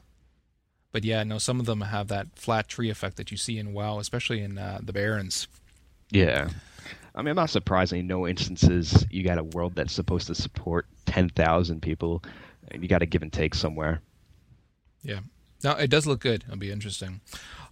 but 0.94 1.04
yeah, 1.04 1.24
no, 1.24 1.40
some 1.40 1.60
of 1.60 1.66
them 1.66 1.82
have 1.82 2.08
that 2.08 2.28
flat 2.36 2.70
tree 2.70 2.90
effect 2.90 3.18
that 3.18 3.32
you 3.32 3.36
see 3.36 3.58
in 3.58 3.74
WoW, 3.74 4.00
especially 4.00 4.42
in 4.42 4.58
uh, 4.58 4.80
the 4.82 4.94
Barrens. 4.94 5.48
Yeah. 6.12 6.50
I 7.16 7.22
mean, 7.22 7.30
I'm 7.30 7.36
not 7.36 7.50
surprised 7.50 7.94
no 7.94 8.28
instances 8.28 9.06
you 9.10 9.24
got 9.24 9.40
a 9.40 9.44
world 9.44 9.74
that's 9.76 9.94
supposed 9.94 10.28
to 10.28 10.36
support 10.36 10.86
10,000 11.08 11.82
people, 11.82 12.24
and 12.70 12.84
you 12.84 12.88
got 12.88 13.00
to 13.00 13.06
give 13.08 13.24
and 13.24 13.34
take 13.34 13.56
somewhere. 13.56 14.02
Yeah. 15.02 15.20
No, 15.64 15.72
it 15.72 15.90
does 15.90 16.06
look 16.06 16.20
good. 16.20 16.44
It'll 16.46 16.58
be 16.58 16.72
interesting. 16.72 17.22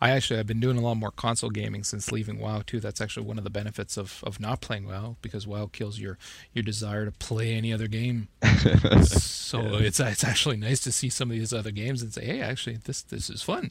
I 0.02 0.10
actually 0.10 0.38
have 0.38 0.48
been 0.48 0.60
doing 0.60 0.78
a 0.78 0.82
lot 0.82 0.96
more 0.96 1.12
console 1.12 1.52
gaming 1.52 1.84
since 1.84 2.12
leaving 2.12 2.40
WoW 2.40 2.64
too. 2.66 2.80
That's 2.80 3.00
actually 3.00 3.28
one 3.28 3.38
of 3.38 3.44
the 3.44 3.52
benefits 3.52 3.98
of, 3.98 4.24
of 4.26 4.40
not 4.40 4.60
playing 4.60 4.88
WoW 4.88 5.16
because 5.22 5.46
WoW 5.46 5.68
kills 5.68 6.00
your 6.00 6.18
your 6.54 6.64
desire 6.64 7.06
to 7.06 7.12
play 7.12 7.54
any 7.54 7.72
other 7.72 7.88
game. 7.88 8.28
so 9.04 9.76
it's 9.76 10.00
it's 10.00 10.24
actually 10.24 10.58
nice 10.58 10.80
to 10.82 10.92
see 10.92 11.10
some 11.10 11.30
of 11.30 11.38
these 11.38 11.54
other 11.54 11.72
games 11.72 12.02
and 12.02 12.12
say, 12.12 12.26
hey, 12.26 12.42
actually 12.42 12.78
this 12.78 13.04
this 13.04 13.30
is 13.30 13.44
fun. 13.44 13.70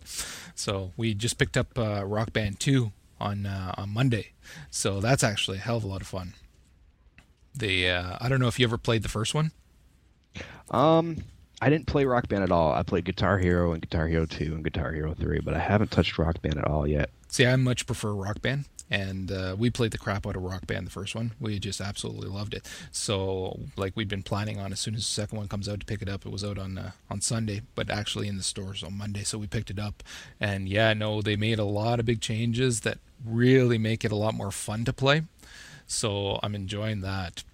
So 0.54 0.92
we 0.96 1.14
just 1.14 1.36
picked 1.36 1.56
up 1.56 1.76
uh, 1.76 2.04
Rock 2.06 2.32
Band 2.32 2.60
2 2.60 2.92
on 3.20 3.46
uh, 3.46 3.74
on 3.76 3.90
Monday. 3.90 4.28
So 4.70 5.00
that's 5.00 5.24
actually 5.24 5.58
a 5.58 5.62
hell 5.62 5.78
of 5.78 5.84
a 5.84 5.88
lot 5.88 6.00
of 6.00 6.06
fun. 6.06 6.34
The 7.52 7.90
uh, 7.90 8.18
I 8.20 8.28
don't 8.28 8.38
know 8.38 8.48
if 8.48 8.60
you 8.60 8.66
ever 8.66 8.78
played 8.78 9.02
the 9.02 9.08
first 9.08 9.34
one. 9.34 9.50
Um, 10.70 11.24
I 11.60 11.68
didn't 11.68 11.86
play 11.86 12.04
Rock 12.04 12.28
Band 12.28 12.42
at 12.42 12.50
all. 12.50 12.72
I 12.72 12.82
played 12.82 13.04
Guitar 13.04 13.38
Hero 13.38 13.72
and 13.72 13.82
Guitar 13.82 14.06
Hero 14.08 14.24
2 14.24 14.54
and 14.54 14.64
Guitar 14.64 14.92
Hero 14.92 15.14
3, 15.14 15.40
but 15.40 15.54
I 15.54 15.58
haven't 15.58 15.90
touched 15.90 16.18
Rock 16.18 16.40
Band 16.40 16.56
at 16.56 16.64
all 16.64 16.86
yet. 16.86 17.10
See, 17.28 17.46
I 17.46 17.54
much 17.56 17.86
prefer 17.86 18.12
Rock 18.12 18.40
Band, 18.40 18.64
and 18.90 19.30
uh, 19.30 19.56
we 19.58 19.68
played 19.68 19.90
the 19.90 19.98
crap 19.98 20.26
out 20.26 20.36
of 20.36 20.42
Rock 20.42 20.66
Band, 20.66 20.86
the 20.86 20.90
first 20.90 21.14
one. 21.14 21.32
We 21.38 21.58
just 21.58 21.80
absolutely 21.80 22.28
loved 22.28 22.54
it. 22.54 22.66
So, 22.92 23.60
like, 23.76 23.94
we'd 23.94 24.08
been 24.08 24.22
planning 24.22 24.58
on 24.58 24.72
as 24.72 24.80
soon 24.80 24.94
as 24.94 25.02
the 25.02 25.12
second 25.12 25.36
one 25.36 25.48
comes 25.48 25.68
out 25.68 25.80
to 25.80 25.86
pick 25.86 26.00
it 26.00 26.08
up. 26.08 26.24
It 26.24 26.32
was 26.32 26.44
out 26.44 26.58
on 26.58 26.78
uh, 26.78 26.92
on 27.10 27.20
Sunday, 27.20 27.60
but 27.74 27.90
actually 27.90 28.26
in 28.26 28.38
the 28.38 28.42
stores 28.42 28.82
on 28.82 28.96
Monday, 28.96 29.22
so 29.22 29.36
we 29.36 29.46
picked 29.46 29.70
it 29.70 29.78
up. 29.78 30.02
And 30.40 30.68
yeah, 30.68 30.94
no, 30.94 31.20
they 31.20 31.36
made 31.36 31.58
a 31.58 31.64
lot 31.64 32.00
of 32.00 32.06
big 32.06 32.22
changes 32.22 32.80
that 32.80 32.98
really 33.24 33.76
make 33.76 34.04
it 34.04 34.12
a 34.12 34.16
lot 34.16 34.34
more 34.34 34.50
fun 34.50 34.86
to 34.86 34.92
play. 34.94 35.22
So 35.86 36.40
I'm 36.42 36.54
enjoying 36.54 37.00
that. 37.02 37.44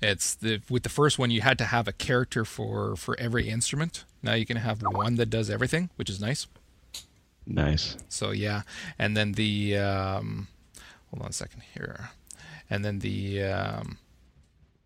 It's 0.00 0.34
the 0.34 0.60
with 0.68 0.82
the 0.82 0.88
first 0.88 1.18
one 1.18 1.30
you 1.30 1.40
had 1.40 1.58
to 1.58 1.64
have 1.64 1.88
a 1.88 1.92
character 1.92 2.44
for 2.44 2.96
for 2.96 3.18
every 3.18 3.48
instrument. 3.48 4.04
Now 4.22 4.34
you 4.34 4.46
can 4.46 4.56
have 4.56 4.82
one 4.82 5.16
that 5.16 5.30
does 5.30 5.50
everything, 5.50 5.90
which 5.96 6.10
is 6.10 6.20
nice. 6.20 6.46
Nice. 7.46 7.96
So 8.08 8.30
yeah, 8.30 8.62
and 8.98 9.16
then 9.16 9.32
the 9.32 9.76
um, 9.76 10.48
hold 11.10 11.22
on 11.22 11.30
a 11.30 11.32
second 11.32 11.62
here, 11.74 12.10
and 12.70 12.84
then 12.84 13.00
the 13.00 13.42
um, 13.44 13.98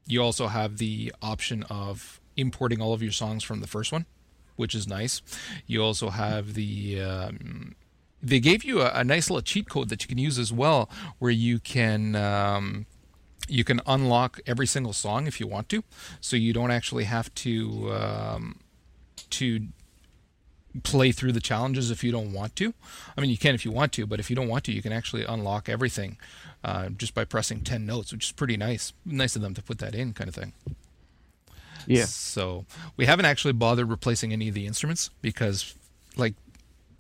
you 0.06 0.22
also 0.22 0.48
have 0.48 0.78
the 0.78 1.12
option 1.22 1.62
of 1.64 2.20
importing 2.36 2.80
all 2.80 2.92
of 2.92 3.02
your 3.02 3.12
songs 3.12 3.44
from 3.44 3.60
the 3.60 3.66
first 3.66 3.92
one, 3.92 4.06
which 4.56 4.74
is 4.74 4.88
nice. 4.88 5.22
You 5.66 5.82
also 5.82 6.10
have 6.10 6.54
the 6.54 7.00
um, 7.00 7.74
they 8.22 8.40
gave 8.40 8.64
you 8.64 8.80
a, 8.80 8.90
a, 8.94 9.04
nice 9.04 9.30
little 9.30 9.42
cheat 9.42 9.68
code 9.68 9.88
that 9.90 10.02
you 10.02 10.08
can 10.08 10.18
use 10.18 10.38
as 10.38 10.52
well, 10.52 10.90
where 11.18 11.30
you 11.30 11.60
can 11.60 12.16
um, 12.16 12.86
you 13.48 13.64
can 13.64 13.80
unlock 13.86 14.40
every 14.46 14.66
single 14.66 14.92
song 14.92 15.26
if 15.26 15.40
you 15.40 15.46
want 15.46 15.68
to, 15.70 15.82
so 16.20 16.36
you 16.36 16.52
don't 16.52 16.70
actually 16.70 17.04
have 17.04 17.34
to 17.36 17.92
um, 17.92 18.60
to 19.30 19.68
play 20.82 21.12
through 21.12 21.32
the 21.32 21.40
challenges 21.40 21.90
if 21.90 22.04
you 22.04 22.12
don't 22.12 22.32
want 22.32 22.54
to. 22.56 22.74
I 23.16 23.20
mean, 23.20 23.30
you 23.30 23.38
can 23.38 23.54
if 23.54 23.64
you 23.64 23.72
want 23.72 23.92
to, 23.94 24.06
but 24.06 24.20
if 24.20 24.30
you 24.30 24.36
don't 24.36 24.48
want 24.48 24.64
to, 24.64 24.72
you 24.72 24.82
can 24.82 24.92
actually 24.92 25.24
unlock 25.24 25.68
everything 25.68 26.18
uh, 26.62 26.90
just 26.90 27.14
by 27.14 27.24
pressing 27.24 27.62
10 27.62 27.86
notes, 27.86 28.12
which 28.12 28.26
is 28.26 28.32
pretty 28.32 28.56
nice. 28.56 28.92
Nice 29.04 29.36
of 29.36 29.42
them 29.42 29.54
to 29.54 29.62
put 29.62 29.78
that 29.78 29.94
in, 29.94 30.12
kind 30.12 30.28
of 30.28 30.34
thing. 30.34 30.52
Yeah. 31.86 32.04
So 32.04 32.66
we 32.96 33.06
haven't 33.06 33.24
actually 33.24 33.54
bothered 33.54 33.88
replacing 33.88 34.32
any 34.32 34.48
of 34.48 34.54
the 34.54 34.66
instruments 34.66 35.10
because, 35.22 35.74
like, 36.16 36.34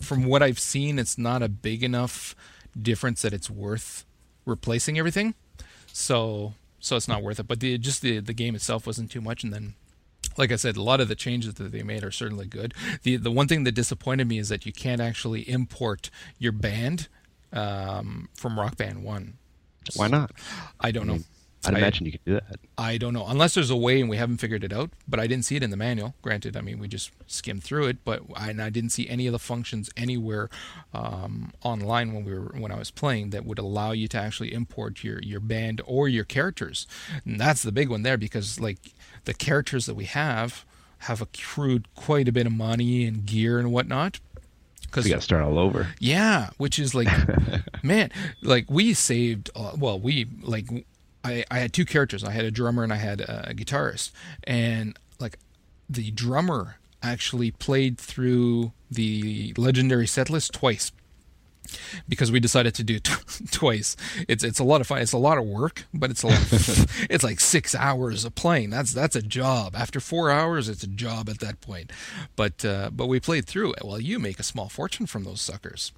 from 0.02 0.24
what 0.24 0.42
I've 0.42 0.58
seen, 0.58 0.98
it's 0.98 1.18
not 1.18 1.42
a 1.42 1.48
big 1.48 1.84
enough 1.84 2.34
difference 2.80 3.22
that 3.22 3.32
it's 3.32 3.50
worth 3.50 4.04
replacing 4.46 4.98
everything. 4.98 5.34
So 5.98 6.54
so 6.78 6.94
it's 6.96 7.08
not 7.08 7.24
worth 7.24 7.40
it. 7.40 7.48
But 7.48 7.58
the 7.58 7.76
just 7.76 8.02
the 8.02 8.20
the 8.20 8.32
game 8.32 8.54
itself 8.54 8.86
wasn't 8.86 9.10
too 9.10 9.20
much, 9.20 9.42
and 9.42 9.52
then 9.52 9.74
like 10.36 10.52
I 10.52 10.56
said, 10.56 10.76
a 10.76 10.82
lot 10.82 11.00
of 11.00 11.08
the 11.08 11.16
changes 11.16 11.54
that 11.54 11.72
they 11.72 11.82
made 11.82 12.04
are 12.04 12.12
certainly 12.12 12.46
good. 12.46 12.72
The 13.02 13.16
the 13.16 13.32
one 13.32 13.48
thing 13.48 13.64
that 13.64 13.72
disappointed 13.72 14.28
me 14.28 14.38
is 14.38 14.48
that 14.48 14.64
you 14.64 14.72
can't 14.72 15.00
actually 15.00 15.48
import 15.48 16.08
your 16.38 16.52
band 16.52 17.08
um, 17.52 18.28
from 18.34 18.58
Rock 18.60 18.76
Band 18.76 19.02
One. 19.02 19.38
Why 19.96 20.06
not? 20.06 20.30
I 20.80 20.92
don't 20.92 21.08
know. 21.08 21.18
I'd 21.66 21.74
I, 21.74 21.78
imagine 21.78 22.06
you 22.06 22.12
could 22.12 22.24
do 22.24 22.34
that. 22.34 22.60
I 22.76 22.98
don't 22.98 23.12
know, 23.12 23.26
unless 23.26 23.54
there's 23.54 23.70
a 23.70 23.76
way 23.76 24.00
and 24.00 24.08
we 24.08 24.16
haven't 24.16 24.38
figured 24.38 24.62
it 24.62 24.72
out. 24.72 24.90
But 25.08 25.18
I 25.20 25.26
didn't 25.26 25.44
see 25.44 25.56
it 25.56 25.62
in 25.62 25.70
the 25.70 25.76
manual. 25.76 26.14
Granted, 26.22 26.56
I 26.56 26.60
mean 26.60 26.78
we 26.78 26.88
just 26.88 27.10
skimmed 27.26 27.64
through 27.64 27.86
it, 27.86 27.98
but 28.04 28.22
I, 28.34 28.50
and 28.50 28.62
I 28.62 28.70
didn't 28.70 28.90
see 28.90 29.08
any 29.08 29.26
of 29.26 29.32
the 29.32 29.38
functions 29.38 29.90
anywhere 29.96 30.48
um, 30.94 31.52
online 31.62 32.12
when 32.12 32.24
we 32.24 32.32
were 32.32 32.54
when 32.56 32.70
I 32.70 32.78
was 32.78 32.90
playing 32.90 33.30
that 33.30 33.44
would 33.44 33.58
allow 33.58 33.92
you 33.92 34.08
to 34.08 34.18
actually 34.18 34.52
import 34.52 35.02
your 35.02 35.20
your 35.20 35.40
band 35.40 35.82
or 35.84 36.08
your 36.08 36.24
characters. 36.24 36.86
And 37.24 37.40
that's 37.40 37.62
the 37.62 37.72
big 37.72 37.88
one 37.88 38.02
there 38.02 38.16
because 38.16 38.60
like 38.60 38.78
the 39.24 39.34
characters 39.34 39.86
that 39.86 39.94
we 39.94 40.04
have 40.04 40.64
have 41.02 41.20
accrued 41.20 41.92
quite 41.94 42.28
a 42.28 42.32
bit 42.32 42.46
of 42.46 42.52
money 42.52 43.04
and 43.04 43.24
gear 43.24 43.58
and 43.58 43.72
whatnot. 43.72 44.20
Because 44.82 45.04
you 45.06 45.12
got 45.12 45.18
to 45.18 45.22
start 45.22 45.42
all 45.42 45.58
over. 45.58 45.88
Yeah, 46.00 46.48
which 46.56 46.78
is 46.78 46.94
like, 46.94 47.08
man, 47.82 48.10
like 48.42 48.70
we 48.70 48.94
saved. 48.94 49.50
Uh, 49.54 49.72
well, 49.76 50.00
we 50.00 50.26
like 50.40 50.64
I, 51.24 51.44
I 51.50 51.58
had 51.58 51.72
two 51.72 51.84
characters. 51.84 52.24
I 52.24 52.30
had 52.30 52.44
a 52.44 52.50
drummer 52.50 52.82
and 52.82 52.92
I 52.92 52.96
had 52.96 53.20
a 53.20 53.52
guitarist. 53.54 54.12
And 54.44 54.98
like 55.18 55.38
the 55.88 56.10
drummer 56.10 56.76
actually 57.02 57.50
played 57.50 57.98
through 57.98 58.72
the 58.90 59.54
legendary 59.56 60.06
setlist 60.06 60.52
twice 60.52 60.92
because 62.08 62.32
we 62.32 62.40
decided 62.40 62.74
to 62.74 62.84
do 62.84 62.96
it 62.96 63.04
twice. 63.50 63.96
It's 64.28 64.44
it's 64.44 64.58
a 64.58 64.64
lot 64.64 64.80
of 64.80 64.86
fun. 64.86 64.98
It's 64.98 65.12
a 65.12 65.18
lot 65.18 65.38
of 65.38 65.44
work, 65.44 65.84
but 65.92 66.10
it's 66.10 66.22
a 66.22 66.28
lot. 66.28 66.52
Of, 66.52 67.06
it's 67.10 67.24
like 67.24 67.40
six 67.40 67.74
hours 67.74 68.24
of 68.24 68.34
playing. 68.34 68.70
That's 68.70 68.92
that's 68.92 69.16
a 69.16 69.22
job. 69.22 69.74
After 69.76 70.00
four 70.00 70.30
hours, 70.30 70.68
it's 70.68 70.82
a 70.82 70.88
job 70.88 71.28
at 71.28 71.40
that 71.40 71.60
point. 71.60 71.92
But 72.36 72.64
uh, 72.64 72.90
but 72.92 73.06
we 73.06 73.20
played 73.20 73.46
through 73.46 73.72
it. 73.74 73.84
Well, 73.84 74.00
you 74.00 74.18
make 74.18 74.38
a 74.38 74.44
small 74.44 74.68
fortune 74.68 75.06
from 75.06 75.24
those 75.24 75.40
suckers, 75.40 75.92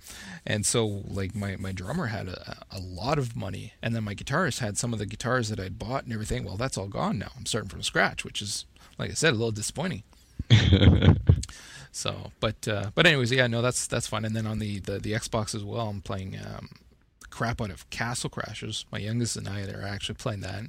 and 0.47 0.65
so 0.65 0.87
like 0.87 1.35
my 1.35 1.57
my 1.57 1.73
drummer 1.73 2.07
had 2.07 2.29
a, 2.29 2.59
a 2.71 2.81
lot 2.81 3.19
of 3.19 3.37
money, 3.37 3.75
and 3.83 3.95
then 3.95 4.05
my 4.05 4.15
guitarist 4.15 4.59
had 4.61 4.79
some 4.79 4.93
of 4.93 4.99
the 4.99 5.07
guitars 5.07 5.49
that 5.49 5.61
I'd 5.61 5.79
bought 5.79 6.05
and 6.05 6.13
everything. 6.13 6.45
Well, 6.45 6.57
that's 6.57 6.79
all 6.79 6.89
gone 6.89 7.19
now. 7.19 7.33
I'm 7.37 7.47
starting 7.47 7.71
from 7.71 7.83
scratch, 7.83 8.25
which 8.25 8.43
is 8.43 8.67
like 8.99 9.11
I 9.11 9.15
said, 9.15 9.31
a 9.31 9.37
little 9.37 9.51
disappointing. 9.51 10.03
So, 11.93 12.33
but 12.41 12.69
uh, 12.69 12.91
but 12.95 13.07
anyways, 13.07 13.33
yeah, 13.33 13.47
no, 13.47 13.63
that's 13.63 13.87
that's 13.87 14.07
fun. 14.07 14.25
And 14.25 14.35
then 14.35 14.47
on 14.47 14.59
the 14.59 14.79
the, 14.81 14.99
the 14.99 15.13
Xbox 15.13 15.55
as 15.55 15.65
well, 15.65 15.89
I'm 15.89 16.01
playing 16.01 16.39
um, 16.39 16.69
crap 17.31 17.61
out 17.61 17.71
of 17.71 17.89
Castle 17.91 18.31
Crashers. 18.31 18.85
My 18.93 18.99
youngest 18.99 19.37
and 19.37 19.49
I 19.49 19.63
are 19.65 19.83
actually 19.83 20.17
playing 20.17 20.41
that, 20.41 20.65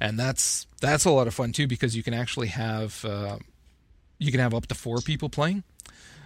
and 0.00 0.18
that's 0.18 0.66
that's 0.80 1.04
a 1.04 1.10
lot 1.10 1.26
of 1.26 1.34
fun 1.34 1.52
too 1.52 1.66
because 1.66 1.96
you 1.96 2.02
can 2.02 2.14
actually 2.14 2.48
have 2.48 3.04
uh, 3.04 3.38
you 4.18 4.32
can 4.32 4.40
have 4.40 4.54
up 4.54 4.66
to 4.66 4.74
four 4.74 5.00
people 5.00 5.28
playing. 5.28 5.62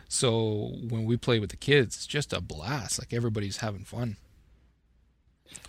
So 0.09 0.75
when 0.89 1.05
we 1.05 1.17
play 1.17 1.39
with 1.39 1.51
the 1.51 1.57
kids, 1.57 1.97
it's 1.97 2.07
just 2.07 2.33
a 2.33 2.41
blast. 2.41 2.99
Like 2.99 3.13
everybody's 3.13 3.59
having 3.59 3.85
fun. 3.85 4.17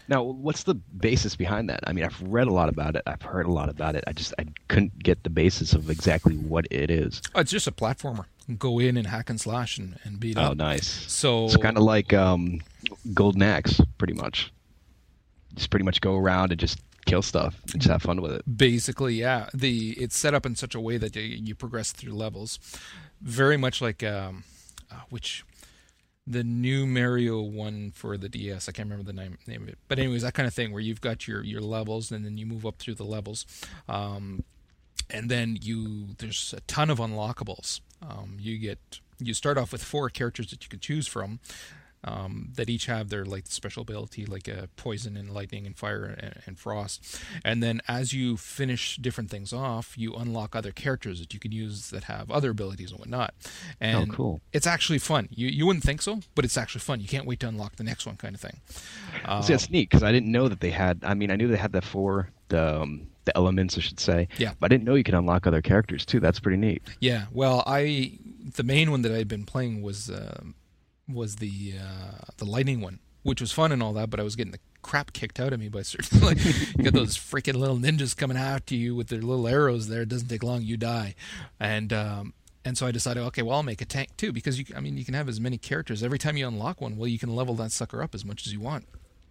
Now, 0.08 0.24
what's 0.24 0.64
the 0.64 0.76
basis 0.76 1.36
behind 1.36 1.70
that? 1.70 1.80
I 1.88 1.94
mean, 1.94 2.04
I've 2.04 2.22
read 2.22 2.48
a 2.48 2.54
lot 2.54 2.70
about 2.70 2.96
it. 2.96 3.04
I've 3.08 3.22
heard 3.22 3.46
a 3.46 3.52
lot 3.52 3.70
about 3.70 3.96
it. 3.96 4.04
I 4.06 4.12
just 4.12 4.34
I 4.38 4.46
couldn't 4.68 5.00
get 5.00 5.24
the 5.24 5.30
basis 5.30 5.74
of 5.74 5.90
exactly 5.90 6.36
what 6.36 6.68
it 6.72 6.92
is. 6.92 7.22
Oh, 7.34 7.40
it's 7.40 7.52
just 7.52 7.68
a 7.68 7.72
platformer. 7.72 8.26
Go 8.58 8.80
in 8.80 8.98
and 8.98 9.08
hack 9.08 9.30
and 9.30 9.40
slash 9.40 9.78
and, 9.78 9.98
and 10.04 10.20
beat 10.20 10.38
oh, 10.38 10.42
up. 10.42 10.52
Oh, 10.52 10.54
nice. 10.56 10.88
So 10.88 11.46
it's 11.46 11.56
kind 11.58 11.78
of 11.78 11.84
like 11.84 12.12
um, 12.12 12.60
Golden 13.14 13.44
Axe, 13.44 13.80
pretty 13.98 14.14
much. 14.14 14.52
Just 15.56 15.70
pretty 15.70 15.86
much 15.86 16.02
go 16.02 16.18
around 16.18 16.52
and 16.52 16.60
just 16.60 16.80
kill 17.06 17.22
stuff 17.22 17.56
and 17.72 17.82
just 17.82 17.92
have 17.92 18.02
fun 18.02 18.22
with 18.22 18.32
it. 18.32 18.58
Basically, 18.58 19.16
yeah. 19.16 19.50
The 19.54 19.92
it's 19.92 20.18
set 20.18 20.34
up 20.34 20.46
in 20.46 20.56
such 20.56 20.76
a 20.76 20.80
way 20.82 20.98
that 20.98 21.16
you, 21.16 21.22
you 21.22 21.56
progress 21.56 21.92
through 21.92 22.14
levels, 22.14 22.60
very 23.22 23.56
much 23.56 23.82
like 23.82 24.04
um, 24.04 24.44
uh, 24.92 24.96
which 25.10 25.46
the 26.26 26.44
new 26.44 26.86
Mario 26.86 27.42
one 27.42 27.92
for 27.92 28.18
the 28.18 28.30
DS. 28.30 28.70
I 28.70 28.72
can't 28.72 28.90
remember 28.90 29.12
the 29.12 29.18
name, 29.18 29.38
name 29.46 29.64
of 29.64 29.70
it, 29.70 29.78
but 29.88 30.00
anyways, 30.00 30.22
that 30.22 30.34
kind 30.34 30.48
of 30.48 30.54
thing 30.54 30.72
where 30.72 30.82
you've 30.82 31.02
got 31.02 31.28
your 31.28 31.44
your 31.44 31.62
levels 31.62 32.12
and 32.12 32.26
then 32.26 32.38
you 32.38 32.46
move 32.46 32.66
up 32.66 32.78
through 32.78 32.96
the 32.96 33.06
levels, 33.06 33.46
um, 33.90 34.44
and 35.10 35.30
then 35.30 35.58
you 35.62 36.08
there's 36.18 36.54
a 36.56 36.62
ton 36.62 36.90
of 36.90 37.00
unlockables. 37.00 37.82
Um, 38.02 38.38
you 38.40 38.58
get 38.58 39.00
you 39.20 39.34
start 39.34 39.58
off 39.58 39.72
with 39.72 39.84
four 39.84 40.10
characters 40.10 40.50
that 40.52 40.64
you 40.64 40.70
can 40.70 40.80
choose 40.80 41.08
from 41.08 41.40
um, 42.04 42.50
that 42.56 42.70
each 42.70 42.86
have 42.88 43.10
their 43.10 43.26
like 43.26 43.46
special 43.48 43.82
ability, 43.82 44.26
like 44.26 44.48
a 44.48 44.64
uh, 44.64 44.66
poison 44.76 45.16
and 45.16 45.34
lightning 45.34 45.66
and 45.66 45.78
fire 45.78 46.04
and, 46.04 46.42
and, 46.46 46.60
frost. 46.60 47.20
And 47.46 47.64
then 47.64 47.82
as 47.88 48.14
you 48.14 48.38
finish 48.38 48.98
different 48.98 49.30
things 49.30 49.54
off, 49.54 49.98
you 49.98 50.14
unlock 50.14 50.56
other 50.56 50.72
characters 50.72 51.20
that 51.20 51.34
you 51.34 51.40
can 51.40 51.52
use 51.52 51.90
that 51.92 52.06
have 52.06 52.30
other 52.30 52.52
abilities 52.52 52.92
and 52.92 53.00
whatnot. 53.00 53.34
And 53.80 54.12
oh, 54.12 54.14
cool! 54.14 54.42
It's 54.52 54.68
actually 54.68 55.00
fun. 55.00 55.30
You 55.32 55.48
you 55.48 55.66
wouldn't 55.66 55.84
think 55.84 56.02
so, 56.02 56.20
but 56.36 56.46
it's 56.46 56.58
actually 56.58 56.82
fun. 56.82 57.00
You 57.00 57.08
can't 57.08 57.26
wait 57.26 57.40
to 57.42 57.48
unlock 57.48 57.78
the 57.78 57.84
next 57.84 58.06
one, 58.06 58.18
kind 58.18 58.36
of 58.36 58.42
thing. 58.42 58.60
Um, 59.26 59.42
See, 59.44 59.54
that's 59.54 59.70
neat 59.70 59.90
because 59.90 60.04
I 60.04 60.12
didn't 60.12 60.32
know 60.32 60.50
that 60.50 60.60
they 60.60 60.72
had. 60.72 61.00
I 61.04 61.14
mean, 61.14 61.32
I 61.32 61.36
knew 61.36 61.48
they 61.48 61.58
had 61.58 61.72
the 61.72 61.82
four 61.82 62.30
the. 62.50 62.82
Um, 62.82 63.08
the 63.26 63.38
elements, 63.38 63.78
I 63.78 63.80
should 63.80 64.02
say. 64.02 64.28
Yeah. 64.38 64.52
But 64.60 64.66
I 64.66 64.76
didn't 64.76 64.84
know 64.84 64.96
you 64.96 65.04
could 65.06 65.14
unlock 65.14 65.48
other 65.48 65.62
characters 65.62 66.06
too. 66.06 66.20
That's 66.20 66.42
pretty 66.42 66.58
neat. 66.58 66.84
Yeah. 67.00 67.28
Well, 67.32 67.64
I 67.66 68.20
the 68.56 68.64
main 68.64 68.92
one 68.92 69.02
that 69.04 69.14
I'd 69.14 69.30
been 69.30 69.46
playing 69.46 69.82
was 69.82 70.10
uh, 70.10 70.42
was 71.08 71.38
the 71.38 71.76
uh, 71.80 72.26
the 72.38 72.46
lightning 72.46 72.82
one, 72.82 73.00
which 73.24 73.42
was 73.42 73.52
fun 73.52 73.72
and 73.72 73.84
all 73.84 73.94
that, 73.94 74.10
but 74.10 74.20
I 74.20 74.24
was 74.24 74.36
getting 74.36 74.52
the 74.52 74.60
crap 74.82 75.14
kicked 75.14 75.40
out 75.40 75.54
of 75.54 75.60
me 75.60 75.70
by 75.70 75.82
certain 75.84 76.22
like 76.22 76.44
you 76.44 76.84
got 76.84 76.94
those 76.94 77.18
freaking 77.18 77.56
little 77.56 77.78
ninjas 77.78 78.16
coming 78.16 78.38
after 78.38 78.76
you 78.76 78.96
with 78.96 79.08
their 79.08 79.22
little 79.22 79.48
arrows 79.48 79.88
there. 79.88 80.02
It 80.02 80.10
doesn't 80.10 80.28
take 80.28 80.44
long, 80.44 80.62
you 80.62 80.78
die. 80.78 81.16
And 81.60 81.92
um, 81.92 82.34
and 82.66 82.78
so 82.78 82.86
I 82.86 82.92
decided, 82.92 83.22
okay, 83.24 83.42
well, 83.42 83.58
I'll 83.58 83.64
make 83.64 83.82
a 83.82 83.86
tank 83.86 84.16
too 84.18 84.32
because 84.32 84.58
you, 84.60 84.66
I 84.76 84.80
mean, 84.80 84.98
you 84.98 85.06
can 85.06 85.14
have 85.14 85.28
as 85.28 85.40
many 85.40 85.58
characters 85.58 86.04
every 86.04 86.20
time 86.20 86.38
you 86.38 86.48
unlock 86.48 86.80
one. 86.80 86.98
Well, 86.98 87.08
you 87.08 87.20
can 87.20 87.36
level 87.36 87.56
that 87.56 87.72
sucker 87.72 88.02
up 88.02 88.16
as 88.16 88.24
much 88.24 88.46
as 88.46 88.54
you 88.54 88.60
want. 88.60 88.86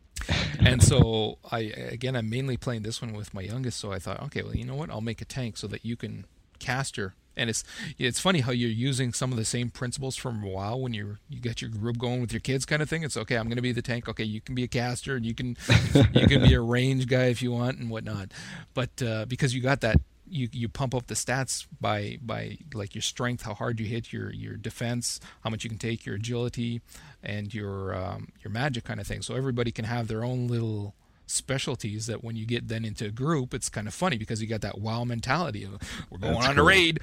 and 0.61 0.83
so 0.83 1.39
I 1.51 1.61
again, 1.61 2.17
I'm 2.17 2.29
mainly 2.29 2.57
playing 2.57 2.83
this 2.83 3.01
one 3.01 3.13
with 3.13 3.33
my 3.33 3.41
youngest. 3.43 3.79
So 3.79 3.93
I 3.93 3.99
thought, 3.99 4.21
okay, 4.25 4.43
well, 4.43 4.55
you 4.55 4.65
know 4.65 4.75
what? 4.75 4.91
I'll 4.91 5.01
make 5.01 5.21
a 5.21 5.25
tank 5.25 5.57
so 5.57 5.67
that 5.69 5.85
you 5.85 5.97
can 5.97 6.27
cast 6.59 6.97
her 6.97 7.15
and 7.37 7.51
it's 7.51 7.65
it's 7.99 8.21
funny 8.21 8.41
how 8.41 8.53
you're 8.53 8.71
using 8.71 9.13
some 9.13 9.33
of 9.33 9.39
the 9.39 9.45
same 9.45 9.71
principles 9.71 10.17
from 10.17 10.43
a 10.43 10.49
while 10.49 10.81
when 10.81 10.95
you 10.95 11.19
you 11.29 11.41
get 11.41 11.61
your 11.61 11.71
group 11.71 11.99
going 11.99 12.21
with 12.21 12.33
your 12.33 12.41
kids 12.41 12.65
kind 12.65 12.83
of 12.83 12.89
thing. 12.89 13.03
It's 13.03 13.17
okay. 13.17 13.37
I'm 13.37 13.47
going 13.47 13.57
to 13.57 13.63
be 13.63 13.73
the 13.73 13.83
tank. 13.83 14.09
Okay, 14.09 14.25
you 14.25 14.41
can 14.41 14.55
be 14.55 14.65
a 14.65 14.69
caster 14.69 15.17
and 15.17 15.25
you 15.25 15.35
can 15.35 15.57
you 16.15 16.27
can 16.27 16.43
be 16.43 16.55
a 16.55 16.61
range 16.61 17.07
guy 17.07 17.27
if 17.27 17.43
you 17.43 17.53
want 17.53 17.79
and 17.79 17.91
whatnot. 17.91 18.33
But 18.75 19.03
uh, 19.03 19.27
because 19.27 19.55
you 19.55 19.61
got 19.61 19.81
that, 19.81 20.01
you 20.29 20.49
you 20.53 20.69
pump 20.69 20.95
up 20.95 21.07
the 21.07 21.15
stats 21.15 21.67
by 21.81 22.19
by 22.23 22.59
like 22.75 22.95
your 22.95 23.03
strength, 23.03 23.43
how 23.43 23.55
hard 23.55 23.81
you 23.81 23.87
hit, 23.87 24.13
your 24.13 24.33
your 24.33 24.57
defense, 24.57 25.21
how 25.43 25.51
much 25.51 25.65
you 25.65 25.71
can 25.71 25.79
take, 25.79 26.07
your 26.07 26.17
agility, 26.17 26.81
and 27.23 27.53
your 27.53 27.95
um, 27.95 28.29
your 28.43 28.51
magic 28.51 28.85
kind 28.85 29.01
of 29.01 29.07
thing. 29.07 29.23
So 29.23 29.35
everybody 29.35 29.71
can 29.71 29.85
have 29.85 30.09
their 30.09 30.25
own 30.25 30.49
little 30.49 30.95
specialties 31.33 32.07
that 32.07 32.23
when 32.23 32.37
you 32.37 32.47
get 32.47 32.69
then 32.69 32.85
into 32.85 33.07
a 33.07 33.11
group, 33.11 33.55
it's 33.55 33.69
kind 33.69 33.89
of 33.89 33.95
funny 33.95 34.19
because 34.19 34.41
you 34.41 34.49
got 34.49 34.61
that 34.61 34.79
WoW 34.79 35.05
mentality 35.05 35.65
of 35.65 35.79
we're 36.11 36.19
going 36.19 36.35
That's 36.35 36.47
on 36.49 36.55
cool. 36.57 36.65
a 36.65 36.69
raid, 36.69 37.01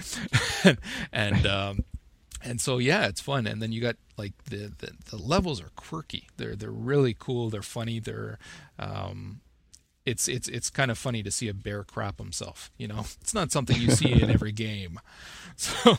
and 1.12 1.46
um, 1.48 1.84
and 2.44 2.62
so 2.62 2.78
yeah, 2.78 3.08
it's 3.08 3.22
fun. 3.22 3.48
And 3.48 3.62
then 3.62 3.72
you 3.72 3.82
got 3.82 3.98
like 4.18 4.34
the, 4.46 4.72
the, 4.78 4.92
the 5.10 5.18
levels 5.18 5.62
are 5.62 5.72
quirky. 5.76 6.30
They're 6.38 6.56
they're 6.56 6.72
really 6.72 7.16
cool. 7.18 7.50
They're 7.50 7.62
funny. 7.62 8.00
They're 8.00 8.38
um, 8.78 9.42
it's 10.06 10.28
it's 10.28 10.48
it's 10.48 10.70
kind 10.70 10.92
of 10.92 10.98
funny 10.98 11.24
to 11.24 11.32
see 11.32 11.48
a 11.48 11.54
bear 11.54 11.84
crap 11.84 12.20
himself. 12.20 12.72
You 12.78 12.88
know, 12.88 13.00
it's 13.22 13.34
not 13.34 13.52
something 13.52 13.80
you 13.80 13.92
see 13.92 14.12
in 14.12 14.30
every 14.30 14.52
game. 14.54 15.00
So, 15.56 15.98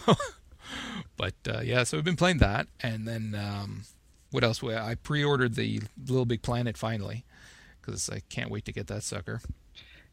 but 1.16 1.34
uh, 1.48 1.60
yeah, 1.60 1.84
so 1.84 1.96
we've 1.96 2.04
been 2.04 2.16
playing 2.16 2.38
that, 2.38 2.68
and 2.82 3.06
then 3.06 3.34
um, 3.34 3.82
what 4.30 4.44
else? 4.44 4.62
I 4.62 4.94
pre-ordered 4.94 5.54
the 5.54 5.82
Little 6.06 6.24
Big 6.24 6.42
Planet 6.42 6.78
finally 6.78 7.24
because 7.80 8.08
I 8.10 8.20
can't 8.28 8.50
wait 8.50 8.64
to 8.66 8.72
get 8.72 8.86
that 8.88 9.02
sucker. 9.02 9.40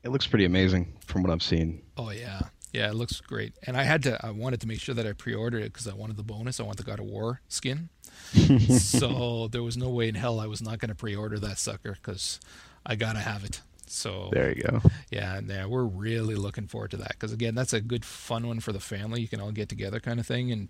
It 0.03 0.09
looks 0.09 0.27
pretty 0.27 0.45
amazing 0.45 0.93
from 1.05 1.23
what 1.23 1.31
I've 1.31 1.43
seen. 1.43 1.81
Oh 1.97 2.11
yeah, 2.11 2.41
Yeah, 2.73 2.89
it 2.89 2.95
looks 2.95 3.19
great. 3.19 3.53
And 3.65 3.75
I 3.75 3.83
had 3.83 4.03
to, 4.03 4.23
I 4.25 4.31
wanted 4.31 4.61
to 4.61 4.67
make 4.67 4.79
sure 4.79 4.95
that 4.95 5.07
I 5.07 5.13
pre-ordered 5.13 5.63
it 5.63 5.73
because 5.73 5.87
I 5.87 5.93
wanted 5.93 6.17
the 6.17 6.23
bonus. 6.23 6.59
I 6.59 6.63
want 6.63 6.77
the 6.77 6.83
God 6.83 6.99
of 6.99 7.05
War 7.05 7.41
skin. 7.47 7.89
so 8.79 9.47
there 9.47 9.63
was 9.63 9.77
no 9.77 9.89
way 9.89 10.07
in 10.07 10.15
hell 10.15 10.39
I 10.39 10.47
was 10.47 10.61
not 10.61 10.79
going 10.79 10.89
to 10.89 10.95
pre-order 10.95 11.39
that 11.39 11.57
sucker 11.57 11.93
because 11.93 12.39
I 12.85 12.95
gotta 12.95 13.19
have 13.19 13.43
it. 13.43 13.61
So 13.87 14.29
there 14.31 14.49
you 14.51 14.63
go. 14.63 14.81
Yeah, 15.11 15.37
and 15.37 15.49
yeah, 15.49 15.65
we're 15.65 15.83
really 15.83 16.35
looking 16.35 16.67
forward 16.67 16.91
to 16.91 16.97
that 16.97 17.09
because 17.09 17.31
again, 17.31 17.55
that's 17.55 17.73
a 17.73 17.81
good 17.81 18.03
fun 18.05 18.47
one 18.47 18.59
for 18.59 18.73
the 18.73 18.79
family. 18.79 19.21
You 19.21 19.27
can 19.27 19.39
all 19.41 19.51
get 19.51 19.69
together, 19.69 19.99
kind 19.99 20.19
of 20.19 20.27
thing, 20.27 20.51
and 20.51 20.69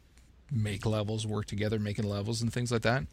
make 0.51 0.85
levels, 0.85 1.25
work 1.25 1.45
together, 1.45 1.79
making 1.79 2.05
levels 2.05 2.41
and 2.41 2.51
things 2.51 2.71
like 2.71 2.83
that. 2.83 3.03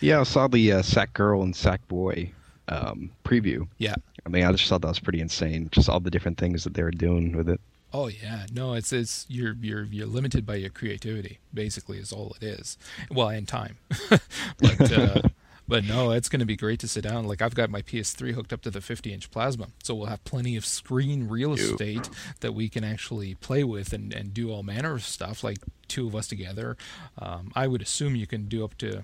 Yeah, 0.00 0.20
I 0.20 0.22
saw 0.22 0.46
the 0.48 0.72
uh, 0.72 0.82
Sack 0.82 1.12
Girl 1.12 1.42
and 1.42 1.54
Sack 1.54 1.86
Boy 1.88 2.32
um, 2.68 3.10
preview. 3.24 3.66
Yeah, 3.78 3.94
I 4.24 4.28
mean, 4.28 4.44
I 4.44 4.52
just 4.52 4.68
thought 4.68 4.82
that 4.82 4.88
was 4.88 5.00
pretty 5.00 5.20
insane. 5.20 5.68
Just 5.70 5.88
all 5.88 6.00
the 6.00 6.10
different 6.10 6.38
things 6.38 6.64
that 6.64 6.74
they 6.74 6.82
were 6.82 6.90
doing 6.90 7.36
with 7.36 7.48
it. 7.48 7.60
Oh 7.92 8.08
yeah, 8.08 8.46
no, 8.52 8.74
it's 8.74 8.92
it's 8.92 9.26
you're 9.28 9.56
you're 9.60 9.84
you're 9.84 10.06
limited 10.06 10.44
by 10.44 10.56
your 10.56 10.70
creativity. 10.70 11.38
Basically, 11.54 11.98
is 11.98 12.12
all 12.12 12.36
it 12.40 12.44
is. 12.44 12.76
Well, 13.10 13.28
and 13.28 13.46
time, 13.46 13.78
but. 14.58 14.92
Uh, 14.92 15.22
but 15.68 15.84
no, 15.84 16.12
it's 16.12 16.28
going 16.28 16.40
to 16.40 16.46
be 16.46 16.56
great 16.56 16.78
to 16.80 16.88
sit 16.88 17.02
down. 17.02 17.26
Like 17.26 17.42
I've 17.42 17.54
got 17.54 17.70
my 17.70 17.82
PS3 17.82 18.32
hooked 18.32 18.52
up 18.52 18.62
to 18.62 18.70
the 18.70 18.80
50 18.80 19.12
inch 19.12 19.30
plasma, 19.30 19.68
so 19.82 19.94
we'll 19.94 20.06
have 20.06 20.22
plenty 20.24 20.56
of 20.56 20.64
screen 20.64 21.28
real 21.28 21.54
estate 21.54 22.08
that 22.40 22.52
we 22.52 22.68
can 22.68 22.84
actually 22.84 23.34
play 23.34 23.64
with 23.64 23.92
and, 23.92 24.12
and 24.12 24.32
do 24.32 24.50
all 24.50 24.62
manner 24.62 24.94
of 24.94 25.04
stuff. 25.04 25.42
Like 25.42 25.58
two 25.88 26.06
of 26.06 26.14
us 26.14 26.28
together. 26.28 26.76
Um, 27.18 27.50
I 27.54 27.66
would 27.66 27.82
assume 27.82 28.14
you 28.14 28.26
can 28.26 28.46
do 28.46 28.64
up 28.64 28.76
to 28.78 29.02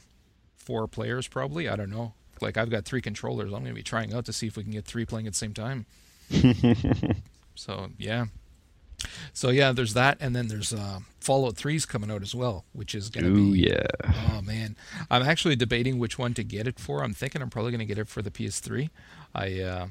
four 0.57 0.87
players, 0.87 1.27
probably. 1.27 1.69
I 1.69 1.77
don't 1.77 1.91
know. 1.91 2.15
Like 2.43 2.57
I've 2.57 2.71
got 2.71 2.85
three 2.85 3.01
controllers. 3.01 3.47
I'm 3.47 3.61
going 3.61 3.67
to 3.67 3.75
be 3.75 3.83
trying 3.83 4.13
out 4.13 4.25
to 4.27 4.33
see 4.33 4.47
if 4.47 4.57
we 4.57 4.63
can 4.63 4.73
get 4.73 4.85
three 4.85 5.07
playing 5.07 5.27
at 5.27 5.33
the 5.33 5.39
same 5.39 5.55
time. 5.55 5.87
so 7.55 7.91
yeah, 7.99 8.27
so 9.33 9.51
yeah, 9.51 9.73
there's 9.73 9.95
that, 9.95 10.19
and 10.21 10.35
then 10.35 10.49
there's 10.49 10.73
uh, 10.73 11.01
Fallout 11.21 11.55
3's 11.55 11.87
coming 11.87 12.11
out 12.11 12.23
as 12.23 12.35
well, 12.35 12.65
which 12.73 12.95
is 12.95 13.11
gonna 13.11 13.29
Ooh, 13.29 13.53
be. 13.53 13.61
yeah. 13.61 13.87
Oh 14.05 14.43
man, 14.43 14.77
I'm 15.11 15.23
actually 15.23 15.57
debating 15.57 15.99
which 15.99 16.19
one 16.19 16.35
to 16.35 16.45
get 16.45 16.67
it 16.67 16.79
for. 16.79 17.03
I'm 17.03 17.15
thinking 17.15 17.43
I'm 17.43 17.51
probably 17.51 17.73
gonna 17.73 17.85
get 17.85 17.99
it 17.99 18.09
for 18.09 18.23
the 18.23 18.31
PS3. 18.31 18.91
I 19.35 19.61
uh, 19.61 19.87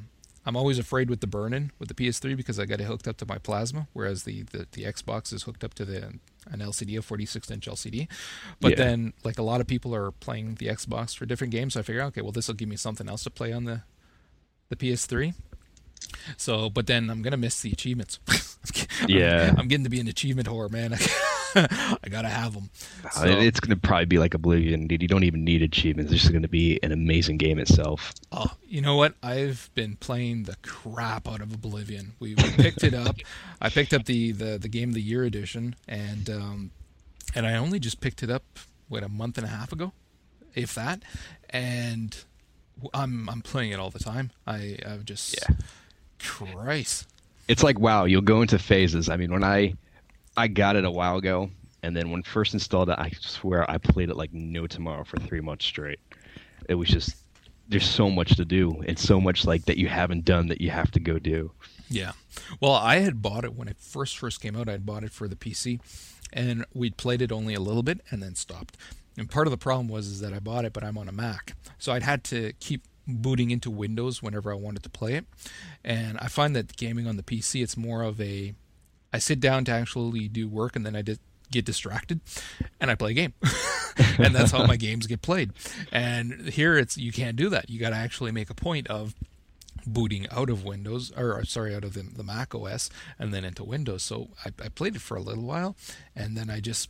I'm 0.46 0.56
always 0.56 0.80
afraid 0.80 1.10
with 1.10 1.22
the 1.22 1.28
burn-in 1.28 1.72
with 1.80 1.88
the 1.88 1.94
PS3 1.94 2.36
because 2.36 2.60
I 2.60 2.66
got 2.66 2.82
it 2.82 2.86
hooked 2.86 3.08
up 3.08 3.18
to 3.18 3.26
my 3.26 3.38
plasma, 3.38 3.88
whereas 3.94 4.24
the, 4.24 4.44
the, 4.44 4.68
the 4.72 4.84
Xbox 4.84 5.32
is 5.34 5.44
hooked 5.44 5.64
up 5.64 5.74
to 5.76 5.86
the 5.86 6.14
an 6.50 6.60
LCD, 6.60 6.98
a 6.98 7.02
46 7.02 7.52
inch 7.52 7.68
LCD. 7.68 8.08
But 8.60 8.72
yeah. 8.72 8.78
then, 8.78 9.14
like 9.24 9.38
a 9.38 9.44
lot 9.44 9.62
of 9.62 9.68
people 9.68 9.94
are 9.94 10.12
playing 10.12 10.56
the 10.56 10.68
Xbox 10.68 11.16
for 11.16 11.26
different 11.26 11.52
games, 11.52 11.74
so 11.74 11.82
I 11.82 11.84
figure, 11.84 12.02
okay, 12.04 12.22
well, 12.22 12.32
this 12.32 12.48
will 12.48 12.56
give 12.56 12.70
me 12.70 12.76
something 12.76 13.08
else 13.08 13.24
to 13.24 13.30
play 13.30 13.52
on 13.52 13.66
the 13.66 13.82
the 14.70 14.76
PS3. 14.76 15.34
So, 16.38 16.70
but 16.70 16.88
then 16.88 17.10
I'm 17.10 17.22
gonna 17.22 17.38
miss 17.38 17.62
the 17.62 17.72
achievements. 17.72 18.20
yeah, 19.08 19.54
I'm, 19.58 19.68
getting 19.68 19.84
to 19.84 19.90
be 19.90 20.00
an 20.00 20.08
achievement 20.08 20.48
whore, 20.48 20.70
man. 20.70 20.94
I 21.56 22.10
gotta 22.10 22.30
have 22.30 22.54
them. 22.54 22.70
So, 23.12 23.26
it's 23.26 23.60
gonna 23.60 23.76
probably 23.76 24.06
be 24.06 24.20
like 24.20 24.34
Oblivion, 24.34 24.88
dude. 24.88 25.02
You 25.02 25.08
don't 25.08 25.24
even 25.24 25.44
need 25.44 25.62
achievements. 25.62 26.12
It's 26.12 26.22
just 26.22 26.34
gonna 26.34 26.48
be 26.48 26.80
an 26.84 26.92
amazing 26.92 27.38
game 27.38 27.60
itself. 27.60 28.14
Oh, 28.32 28.52
you 28.68 28.82
know 28.82 28.96
what? 28.96 29.16
I've 29.24 29.70
been 29.74 29.96
playing 29.96 30.44
the 30.44 30.56
crap 30.62 31.28
out 31.28 31.42
of 31.42 31.54
Oblivion. 31.54 32.14
We, 32.20 32.36
we 32.36 32.52
picked 32.52 32.84
it 32.84 32.94
up. 32.94 33.18
I 33.60 33.70
picked 33.70 33.94
up 33.94 34.06
the, 34.06 34.32
the 34.32 34.58
the 34.58 34.70
game 34.70 34.90
of 34.90 34.96
the 34.96 35.02
year 35.02 35.24
edition, 35.24 35.76
and 35.88 36.30
um, 36.30 36.72
and 37.36 37.46
I 37.46 37.56
only 37.56 37.80
just 37.80 38.00
picked 38.02 38.24
it 38.24 38.30
up 38.30 38.44
what 38.88 39.04
a 39.04 39.10
month 39.10 39.38
and 39.38 39.46
a 39.46 39.50
half 39.50 39.72
ago, 39.72 39.94
if 40.54 40.76
that, 40.76 41.02
and 41.50 42.16
I'm 42.94 43.30
I'm 43.30 43.42
playing 43.42 43.72
it 43.72 43.80
all 43.80 43.90
the 43.90 44.00
time. 44.00 44.32
I 44.46 44.78
I've 44.86 45.06
just 45.06 45.36
yeah 45.36 45.56
Christ. 46.46 47.08
It's 47.48 47.64
like 47.64 47.80
wow, 47.80 48.06
you'll 48.06 48.22
go 48.22 48.42
into 48.42 48.60
phases. 48.60 49.10
I 49.10 49.18
mean, 49.18 49.32
when 49.32 49.44
I 49.44 49.74
I 50.38 50.48
got 50.48 50.76
it 50.76 50.86
a 50.86 50.92
while 50.92 51.18
ago, 51.18 51.50
and 51.84 51.96
then 51.96 52.12
when 52.12 52.24
first 52.24 52.54
installed 52.54 52.90
it, 52.90 53.00
I 53.00 53.12
swear 53.20 53.70
I 53.70 53.78
played 53.78 54.10
it 54.10 54.16
like 54.16 54.34
no 54.34 54.68
tomorrow 54.68 55.04
for 55.04 55.18
three 55.18 55.42
months 55.42 55.66
straight. 55.66 56.00
It 56.70 56.76
was 56.76 56.90
just 56.90 57.16
there's 57.68 57.90
so 57.90 58.10
much 58.10 58.36
to 58.36 58.46
do 58.46 58.84
and 58.86 59.00
so 59.00 59.20
much 59.20 59.46
like 59.46 59.66
that 59.66 59.78
you 59.78 59.88
haven't 59.88 60.26
done 60.26 60.48
that 60.48 60.60
you 60.60 60.70
have 60.70 60.92
to 60.92 61.00
go 61.00 61.18
do. 61.18 61.52
Yeah. 61.90 62.12
Well, 62.60 62.74
I 62.74 62.98
had 62.98 63.22
bought 63.22 63.46
it 63.46 63.56
when 63.56 63.68
it 63.68 63.78
first 63.80 64.18
first 64.18 64.42
came 64.42 64.56
out. 64.56 64.70
I 64.70 64.74
had 64.74 64.86
bought 64.86 65.04
it 65.04 65.12
for 65.12 65.28
the 65.28 65.36
PC, 65.36 65.80
and 66.32 66.66
we'd 66.74 66.98
played 66.98 67.22
it 67.22 67.32
only 67.32 67.54
a 67.54 67.60
little 67.60 67.84
bit 67.84 68.02
and 68.10 68.22
then 68.22 68.36
stopped. 68.36 68.78
And 69.18 69.30
part 69.30 69.48
of 69.48 69.52
the 69.52 69.58
problem 69.58 69.88
was 69.88 70.08
is 70.08 70.22
that 70.22 70.34
I 70.34 70.40
bought 70.40 70.66
it, 70.66 70.74
but 70.74 70.84
I'm 70.84 70.98
on 70.98 71.10
a 71.10 71.12
Mac, 71.12 71.56
so 71.78 71.92
I'd 71.92 72.04
had 72.04 72.24
to 72.26 72.54
keep 72.60 72.84
booting 73.08 73.52
into 73.52 73.70
Windows 73.70 74.22
whenever 74.22 74.52
I 74.52 74.56
wanted 74.56 74.84
to 74.84 74.90
play 74.90 75.16
it. 75.16 75.26
And 75.84 76.18
I 76.20 76.28
find 76.28 76.56
that 76.56 76.76
gaming 76.78 77.08
on 77.08 77.18
the 77.18 77.24
PC, 77.24 77.64
it's 77.64 77.78
more 77.78 78.04
of 78.04 78.20
a 78.22 78.54
I 79.14 79.20
sit 79.20 79.40
down 79.40 79.66
to 79.66 79.72
actually 79.72 80.28
do 80.28 80.48
work 80.48 80.76
and 80.76 80.86
then 80.86 80.96
I 80.96 81.04
get 81.52 81.66
distracted 81.66 82.22
and 82.80 82.90
I 82.90 82.96
play 82.96 83.12
a 83.12 83.14
game. 83.14 83.34
and 84.18 84.34
that's 84.34 84.52
how 84.52 84.66
my 84.66 84.76
games 84.78 85.08
get 85.08 85.22
played. 85.22 85.52
And 85.92 86.50
here 86.50 86.78
it's 86.78 86.98
you 86.98 87.12
can't 87.12 87.36
do 87.36 87.50
that. 87.50 87.70
You 87.70 87.80
got 87.80 87.90
to 87.90 87.98
actually 87.98 88.32
make 88.32 88.50
a 88.50 88.56
point 88.56 88.88
of 88.88 89.14
booting 89.86 90.28
out 90.30 90.50
of 90.50 90.64
Windows 90.64 91.12
or 91.18 91.44
sorry 91.46 91.76
out 91.76 91.84
of 91.84 91.94
the, 91.94 92.04
the 92.04 92.24
Mac 92.24 92.56
OS 92.56 92.90
and 93.20 93.34
then 93.34 93.44
into 93.44 93.64
Windows. 93.64 94.04
So 94.04 94.30
I, 94.46 94.50
I 94.64 94.70
played 94.70 94.96
it 94.96 95.02
for 95.02 95.18
a 95.18 95.22
little 95.22 95.44
while 95.44 95.76
and 96.16 96.38
then 96.38 96.50
I 96.50 96.60
just 96.60 96.90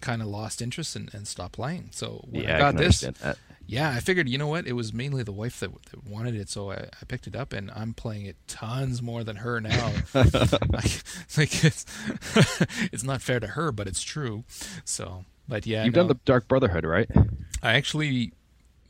kind 0.00 0.22
of 0.22 0.28
lost 0.28 0.60
interest 0.60 0.94
and, 0.96 1.12
and 1.14 1.26
stopped 1.26 1.54
playing. 1.54 1.88
So 1.92 2.24
when 2.28 2.44
yeah, 2.44 2.56
I 2.56 2.58
got 2.58 2.74
I 2.74 2.78
this, 2.78 3.04
yeah, 3.68 3.90
I 3.90 4.00
figured, 4.00 4.30
you 4.30 4.38
know 4.38 4.46
what? 4.46 4.66
It 4.66 4.72
was 4.72 4.94
mainly 4.94 5.22
the 5.22 5.32
wife 5.32 5.60
that, 5.60 5.70
that 5.90 6.02
wanted 6.02 6.34
it, 6.34 6.48
so 6.48 6.70
I, 6.70 6.88
I, 7.00 7.04
picked 7.06 7.26
it 7.26 7.36
up, 7.36 7.52
and 7.52 7.70
I'm 7.72 7.92
playing 7.92 8.24
it 8.24 8.36
tons 8.46 9.02
more 9.02 9.22
than 9.22 9.36
her 9.36 9.60
now. 9.60 9.92
like, 10.14 11.02
like 11.36 11.64
it's, 11.64 11.84
it's 12.90 13.04
not 13.04 13.20
fair 13.20 13.38
to 13.40 13.48
her, 13.48 13.70
but 13.70 13.86
it's 13.86 14.02
true. 14.02 14.44
So, 14.86 15.26
but 15.46 15.66
yeah, 15.66 15.84
you've 15.84 15.94
no, 15.94 16.00
done 16.00 16.08
the 16.08 16.18
Dark 16.24 16.48
Brotherhood, 16.48 16.86
right? 16.86 17.10
I 17.62 17.74
actually 17.74 18.32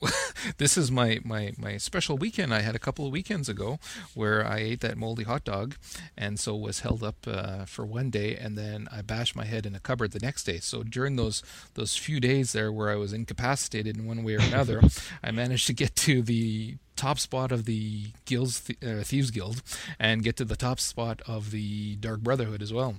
this 0.59 0.77
is 0.77 0.91
my, 0.91 1.21
my, 1.25 1.53
my 1.59 1.77
special 1.77 2.17
weekend 2.17 2.55
I 2.55 2.61
had 2.61 2.75
a 2.75 2.79
couple 2.79 3.07
of 3.07 3.13
weekends 3.13 3.49
ago 3.49 3.79
where 4.15 4.47
I 4.47 4.59
ate 4.59 4.81
that 4.81 4.97
moldy 4.97 5.25
hot 5.25 5.45
dog 5.45 5.77
and 6.17 6.39
so 6.39 6.55
was 6.55 6.81
held 6.81 7.03
up 7.03 7.17
uh, 7.27 7.65
for 7.65 7.85
one 7.85 8.11
day 8.11 8.37
and 8.37 8.57
then 8.57 8.89
I 8.93 9.03
bashed 9.03 9.37
my 9.37 9.45
head 9.45 9.67
in 9.67 9.75
a 9.75 9.81
cupboard 9.81 10.13
the 10.13 10.21
next 10.21 10.45
day. 10.45 10.59
So 10.59 10.83
during 10.83 11.17
those 11.17 11.43
those 11.75 11.97
few 11.97 12.21
days 12.21 12.53
there 12.53 12.73
where 12.73 12.91
I 12.91 12.97
was 12.97 13.13
incapacitated 13.13 13.97
in 13.97 14.07
one 14.07 14.25
way 14.25 14.35
or 14.37 14.41
another, 14.41 14.81
I 15.23 15.31
managed 15.31 15.67
to 15.69 15.73
get 15.73 15.97
to 15.97 16.23
the 16.23 16.77
top 16.97 17.19
spot 17.19 17.53
of 17.53 17.65
the 17.65 18.07
guilds 18.25 18.71
uh, 18.83 19.03
thieves 19.05 19.31
guild 19.31 19.63
and 20.01 20.23
get 20.25 20.37
to 20.37 20.45
the 20.45 20.57
top 20.57 20.81
spot 20.81 21.23
of 21.27 21.53
the 21.53 21.95
dark 21.97 22.21
brotherhood 22.21 22.61
as 22.61 22.73
well 22.73 22.97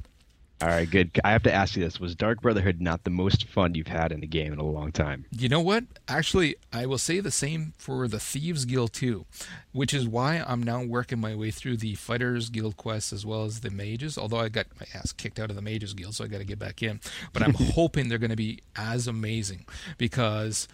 all 0.62 0.68
right, 0.68 0.89
good. 0.89 1.12
I 1.24 1.32
have 1.32 1.43
to 1.43 1.53
ask 1.53 1.78
you 1.78 1.84
this: 1.84 2.01
Was 2.01 2.16
Dark 2.16 2.41
Brotherhood 2.41 2.82
not 2.82 3.05
the 3.05 3.10
most 3.10 3.47
fun 3.47 3.76
you've 3.76 3.88
had 3.88 4.12
in 4.12 4.22
a 4.24 4.28
game 4.28 4.51
in 4.51 4.60
a 4.60 4.66
long 4.66 4.91
time? 4.91 5.26
You 5.32 5.47
know 5.47 5.62
what? 5.62 5.86
Actually, 6.10 6.57
I 6.74 6.86
will 6.86 6.97
say 6.97 7.22
the 7.22 7.32
same 7.32 7.74
for 7.78 8.10
the 8.10 8.20
Thieves 8.20 8.66
Guild 8.66 8.91
too, 8.91 9.26
which 9.72 9.93
is 9.93 10.05
why 10.05 10.43
I'm 10.45 10.62
now 10.62 10.84
working 10.84 11.20
my 11.20 11.34
way 11.34 11.49
through 11.49 11.78
the 11.78 11.95
Fighters 11.95 12.49
Guild 12.49 12.76
quests 12.76 13.14
as 13.14 13.26
well 13.26 13.45
as 13.45 13.62
the 13.62 13.70
Mages. 13.70 14.18
Although 14.18 14.39
I 14.39 14.49
got 14.49 14.66
my 14.78 14.86
ass 14.93 15.14
kicked 15.14 15.39
out 15.39 15.49
of 15.49 15.55
the 15.55 15.62
Mages 15.62 15.93
Guild, 15.93 16.16
so 16.16 16.26
I 16.26 16.28
got 16.28 16.39
to 16.39 16.45
get 16.45 16.60
back 16.60 16.84
in. 16.84 16.99
But 17.32 17.41
I'm 17.41 17.53
hoping 17.74 18.10
they're 18.10 18.18
going 18.18 18.30
to 18.30 18.36
be 18.36 18.60
as 18.76 19.07
amazing 19.07 19.66
because 19.97 20.68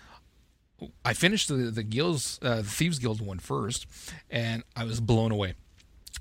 I 1.03 1.13
finished 1.13 1.47
the 1.47 1.55
the 1.69 1.83
guilds, 1.83 2.39
uh, 2.41 2.57
the 2.57 2.63
Thieves 2.63 2.97
Guild 2.97 3.21
one 3.21 3.37
first, 3.37 3.85
and 4.31 4.63
I 4.75 4.83
was 4.83 4.99
blown 4.99 5.31
away. 5.31 5.53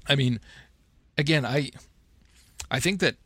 I 0.07 0.17
mean, 0.17 0.39
again, 1.17 1.47
I 1.47 1.71
I 2.71 2.79
think 2.79 3.01
that 3.01 3.17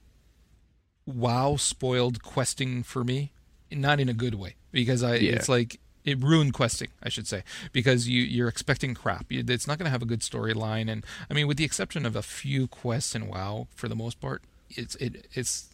WoW 1.09 1.57
spoiled 1.57 2.23
questing 2.23 2.83
for 2.83 3.03
me, 3.03 3.33
not 3.71 3.99
in 3.99 4.09
a 4.09 4.15
good 4.15 4.35
way 4.35 4.57
because 4.71 5.03
I 5.03 5.17
yeah. 5.17 5.33
it's 5.33 5.49
like 5.49 5.81
it 6.05 6.23
ruined 6.23 6.55
questing, 6.55 6.89
I 7.03 7.09
should 7.09 7.27
say, 7.27 7.45
because 7.73 8.09
you 8.09 8.23
you're 8.23 8.49
expecting 8.49 8.95
crap. 8.95 9.27
It's 9.31 9.67
not 9.67 9.79
going 9.79 9.87
to 9.87 9.91
have 9.91 10.03
a 10.03 10.07
good 10.07 10.21
storyline, 10.21 10.91
and 10.91 11.05
I 11.31 11.35
mean, 11.35 11.47
with 11.47 11.57
the 11.57 11.65
exception 11.65 12.05
of 12.05 12.15
a 12.15 12.23
few 12.23 12.67
quests 12.67 13.15
in 13.15 13.27
WoW, 13.27 13.69
for 13.75 13.89
the 13.89 13.97
most 13.97 14.21
part, 14.21 14.43
it's 14.71 14.95
it 14.97 15.27
it's 15.33 15.69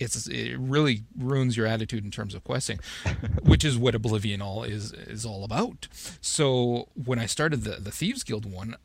it's 0.00 0.26
it 0.26 0.56
really 0.58 1.02
ruins 1.16 1.56
your 1.56 1.66
attitude 1.66 2.04
in 2.04 2.10
terms 2.10 2.34
of 2.34 2.42
questing, 2.42 2.80
which 3.42 3.64
is 3.64 3.78
what 3.78 3.94
Oblivion 3.94 4.42
all 4.42 4.64
is 4.64 4.92
is 4.92 5.24
all 5.24 5.44
about. 5.44 5.88
So 6.20 6.88
when 6.94 7.18
I 7.20 7.26
started 7.26 7.62
the 7.62 7.76
the 7.76 7.92
Thieves 7.92 8.24
Guild 8.24 8.50
one, 8.50 8.76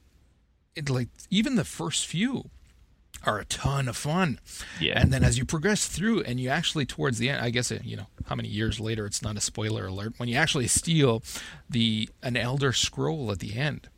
it 0.75 0.89
like 0.89 1.09
even 1.29 1.55
the 1.55 1.65
first 1.65 2.05
few 2.05 2.51
are 3.24 3.39
a 3.39 3.45
ton 3.45 3.88
of 3.88 3.97
fun. 3.97 4.39
Yeah. 4.80 4.99
And 4.99 5.11
then 5.11 5.24
as 5.24 5.38
you 5.38 5.45
progress 5.45 5.88
through 5.88 6.22
and 6.24 6.39
you 6.39 6.49
actually 6.49 6.86
towards 6.86 7.18
the 7.18 7.30
end, 7.30 7.41
I 7.41 7.49
guess, 7.49 7.72
it, 7.72 7.84
you 7.84 7.97
know, 7.97 8.07
how 8.26 8.36
many 8.36 8.47
years 8.47 8.80
later, 8.80 9.05
it's 9.05 9.22
not 9.22 9.38
a 9.38 9.41
spoiler 9.41 9.88
alert, 9.88 10.13
when 10.18 10.30
you 10.30 10.36
actually 10.36 10.68
steal 10.68 11.24
the 11.70 12.09
an 12.24 12.38
elder 12.38 12.74
scroll 12.74 13.32
at 13.32 13.39
the 13.39 13.55
end, 13.57 13.89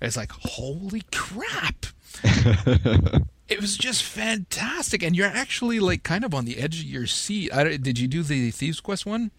it's 0.00 0.16
like, 0.16 0.32
holy 0.32 1.02
crap. 1.12 1.86
it 3.48 3.60
was 3.60 3.76
just 3.76 4.02
fantastic. 4.02 5.02
And 5.02 5.16
you're 5.16 5.26
actually 5.26 5.80
like 5.80 6.02
kind 6.02 6.24
of 6.24 6.34
on 6.34 6.44
the 6.44 6.58
edge 6.58 6.80
of 6.80 6.86
your 6.86 7.06
seat. 7.06 7.52
I, 7.52 7.76
did 7.76 7.98
you 7.98 8.08
do 8.08 8.22
the 8.22 8.50
Thieves 8.50 8.80
Quest 8.80 9.06
one? 9.06 9.30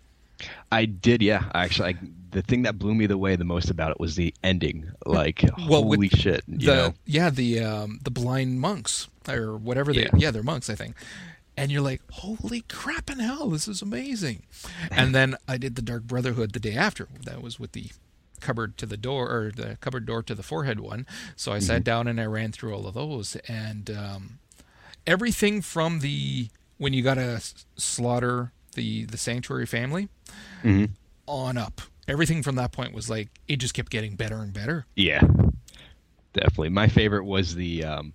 I 0.71 0.85
did, 0.85 1.21
yeah. 1.21 1.49
Actually, 1.53 1.89
I, 1.89 1.97
the 2.31 2.41
thing 2.41 2.61
that 2.63 2.77
blew 2.79 2.93
me 2.95 3.05
the 3.07 3.17
way 3.17 3.35
the 3.35 3.43
most 3.45 3.69
about 3.69 3.91
it 3.91 3.99
was 3.99 4.15
the 4.15 4.33
ending. 4.43 4.91
Like, 5.05 5.43
Well, 5.67 5.83
holy 5.83 6.09
shit! 6.09 6.43
You 6.47 6.67
know, 6.67 6.93
yeah 7.05 7.29
the 7.29 7.59
um, 7.61 7.99
the 8.03 8.11
blind 8.11 8.59
monks 8.59 9.07
or 9.27 9.57
whatever 9.57 9.93
they 9.93 10.03
Yeah. 10.03 10.09
yeah 10.17 10.31
they're 10.31 10.43
monks 10.43 10.69
I 10.69 10.75
think, 10.75 10.95
and 11.57 11.71
you're 11.71 11.81
like 11.81 12.01
holy 12.11 12.61
crap 12.61 13.09
in 13.09 13.19
hell 13.19 13.49
this 13.49 13.67
is 13.67 13.81
amazing, 13.81 14.43
and 14.91 15.13
then 15.15 15.35
I 15.47 15.57
did 15.57 15.75
the 15.75 15.81
Dark 15.81 16.03
Brotherhood 16.03 16.53
the 16.53 16.59
day 16.59 16.75
after 16.75 17.07
that 17.25 17.41
was 17.41 17.59
with 17.59 17.71
the 17.73 17.87
cupboard 18.41 18.77
to 18.77 18.85
the 18.85 18.95
door 18.95 19.29
or 19.29 19.51
the 19.53 19.77
cupboard 19.81 20.05
door 20.05 20.23
to 20.23 20.33
the 20.33 20.41
forehead 20.43 20.79
one 20.79 21.05
so 21.35 21.51
I 21.51 21.59
sat 21.59 21.83
down 21.83 22.07
and 22.07 22.21
I 22.21 22.25
ran 22.25 22.53
through 22.53 22.73
all 22.73 22.87
of 22.87 22.93
those 22.93 23.35
and 23.49 23.89
um, 23.91 24.39
everything 25.05 25.61
from 25.61 25.99
the 25.99 26.47
when 26.77 26.93
you 26.93 27.01
gotta 27.03 27.41
slaughter 27.75 28.53
the 28.75 29.03
the 29.05 29.17
sanctuary 29.17 29.65
family 29.65 30.07
Mhm. 30.63 30.91
on 31.27 31.57
up 31.57 31.81
everything 32.09 32.43
from 32.43 32.55
that 32.55 32.71
point 32.71 32.93
was 32.93 33.09
like 33.09 33.29
it 33.47 33.57
just 33.57 33.73
kept 33.73 33.91
getting 33.91 34.15
better 34.15 34.37
and 34.37 34.53
better 34.53 34.85
yeah, 34.95 35.21
definitely. 36.33 36.69
My 36.69 36.87
favorite 36.87 37.25
was 37.25 37.55
the 37.55 37.85
um, 37.85 38.13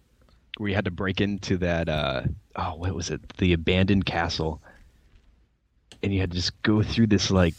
where 0.59 0.68
you 0.68 0.74
had 0.74 0.84
to 0.84 0.90
break 0.90 1.20
into 1.20 1.57
that. 1.59 1.88
Uh, 1.88 2.22
oh, 2.57 2.74
what 2.76 2.95
was 2.95 3.11
it? 3.11 3.20
The 3.38 3.53
abandoned 3.53 4.07
castle, 4.07 4.61
and 6.03 6.12
you 6.12 6.20
had 6.20 6.30
to 6.30 6.36
just 6.36 6.61
go 6.62 6.82
through 6.82 7.09
this 7.09 7.30
like. 7.30 7.55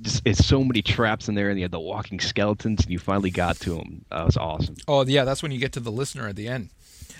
Just, 0.00 0.22
it's 0.24 0.46
so 0.46 0.62
many 0.62 0.80
traps 0.80 1.28
in 1.28 1.34
there, 1.34 1.50
and 1.50 1.58
you 1.58 1.64
had 1.64 1.72
the 1.72 1.80
walking 1.80 2.20
skeletons, 2.20 2.84
and 2.84 2.92
you 2.92 3.00
finally 3.00 3.30
got 3.30 3.56
to 3.60 3.74
them. 3.74 4.04
That 4.10 4.26
was 4.26 4.36
awesome. 4.36 4.76
Oh 4.86 5.04
yeah, 5.04 5.24
that's 5.24 5.42
when 5.42 5.50
you 5.50 5.58
get 5.58 5.72
to 5.72 5.80
the 5.80 5.90
listener 5.90 6.28
at 6.28 6.36
the 6.36 6.46
end. 6.46 6.68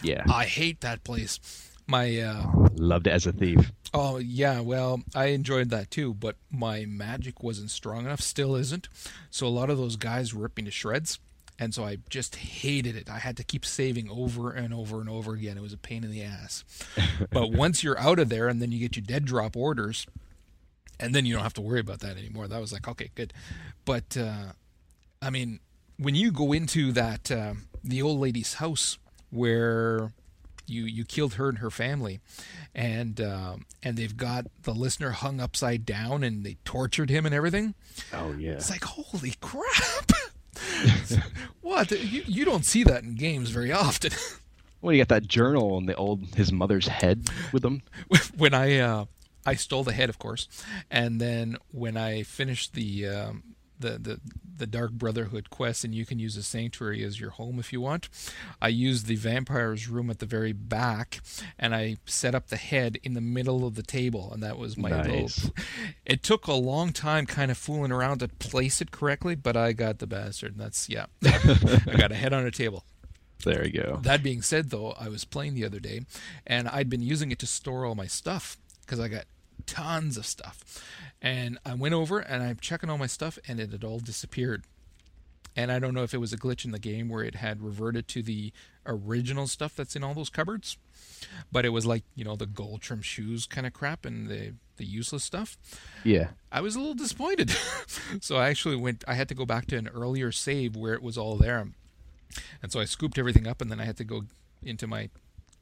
Yeah, 0.03 0.23
I 0.31 0.45
hate 0.45 0.81
that 0.83 1.03
place. 1.03 1.41
My 1.89 2.19
uh 2.21 2.47
loved 2.75 3.07
it 3.07 3.11
as 3.13 3.27
a 3.27 3.33
thief. 3.33 3.73
oh 3.95 4.19
yeah, 4.19 4.61
well, 4.61 5.01
I 5.15 5.27
enjoyed 5.27 5.71
that 5.71 5.91
too, 5.91 6.13
but 6.15 6.37
my 6.51 6.85
magic 6.85 7.43
wasn't 7.43 7.71
strong 7.71 8.05
enough, 8.05 8.21
still 8.21 8.55
isn't. 8.55 8.89
So 9.31 9.47
a 9.47 9.49
lot 9.49 9.71
of 9.71 9.79
those 9.79 9.97
guys 9.97 10.35
ripped 10.35 10.59
me 10.59 10.65
to 10.65 10.71
shreds, 10.71 11.19
and 11.59 11.75
so 11.75 11.85
I 11.85 11.97
just 12.11 12.37
hated 12.37 12.95
it. 12.95 13.09
I 13.09 13.19
had 13.19 13.39
to 13.39 13.45
keep 13.45 13.65
saving 13.65 14.11
over 14.11 14.51
and 14.53 14.75
over 14.75 15.01
and 15.01 15.09
over 15.09 15.33
again. 15.33 15.57
It 15.57 15.63
was 15.63 15.73
a 15.73 15.79
pain 15.79 16.05
in 16.05 16.11
the 16.11 16.23
ass. 16.23 16.63
but 17.31 17.53
once 17.53 17.83
you're 17.83 17.99
out 17.99 18.19
of 18.19 18.29
there 18.29 18.49
and 18.49 18.61
then 18.61 18.71
you 18.71 18.79
get 18.79 18.95
your 18.97 19.05
dead 19.07 19.25
drop 19.25 19.57
orders, 19.57 20.07
and 21.01 21.15
then 21.15 21.25
you 21.25 21.33
don't 21.35 21.43
have 21.43 21.55
to 21.55 21.63
worry 21.63 21.81
about 21.81 22.01
that 22.01 22.19
anymore. 22.19 22.49
That 22.49 22.61
was 22.61 22.73
like, 22.73 22.87
okay, 22.87 23.11
good. 23.15 23.33
But 23.87 24.15
uh 24.17 24.53
I 25.23 25.31
mean, 25.31 25.61
when 25.97 26.15
you 26.15 26.31
go 26.33 26.53
into 26.53 26.93
that 26.93 27.31
uh, 27.31 27.55
the 27.83 28.03
old 28.03 28.21
lady's 28.21 28.55
house 28.55 28.99
where 29.31 30.13
you 30.69 30.85
you 30.85 31.05
killed 31.05 31.35
her 31.35 31.49
and 31.49 31.59
her 31.59 31.71
family, 31.71 32.21
and 32.75 33.21
um, 33.21 33.67
and 33.83 33.97
they've 33.97 34.17
got 34.17 34.47
the 34.63 34.75
listener 34.75 35.11
hung 35.11 35.41
upside 35.41 35.85
down 35.85 36.23
and 36.23 36.45
they 36.45 36.57
tortured 36.65 37.11
him 37.11 37.27
and 37.27 37.35
everything. 37.35 37.75
Oh 38.13 38.33
yeah. 38.39 38.53
It's 38.53 38.71
like 38.71 38.85
holy 38.85 39.35
crap! 39.41 40.13
what 41.61 41.91
you 41.91 42.23
you 42.27 42.45
don't 42.45 42.65
see 42.65 42.85
that 42.85 43.03
in 43.03 43.15
games 43.15 43.51
very 43.51 43.73
often. 43.73 44.13
Well, 44.81 44.93
you 44.93 45.01
got 45.01 45.09
that 45.09 45.27
journal 45.27 45.77
and 45.77 45.89
the 45.89 45.97
old 45.97 46.37
his 46.37 46.53
mother's 46.53 46.87
head 46.87 47.29
with 47.53 47.65
him. 47.65 47.83
when 48.37 48.55
I 48.55 48.79
uh, 48.79 49.05
I 49.45 49.55
stole 49.55 49.83
the 49.83 49.93
head, 49.93 50.09
of 50.09 50.19
course, 50.19 50.47
and 50.91 51.21
then 51.21 51.57
when 51.73 51.97
I 51.97 52.23
finished 52.23 52.75
the 52.75 53.09
um, 53.09 53.43
the 53.79 53.99
the 53.99 54.21
the 54.59 54.67
Dark 54.67 54.91
Brotherhood 54.91 55.51
quest, 55.51 55.85
and 55.85 55.95
you 55.95 56.05
can 56.05 56.19
use 56.19 56.35
the 56.35 56.43
sanctuary 56.43 57.05
as 57.05 57.21
your 57.21 57.31
home 57.31 57.61
if 57.61 57.73
you 57.73 57.81
want. 57.81 58.09
I 58.61 58.69
used 58.69 59.07
the 59.07 59.15
vampire's 59.15 59.89
room 59.89 60.11
at 60.11 60.19
the 60.19 60.27
very 60.27 60.53
back, 60.53 61.21
and 61.59 61.75
I 61.77 61.99
set 62.07 62.35
up 62.35 62.49
the 62.49 62.57
head 62.57 62.99
in 63.05 63.15
the 63.15 63.21
middle 63.21 63.65
of 63.65 63.77
the 63.77 63.85
table, 63.85 64.31
and 64.33 64.43
that 64.43 64.59
was 64.59 64.77
my 64.77 64.89
Nice. 64.91 65.07
little. 65.45 65.55
It 66.05 66.23
took 66.25 66.47
a 66.49 66.55
long 66.55 66.93
time, 66.93 67.27
kind 67.27 67.51
of 67.51 67.59
fooling 67.59 67.93
around 67.93 68.19
to 68.19 68.29
place 68.29 68.81
it 68.81 68.91
correctly, 68.91 69.35
but 69.37 69.57
I 69.57 69.73
got 69.73 69.99
the 69.99 70.07
bastard. 70.07 70.53
And 70.53 70.61
that's 70.61 70.89
yeah, 70.89 71.07
I 71.25 71.95
got 71.97 72.11
a 72.13 72.17
head 72.17 72.33
on 72.33 72.45
a 72.47 72.51
table. 72.51 72.85
There 73.45 73.65
you 73.65 73.81
go. 73.81 74.01
That 74.03 74.23
being 74.25 74.43
said, 74.43 74.71
though, 74.71 74.93
I 74.99 75.09
was 75.09 75.25
playing 75.25 75.55
the 75.55 75.65
other 75.65 75.79
day, 75.79 76.01
and 76.47 76.67
I'd 76.69 76.91
been 76.91 77.03
using 77.03 77.31
it 77.31 77.39
to 77.41 77.47
store 77.47 77.85
all 77.85 77.95
my 77.95 78.07
stuff 78.07 78.57
because 78.81 78.99
I 78.99 79.07
got 79.07 79.27
tons 79.67 80.17
of 80.17 80.27
stuff. 80.27 80.83
And 81.21 81.59
I 81.65 81.75
went 81.75 81.95
over 81.95 82.21
and 82.21 82.43
I'm 82.43 82.59
checking 82.61 82.91
all 82.91 82.99
my 82.99 83.07
stuff, 83.07 83.39
and 83.49 83.59
it 83.59 83.73
had 83.73 83.85
all 83.85 83.99
disappeared. 83.99 84.65
And 85.57 85.73
I 85.73 85.81
don't 85.81 85.95
know 85.95 86.05
if 86.05 86.15
it 86.15 86.19
was 86.19 86.33
a 86.33 86.39
glitch 86.39 86.65
in 86.65 86.71
the 86.71 86.79
game 86.79 87.09
where 87.09 87.25
it 87.25 87.35
had 87.35 87.61
reverted 87.61 88.07
to 88.09 88.23
the 88.23 88.53
original 88.87 89.49
stuff 89.49 89.75
that's 89.75 89.97
in 89.97 90.05
all 90.05 90.15
those 90.15 90.31
cupboards, 90.31 90.77
but 91.51 91.65
it 91.65 91.71
was 91.71 91.85
like 91.85 92.05
you 92.15 92.25
know 92.25 92.37
the 92.37 92.47
gold 92.47 92.81
trim 92.81 93.03
shoes 93.03 93.45
kind 93.47 93.67
of 93.67 93.73
crap 93.73 94.05
and 94.05 94.29
the 94.29 94.55
the 94.77 94.85
useless 94.85 95.25
stuff. 95.25 95.59
Yeah. 96.05 96.29
I 96.53 96.61
was 96.61 96.77
a 96.77 96.79
little 96.79 96.95
disappointed. 96.95 97.51
so 98.21 98.37
I 98.37 98.49
actually 98.49 98.77
went 98.77 99.05
I 99.09 99.15
had 99.15 99.29
to 99.29 99.35
go 99.35 99.45
back 99.45 99.67
to 99.67 99.77
an 99.77 99.89
earlier 99.89 100.31
save 100.31 100.77
where 100.77 100.95
it 100.95 101.03
was 101.03 101.19
all 101.19 101.37
there. 101.37 101.67
And 102.63 102.71
so 102.71 102.79
I 102.79 102.85
scooped 102.85 103.19
everything 103.19 103.47
up 103.47 103.61
and 103.61 103.71
then 103.71 103.81
I 103.81 103.85
had 103.85 103.97
to 103.97 104.05
go 104.05 104.23
into 104.63 104.87
my 104.87 105.11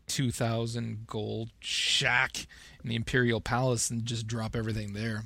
2000 0.08 1.06
gold 1.06 1.50
shack 1.60 2.46
in 2.82 2.90
the 2.90 2.96
Imperial 2.96 3.40
Palace 3.40 3.90
and 3.90 4.04
just 4.04 4.26
drop 4.26 4.54
everything 4.54 4.92
there. 4.92 5.24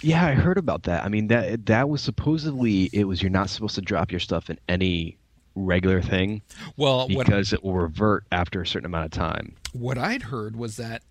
Yeah, 0.00 0.24
I 0.24 0.32
heard 0.32 0.58
about 0.58 0.84
that. 0.84 1.04
I 1.04 1.08
mean 1.08 1.28
that 1.28 1.66
that 1.66 1.88
was 1.88 2.00
supposedly 2.00 2.88
it 2.92 3.04
was 3.04 3.22
you're 3.22 3.30
not 3.30 3.50
supposed 3.50 3.74
to 3.76 3.80
drop 3.82 4.10
your 4.10 4.20
stuff 4.20 4.48
in 4.50 4.58
any 4.68 5.16
regular 5.54 6.00
thing 6.00 6.40
Well, 6.76 7.08
what 7.08 7.26
because 7.26 7.52
it 7.52 7.62
will 7.62 7.74
revert 7.74 8.24
after 8.32 8.62
a 8.62 8.66
certain 8.66 8.86
amount 8.86 9.04
of 9.04 9.10
time. 9.10 9.54
what 9.72 9.98
I'd 9.98 10.22
heard 10.24 10.56
was 10.56 10.76
that 10.78 11.02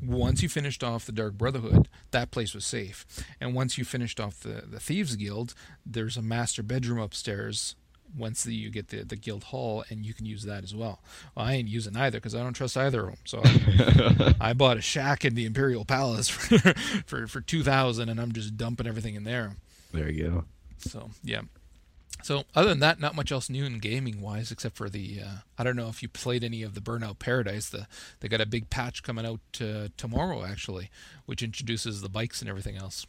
once 0.00 0.42
you 0.42 0.48
finished 0.48 0.84
off 0.84 1.04
the 1.06 1.10
Dark 1.12 1.34
Brotherhood, 1.34 1.88
that 2.12 2.30
place 2.30 2.54
was 2.54 2.64
safe. 2.64 3.04
And 3.40 3.52
once 3.52 3.76
you 3.76 3.84
finished 3.84 4.20
off 4.20 4.38
the, 4.38 4.62
the 4.70 4.78
Thieves 4.78 5.16
Guild, 5.16 5.54
there's 5.84 6.16
a 6.16 6.22
master 6.22 6.62
bedroom 6.62 7.00
upstairs 7.00 7.74
once 8.16 8.44
the, 8.44 8.54
you 8.54 8.70
get 8.70 8.88
the, 8.88 9.04
the 9.04 9.16
guild 9.16 9.44
hall, 9.44 9.84
and 9.88 10.04
you 10.04 10.14
can 10.14 10.26
use 10.26 10.44
that 10.44 10.64
as 10.64 10.74
well. 10.74 11.00
well 11.34 11.46
I 11.46 11.54
ain't 11.54 11.68
using 11.68 11.96
either 11.96 12.18
because 12.18 12.34
I 12.34 12.42
don't 12.42 12.52
trust 12.52 12.76
either 12.76 13.00
of 13.00 13.06
them. 13.06 13.18
So 13.24 13.40
I, 13.44 14.34
I 14.40 14.52
bought 14.52 14.76
a 14.76 14.82
shack 14.82 15.24
in 15.24 15.34
the 15.34 15.46
Imperial 15.46 15.84
Palace 15.84 16.28
for, 16.28 16.74
for, 17.06 17.26
for 17.26 17.40
2000 17.40 18.08
and 18.08 18.20
I'm 18.20 18.32
just 18.32 18.56
dumping 18.56 18.86
everything 18.86 19.14
in 19.14 19.24
there. 19.24 19.56
There 19.92 20.10
you 20.10 20.30
go. 20.30 20.44
So 20.78 21.10
yeah. 21.22 21.42
So 22.22 22.44
other 22.54 22.68
than 22.68 22.78
that, 22.80 23.00
not 23.00 23.16
much 23.16 23.32
else 23.32 23.50
new 23.50 23.64
in 23.64 23.78
gaming 23.78 24.20
wise, 24.20 24.52
except 24.52 24.76
for 24.76 24.88
the 24.88 25.20
uh, 25.24 25.36
I 25.58 25.64
don't 25.64 25.76
know 25.76 25.88
if 25.88 26.02
you 26.02 26.08
played 26.08 26.44
any 26.44 26.62
of 26.62 26.74
the 26.74 26.80
Burnout 26.80 27.18
Paradise. 27.18 27.68
The 27.68 27.86
they 28.20 28.28
got 28.28 28.40
a 28.40 28.46
big 28.46 28.70
patch 28.70 29.02
coming 29.02 29.26
out 29.26 29.40
uh, 29.60 29.88
tomorrow 29.96 30.44
actually, 30.44 30.90
which 31.26 31.42
introduces 31.42 32.00
the 32.00 32.08
bikes 32.08 32.40
and 32.40 32.48
everything 32.48 32.76
else. 32.76 33.06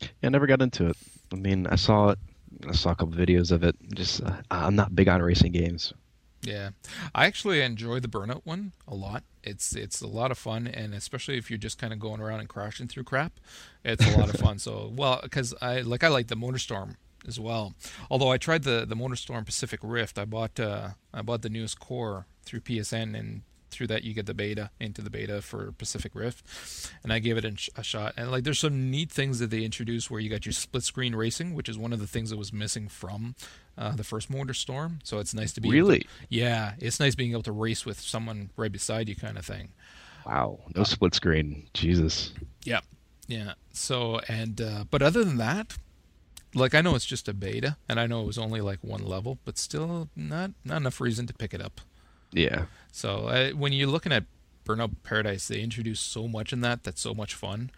Yeah, 0.00 0.08
I 0.24 0.28
never 0.28 0.46
got 0.46 0.60
into 0.60 0.88
it. 0.88 0.96
I 1.32 1.36
mean, 1.36 1.66
I 1.66 1.76
saw 1.76 2.10
it. 2.10 2.18
I 2.66 2.72
saw 2.72 2.90
a 2.90 2.94
couple 2.94 3.14
videos 3.14 3.52
of 3.52 3.62
it. 3.62 3.76
Just 3.94 4.22
uh, 4.22 4.36
I'm 4.50 4.76
not 4.76 4.94
big 4.94 5.08
on 5.08 5.22
racing 5.22 5.52
games. 5.52 5.92
Yeah, 6.42 6.70
I 7.14 7.26
actually 7.26 7.60
enjoy 7.60 8.00
the 8.00 8.08
Burnout 8.08 8.40
one 8.44 8.72
a 8.88 8.94
lot. 8.94 9.22
It's 9.44 9.76
it's 9.76 10.00
a 10.00 10.08
lot 10.08 10.30
of 10.30 10.38
fun, 10.38 10.66
and 10.66 10.92
especially 10.92 11.38
if 11.38 11.50
you're 11.50 11.58
just 11.58 11.78
kind 11.78 11.92
of 11.92 12.00
going 12.00 12.20
around 12.20 12.40
and 12.40 12.48
crashing 12.48 12.88
through 12.88 13.04
crap, 13.04 13.38
it's 13.84 14.04
a 14.04 14.18
lot 14.18 14.28
of 14.32 14.40
fun. 14.40 14.58
So 14.62 14.92
well, 14.94 15.20
because 15.22 15.54
I 15.62 15.80
like 15.80 16.02
I 16.02 16.08
like 16.08 16.28
the 16.28 16.36
MotorStorm 16.36 16.96
as 17.26 17.38
well. 17.38 17.74
Although 18.10 18.30
I 18.30 18.38
tried 18.38 18.64
the 18.64 18.84
the 18.86 18.96
MotorStorm 18.96 19.46
Pacific 19.46 19.80
Rift, 19.82 20.18
I 20.18 20.24
bought 20.24 20.58
uh, 20.58 20.90
I 21.14 21.22
bought 21.22 21.42
the 21.42 21.48
newest 21.48 21.78
core 21.78 22.26
through 22.44 22.60
PSN, 22.60 23.18
and 23.18 23.42
through 23.72 23.88
that 23.88 24.04
you 24.04 24.14
get 24.14 24.26
the 24.26 24.34
beta 24.34 24.70
into 24.78 25.02
the 25.02 25.10
beta 25.10 25.42
for 25.42 25.72
Pacific 25.72 26.12
Rift, 26.14 26.44
and 27.02 27.12
I 27.12 27.18
gave 27.18 27.36
it 27.36 27.44
a, 27.76 27.82
shot. 27.82 28.14
And 28.16 28.30
like, 28.30 28.44
there's 28.44 28.60
some 28.60 28.90
neat 28.90 29.10
things 29.10 29.38
that 29.40 29.50
they 29.50 29.64
introduced 29.64 30.10
where 30.10 30.20
you 30.20 30.30
got 30.30 30.46
your 30.46 30.52
split 30.52 30.84
screen 30.84 31.14
racing, 31.14 31.54
which 31.54 31.68
is 31.68 31.76
one 31.76 31.92
of 31.92 31.98
the 31.98 32.06
things 32.06 32.30
that 32.30 32.36
was 32.36 32.52
missing 32.52 32.88
from 32.88 33.34
uh, 33.76 33.96
the 33.96 34.04
first 34.04 34.30
MotorStorm. 34.30 35.00
So 35.02 35.18
it's 35.18 35.34
nice 35.34 35.52
to 35.54 35.60
be 35.60 35.68
able 35.68 35.72
to- 35.88 35.92
Really? 35.94 36.06
yeah, 36.28 36.74
it's 36.78 37.00
nice 37.00 37.14
being 37.14 37.32
able 37.32 37.42
to 37.44 37.52
race 37.52 37.84
with 37.84 37.98
someone 38.00 38.50
right 38.56 38.70
beside 38.70 39.08
you, 39.08 39.16
kind 39.16 39.36
of 39.38 39.44
thing. 39.44 39.70
Wow. 40.26 40.60
No 40.76 40.84
split 40.84 41.14
screen. 41.14 41.66
Jesus. 41.74 42.32
Yeah, 42.64 42.80
yeah. 43.26 43.54
So 43.72 44.20
and 44.28 44.60
uh, 44.60 44.84
but 44.90 45.02
other 45.02 45.24
than 45.24 45.36
that, 45.38 45.76
like 46.54 46.74
I 46.74 46.80
know 46.80 46.94
it's 46.94 47.06
just 47.06 47.28
a 47.28 47.34
beta, 47.34 47.76
and 47.88 47.98
I 47.98 48.06
know 48.06 48.22
it 48.22 48.26
was 48.26 48.38
only 48.38 48.60
like 48.60 48.78
one 48.82 49.04
level, 49.04 49.38
but 49.44 49.58
still 49.58 50.10
not 50.14 50.52
not 50.64 50.76
enough 50.76 51.00
reason 51.00 51.26
to 51.26 51.34
pick 51.34 51.52
it 51.54 51.60
up. 51.60 51.80
Yeah. 52.32 52.64
So 52.92 53.26
uh, 53.26 53.50
when 53.50 53.72
you're 53.72 53.88
looking 53.88 54.12
at 54.12 54.24
Burnout 54.64 54.92
Paradise, 55.02 55.48
they 55.48 55.60
introduce 55.60 56.00
so 56.00 56.28
much 56.28 56.52
in 56.52 56.60
that 56.62 56.84
that's 56.84 57.00
so 57.00 57.14
much 57.14 57.34
fun. 57.34 57.70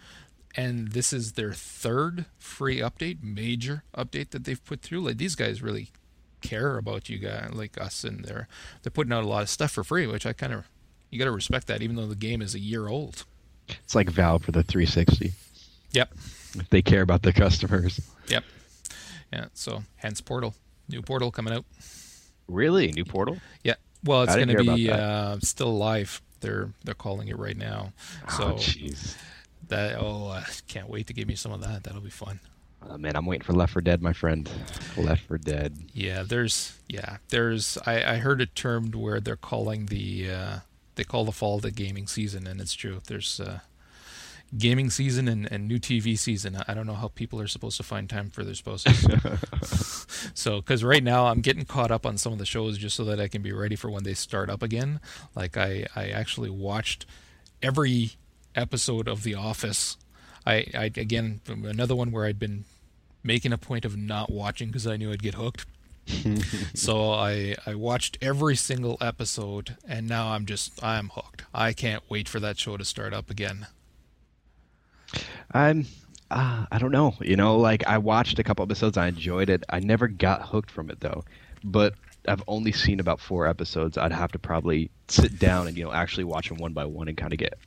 And 0.57 0.89
this 0.93 1.13
is 1.13 1.33
their 1.33 1.53
third 1.53 2.27
free 2.39 2.79
update, 2.79 3.23
major 3.23 3.83
update 3.97 4.31
that 4.31 4.45
they've 4.45 4.65
put 4.65 4.83
through. 4.83 5.01
Like 5.01 5.17
these 5.19 5.35
guys 5.35 5.63
really 5.63 5.91
care 6.43 6.77
about 6.79 7.09
you 7.09 7.19
guys, 7.19 7.51
like 7.53 7.81
us, 7.81 8.05
and 8.05 8.25
they're 8.25 8.47
they're 8.83 8.91
putting 8.91 9.13
out 9.13 9.25
a 9.25 9.29
lot 9.29 9.43
of 9.43 9.49
stuff 9.49 9.73
for 9.73 9.83
free, 9.83 10.07
which 10.07 10.27
I 10.27 10.33
kind 10.33 10.53
of 10.53 10.69
you 11.11 11.19
got 11.19 11.25
to 11.25 11.33
respect 11.33 11.67
that, 11.69 11.83
even 11.83 11.97
though 11.97 12.07
the 12.07 12.15
game 12.15 12.41
is 12.43 12.55
a 12.55 12.61
year 12.61 12.87
old. 12.89 13.25
It's 13.69 13.95
like 13.95 14.11
Valve 14.11 14.45
for 14.45 14.53
the 14.53 14.63
360. 14.63 15.33
Yep, 15.93 16.13
They 16.71 16.83
care 16.83 17.03
about 17.03 17.23
their 17.23 17.33
customers. 17.33 18.01
yep, 18.29 18.45
yeah. 19.33 19.47
So 19.55 19.85
hence 19.97 20.21
Portal, 20.21 20.55
new 20.89 21.03
Portal 21.03 21.31
coming 21.31 21.55
out. 21.55 21.65
Really? 22.47 22.93
New 22.93 23.05
Portal? 23.05 23.39
Yeah, 23.63 23.75
well, 24.05 24.23
it's 24.23 24.35
going 24.35 24.49
to 24.49 24.63
be 24.75 24.91
uh, 24.91 25.39
Still 25.41 25.69
Alive. 25.69 26.21
They're 26.41 26.71
they're 26.85 26.95
calling 26.95 27.29
it 27.29 27.39
right 27.39 27.57
now. 27.57 27.93
oh, 28.29 28.37
So 28.39 28.45
jeez. 28.55 29.17
That 29.69 29.97
oh, 29.99 30.29
I 30.29 30.45
can't 30.69 30.89
wait 30.91 31.07
to 31.07 31.15
give 31.15 31.27
me 31.27 31.35
some 31.37 31.53
of 31.53 31.63
that. 31.63 31.85
That'll 31.85 32.03
be 32.03 32.11
fun. 32.11 32.41
Uh, 32.87 32.99
man, 32.99 33.17
I'm 33.17 33.25
waiting 33.25 33.45
for 33.45 33.55
Left 33.55 33.73
4 33.73 33.81
Dead, 33.81 34.03
my 34.03 34.13
friend. 34.13 34.49
Left 34.99 35.23
4 35.27 35.39
Dead. 35.39 35.75
Yeah, 35.95 36.23
there's 36.23 36.79
yeah, 36.89 37.17
there's 37.31 37.79
I, 37.87 38.15
I 38.15 38.17
heard 38.17 38.43
it 38.43 38.55
termed 38.55 38.95
where 38.95 39.21
they're 39.21 39.37
calling 39.37 39.87
the 39.87 40.31
uh, 40.31 40.59
they 40.97 41.05
call 41.05 41.25
the 41.25 41.33
fall 41.33 41.59
the 41.61 41.71
gaming 41.71 42.07
season, 42.07 42.47
and 42.47 42.61
it's 42.61 42.75
true. 42.75 43.01
There's 43.07 43.41
uh, 43.41 43.61
gaming 44.57 44.91
season 44.91 45.29
and, 45.29 45.51
and 45.51 45.67
new 45.67 45.79
TV 45.79 46.19
season. 46.19 46.59
I 46.69 46.75
don't 46.75 46.87
know 46.87 46.95
how 46.95 47.09
people 47.09 47.41
are 47.41 47.47
supposed 47.47 47.77
to 47.79 47.83
find 47.83 48.09
time 48.09 48.31
for 48.31 48.45
their 48.45 48.55
spouses. 48.55 49.07
so, 50.35 50.61
because 50.61 50.85
right 50.85 51.03
now 51.03 51.27
I'm 51.27 51.41
getting 51.41 51.65
caught 51.65 51.91
up 51.91 52.07
on 52.07 52.19
some 52.19 52.33
of 52.33 52.39
the 52.39 52.47
shows 52.47 52.79
just 52.79 52.97
so 52.97 53.05
that 53.05 53.21
I 53.21 53.29
can 53.29 53.43
be 53.43 53.53
ready 53.53 53.77
for 53.77 53.91
when 53.91 54.05
they 54.05 54.15
start 54.15 54.51
up 54.51 54.63
again. 54.63 55.01
Like 55.35 55.57
I, 55.57 55.87
I 55.97 56.09
actually 56.09 56.51
watched 56.51 57.07
every 57.63 58.13
episode 58.55 59.09
of 59.09 59.23
The 59.23 59.35
Office. 59.35 59.97
I, 60.47 60.67
I 60.75 60.91
again 60.97 61.41
another 61.49 61.97
one 61.97 62.13
where 62.13 62.27
I'd 62.27 62.39
been 62.39 62.65
making 63.23 63.53
a 63.53 63.59
point 63.59 63.85
of 63.85 63.97
not 63.97 64.31
watching 64.31 64.69
because 64.69 64.87
I 64.87 64.97
knew 64.97 65.11
I'd 65.11 65.23
get 65.23 65.35
hooked. 65.35 65.67
so 66.75 67.13
I 67.13 67.57
I 67.67 67.75
watched 67.75 68.19
every 68.21 68.57
single 68.57 68.99
episode 69.01 69.77
and 69.89 70.07
now 70.07 70.33
I'm 70.33 70.45
just 70.45 70.83
I'm 70.85 71.09
hooked. 71.09 71.45
I 71.55 71.73
can't 71.73 72.03
wait 72.11 72.29
for 72.29 72.39
that 72.41 72.59
show 72.59 72.77
to 72.77 72.85
start 72.85 73.15
up 73.15 73.31
again. 73.31 73.67
I'm 75.53 75.87
uh, 76.31 76.67
I 76.71 76.79
don't 76.79 76.93
know. 76.93 77.15
You 77.21 77.37
know, 77.37 77.57
like 77.57 77.87
I 77.87 77.99
watched 77.99 78.39
a 78.39 78.45
couple 78.45 78.63
episodes, 78.65 78.97
I 78.97 79.09
enjoyed 79.09 79.51
it. 79.51 79.65
I 79.69 79.81
never 79.81 80.09
got 80.09 80.43
hooked 80.43 80.71
from 80.71 80.91
it 80.91 81.01
though. 81.01 81.25
But 81.63 81.95
I've 82.27 82.43
only 82.49 82.73
seen 82.73 83.01
about 83.01 83.21
four 83.21 83.47
episodes. 83.47 83.99
I'd 83.99 84.13
have 84.13 84.33
to 84.33 84.39
probably 84.39 84.91
sit 85.09 85.39
down 85.39 85.69
and 85.69 85.77
you 85.77 85.85
know 85.85 85.93
actually 85.93 86.25
watch 86.25 86.49
them 86.49 86.59
one 86.59 86.73
by 86.73 86.85
one 86.85 87.09
and 87.09 87.17
kind 87.17 87.33
of 87.33 87.39
get 87.39 87.59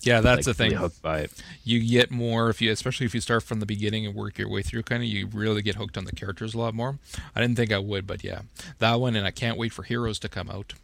yeah, 0.00 0.20
that's 0.20 0.46
like, 0.46 0.56
the 0.56 0.62
thing. 0.62 0.70
Really 0.70 0.82
hooked 0.82 1.02
by 1.02 1.20
it. 1.20 1.32
You 1.64 1.80
get 1.80 2.10
more 2.10 2.50
if 2.50 2.60
you, 2.60 2.70
especially 2.70 3.06
if 3.06 3.14
you 3.14 3.20
start 3.20 3.42
from 3.42 3.60
the 3.60 3.66
beginning 3.66 4.06
and 4.06 4.14
work 4.14 4.38
your 4.38 4.48
way 4.48 4.62
through. 4.62 4.82
Kind 4.82 5.02
of, 5.02 5.08
you 5.08 5.26
really 5.26 5.62
get 5.62 5.76
hooked 5.76 5.96
on 5.96 6.04
the 6.04 6.12
characters 6.12 6.54
a 6.54 6.58
lot 6.58 6.74
more. 6.74 6.98
I 7.34 7.40
didn't 7.40 7.56
think 7.56 7.72
I 7.72 7.78
would, 7.78 8.06
but 8.06 8.22
yeah, 8.22 8.42
that 8.78 9.00
one, 9.00 9.16
and 9.16 9.26
I 9.26 9.30
can't 9.30 9.58
wait 9.58 9.72
for 9.72 9.82
Heroes 9.82 10.18
to 10.20 10.28
come 10.28 10.50
out. 10.50 10.74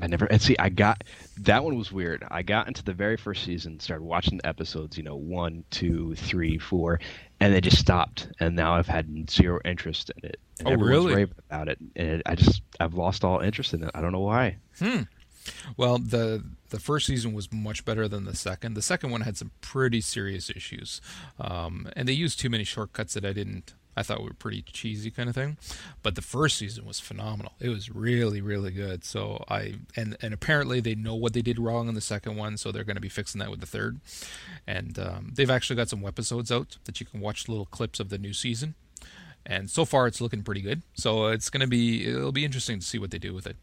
I 0.00 0.08
never 0.08 0.26
and 0.26 0.42
see 0.42 0.56
I 0.58 0.70
got 0.70 1.04
that 1.38 1.62
one 1.62 1.76
was 1.76 1.92
weird. 1.92 2.26
I 2.30 2.42
got 2.42 2.66
into 2.66 2.82
the 2.82 2.92
very 2.92 3.16
first 3.16 3.44
season, 3.44 3.78
started 3.78 4.04
watching 4.04 4.38
the 4.38 4.46
episodes, 4.46 4.96
you 4.96 5.04
know, 5.04 5.16
one, 5.16 5.64
two, 5.70 6.14
three, 6.16 6.58
four, 6.58 7.00
and 7.40 7.54
they 7.54 7.60
just 7.60 7.78
stopped. 7.78 8.28
And 8.40 8.56
now 8.56 8.74
I've 8.74 8.88
had 8.88 9.30
zero 9.30 9.60
interest 9.64 10.10
in 10.16 10.28
it. 10.28 10.40
And 10.60 10.68
oh, 10.68 10.84
really? 10.84 11.14
raving 11.14 11.36
about 11.48 11.68
it, 11.68 11.78
and 11.94 12.22
I 12.26 12.34
just 12.34 12.62
I've 12.80 12.94
lost 12.94 13.24
all 13.24 13.40
interest 13.40 13.72
in 13.72 13.84
it. 13.84 13.90
I 13.94 14.00
don't 14.00 14.12
know 14.12 14.20
why. 14.20 14.56
Hmm. 14.78 15.02
Well, 15.76 15.98
the 15.98 16.44
the 16.70 16.80
first 16.80 17.06
season 17.06 17.32
was 17.32 17.52
much 17.52 17.84
better 17.84 18.08
than 18.08 18.24
the 18.24 18.34
second. 18.34 18.74
The 18.74 18.82
second 18.82 19.10
one 19.10 19.20
had 19.20 19.36
some 19.36 19.52
pretty 19.60 20.00
serious 20.00 20.50
issues, 20.50 21.00
um, 21.38 21.88
and 21.94 22.08
they 22.08 22.12
used 22.12 22.40
too 22.40 22.50
many 22.50 22.64
shortcuts 22.64 23.14
that 23.14 23.24
I 23.24 23.32
didn't 23.32 23.74
I 23.96 24.02
thought 24.02 24.20
we 24.20 24.28
were 24.28 24.34
pretty 24.34 24.62
cheesy 24.62 25.10
kind 25.10 25.28
of 25.28 25.34
thing. 25.34 25.56
But 26.02 26.14
the 26.14 26.22
first 26.22 26.56
season 26.56 26.84
was 26.84 27.00
phenomenal. 27.00 27.52
It 27.60 27.68
was 27.68 27.90
really, 27.90 28.40
really 28.40 28.70
good. 28.70 29.04
So 29.04 29.44
I 29.48 29.74
and 29.96 30.16
and 30.20 30.34
apparently 30.34 30.80
they 30.80 30.94
know 30.94 31.14
what 31.14 31.32
they 31.32 31.42
did 31.42 31.58
wrong 31.58 31.88
in 31.88 31.94
the 31.94 32.00
second 32.00 32.36
one, 32.36 32.56
so 32.56 32.72
they're 32.72 32.84
going 32.84 32.96
to 32.96 33.02
be 33.02 33.08
fixing 33.08 33.38
that 33.40 33.50
with 33.50 33.60
the 33.60 33.66
third. 33.66 34.00
And 34.66 34.98
um, 34.98 35.32
they've 35.34 35.50
actually 35.50 35.76
got 35.76 35.88
some 35.88 36.00
webisodes 36.00 36.50
out 36.50 36.78
that 36.84 37.00
you 37.00 37.06
can 37.06 37.20
watch 37.20 37.48
little 37.48 37.66
clips 37.66 38.00
of 38.00 38.08
the 38.08 38.18
new 38.18 38.32
season. 38.32 38.74
And 39.46 39.68
so 39.68 39.84
far, 39.84 40.06
it's 40.06 40.20
looking 40.20 40.42
pretty 40.42 40.62
good. 40.62 40.82
So 40.94 41.26
it's 41.26 41.50
going 41.50 41.60
to 41.60 41.66
be 41.66 42.08
it'll 42.08 42.32
be 42.32 42.44
interesting 42.44 42.78
to 42.78 42.86
see 42.86 42.98
what 42.98 43.10
they 43.10 43.18
do 43.18 43.34
with 43.34 43.46
it. 43.46 43.56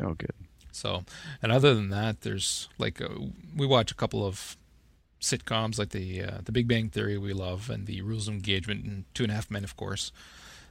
Oh, 0.00 0.14
good. 0.14 0.32
So, 0.72 1.04
and 1.42 1.50
other 1.50 1.74
than 1.74 1.90
that, 1.90 2.20
there's 2.20 2.68
like 2.78 3.00
a, 3.00 3.08
we 3.56 3.66
watch 3.66 3.90
a 3.90 3.94
couple 3.94 4.24
of 4.24 4.56
sitcoms 5.20 5.78
like 5.78 5.90
the 5.90 6.22
uh, 6.22 6.38
the 6.44 6.52
Big 6.52 6.68
Bang 6.68 6.88
Theory 6.88 7.18
we 7.18 7.32
love 7.32 7.70
and 7.70 7.86
the 7.86 8.02
Rules 8.02 8.28
of 8.28 8.34
Engagement 8.34 8.84
and 8.84 9.04
Two 9.14 9.24
and 9.24 9.32
a 9.32 9.34
Half 9.34 9.50
Men, 9.50 9.64
of 9.64 9.76
course. 9.76 10.12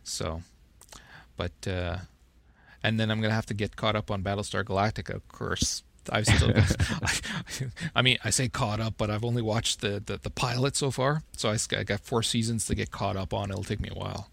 So, 0.04 0.42
but 1.36 1.68
uh, 1.68 1.98
and 2.84 3.00
then 3.00 3.12
I'm 3.12 3.22
gonna 3.22 3.34
have 3.34 3.46
to 3.48 3.54
get 3.54 3.76
caught 3.76 3.96
up 3.96 4.10
on 4.12 4.24
Battlestar 4.24 4.64
Galactica, 4.64 5.16
of 5.16 5.28
course. 5.28 5.84
I've 6.10 6.26
still, 6.26 6.54
I, 6.56 7.20
I, 7.96 8.02
mean, 8.02 8.18
I 8.24 8.30
say 8.30 8.48
caught 8.48 8.80
up, 8.80 8.94
but 8.98 9.10
I've 9.10 9.26
only 9.26 9.42
watched 9.42 9.82
the, 9.82 10.02
the, 10.06 10.18
the 10.18 10.30
pilot 10.30 10.78
so 10.78 10.90
far. 10.90 11.24
So 11.36 11.50
I, 11.50 11.58
I 11.78 11.84
got 11.84 12.00
four 12.00 12.24
seasons 12.24 12.66
to 12.68 12.76
get 12.76 12.92
caught 12.92 13.18
up 13.18 13.34
on. 13.34 13.52
It'll 13.52 13.64
take 13.64 13.82
me 13.82 13.90
a 13.90 13.98
while. 13.98 14.30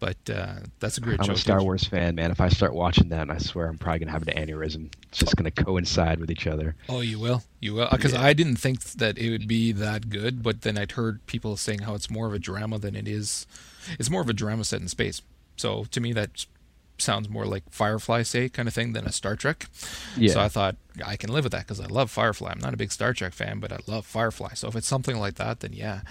But 0.00 0.16
uh, 0.32 0.54
that's 0.78 0.96
a 0.98 1.00
great 1.00 1.18
I'm 1.20 1.26
show. 1.26 1.32
a 1.32 1.36
Star. 1.36 1.62
Wars 1.62 1.84
fan, 1.84 2.14
man. 2.14 2.30
If 2.30 2.40
I 2.40 2.48
start 2.48 2.72
watching 2.72 3.08
that, 3.08 3.30
I 3.30 3.38
swear 3.38 3.66
I'm 3.66 3.78
probably 3.78 3.98
gonna 4.00 4.12
have 4.12 4.26
an 4.28 4.34
aneurysm. 4.36 4.92
It's 5.08 5.18
just 5.18 5.34
gonna 5.36 5.50
coincide 5.50 6.20
with 6.20 6.30
each 6.30 6.46
other. 6.46 6.76
Oh, 6.88 7.00
you 7.00 7.18
will, 7.18 7.42
you 7.60 7.74
will, 7.74 7.88
because 7.90 8.12
Yeah. 8.12 8.22
I 8.22 8.32
didn't 8.32 8.56
think 8.56 8.80
that 8.94 9.18
it 9.18 9.30
would 9.30 9.48
be 9.48 9.72
that 9.72 10.08
good, 10.08 10.42
but 10.42 10.62
then 10.62 10.78
I'd 10.78 10.92
heard 10.92 11.26
people 11.26 11.56
saying 11.56 11.80
how 11.80 11.94
it's 11.94 12.08
more 12.08 12.26
of 12.28 12.32
a 12.32 12.38
drama 12.38 12.78
than 12.78 12.94
it 12.94 13.08
is. 13.08 13.46
It's 13.98 14.08
more 14.10 14.20
of 14.20 14.28
a 14.28 14.32
drama 14.32 14.64
set 14.64 14.80
in 14.80 14.88
space. 14.88 15.20
So 15.56 15.84
to 15.90 16.00
me, 16.00 16.12
that 16.12 16.46
sounds 16.98 17.28
more 17.28 17.46
like 17.46 17.64
Firefly, 17.70 18.22
say, 18.22 18.48
kind 18.48 18.68
of 18.68 18.74
thing, 18.74 18.92
than 18.92 19.04
a 19.06 19.12
Star 19.12 19.34
Trek. 19.36 19.66
Yeah. 20.16 20.32
So 20.32 20.40
I 20.40 20.48
thought 20.48 20.76
I 21.04 21.16
can 21.16 21.30
live 21.32 21.44
with 21.44 21.52
that 21.52 21.66
because 21.66 21.80
I 21.80 21.86
love 21.86 22.10
Firefly. 22.10 22.50
I'm 22.52 22.60
not 22.60 22.74
a 22.74 22.76
big 22.76 22.92
Star 22.92 23.12
Trek 23.12 23.32
fan, 23.32 23.58
but 23.60 23.72
I 23.72 23.78
love 23.88 24.06
Firefly. 24.06 24.54
So 24.54 24.68
if 24.68 24.76
it's 24.76 24.86
something 24.88 25.16
like 25.18 25.34
that, 25.36 25.60
then 25.60 25.72
yeah. 25.72 26.02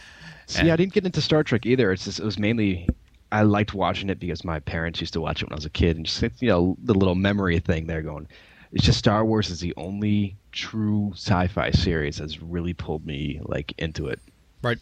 See, 0.48 0.60
And- 0.62 0.72
I 0.72 0.76
didn't 0.76 0.94
get 0.94 1.06
into 1.06 1.22
Star 1.22 1.44
Trek 1.44 1.66
either. 1.66 1.92
It's 1.94 2.04
just 2.06 2.20
it 2.20 2.26
was 2.26 2.38
mainly 2.40 2.88
I 3.32 3.42
liked 3.44 3.74
watching 3.74 4.10
it 4.10 4.20
because 4.20 4.44
my 4.44 4.60
parents 4.60 5.02
used 5.02 5.14
to 5.14 5.22
watch 5.22 5.42
it 5.42 5.46
when 5.46 5.54
I 5.54 5.56
was 5.56 5.66
a 5.66 5.70
kid, 5.70 5.98
and 5.98 6.06
just 6.06 6.22
you 6.42 6.50
know 6.50 6.78
the 6.84 6.94
little 6.94 7.16
memory 7.16 7.60
thing 7.60 7.88
there 7.88 8.02
going. 8.02 8.28
It's 8.72 8.86
just 8.86 9.00
Star 9.00 9.26
Wars 9.26 9.50
is 9.50 9.60
the 9.62 9.74
only 9.78 10.36
true 10.52 11.12
sci-fi 11.16 11.72
series 11.72 12.18
that's 12.18 12.42
really 12.42 12.74
pulled 12.74 13.06
me 13.06 13.40
like 13.44 13.74
into 13.78 14.08
it. 14.08 14.20
Right. 14.62 14.78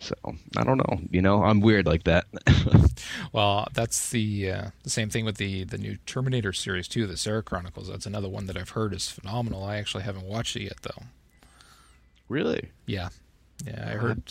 So 0.00 0.14
I 0.56 0.64
don't 0.64 0.78
know. 0.78 1.00
You 1.10 1.22
know, 1.22 1.42
I'm 1.44 1.60
weird 1.60 1.86
like 1.86 2.04
that. 2.04 2.26
Well, 3.32 3.66
that's 3.74 4.10
the 4.10 4.50
uh, 4.50 4.70
the 4.82 4.90
same 4.90 5.10
thing 5.10 5.24
with 5.24 5.36
the 5.36 5.64
the 5.64 5.78
new 5.78 5.98
Terminator 6.06 6.52
series 6.52 6.88
too, 6.88 7.06
the 7.06 7.16
Sarah 7.16 7.42
Chronicles. 7.42 7.88
That's 7.88 8.06
another 8.06 8.28
one 8.28 8.46
that 8.46 8.56
I've 8.56 8.70
heard 8.70 8.94
is 8.94 9.08
phenomenal. 9.10 9.64
I 9.64 9.76
actually 9.76 10.04
haven't 10.04 10.24
watched 10.24 10.56
it 10.56 10.62
yet 10.62 10.78
though. 10.82 11.02
really? 12.28 12.70
Yeah, 12.86 13.08
yeah, 13.66 13.90
I 13.92 13.96
heard. 13.96 14.22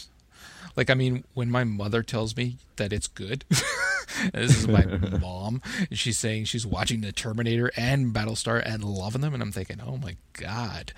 Like, 0.76 0.90
I 0.90 0.94
mean, 0.94 1.24
when 1.34 1.50
my 1.50 1.64
mother 1.64 2.04
tells 2.04 2.36
me 2.36 2.58
that 2.78 2.92
it's 2.92 3.08
good, 3.08 3.46
this 4.34 4.58
is 4.58 4.68
my 4.68 4.86
mom, 5.22 5.62
she's 5.92 6.18
saying 6.18 6.46
she's 6.46 6.66
watching 6.66 7.02
the 7.02 7.12
Terminator 7.12 7.72
and 7.78 8.14
Battlestar 8.14 8.62
and 8.64 8.84
loving 8.84 9.22
them, 9.22 9.34
and 9.34 9.44
I'm 9.44 9.52
thinking, 9.52 9.80
oh 9.86 9.98
my 9.98 10.16
god. 10.34 10.94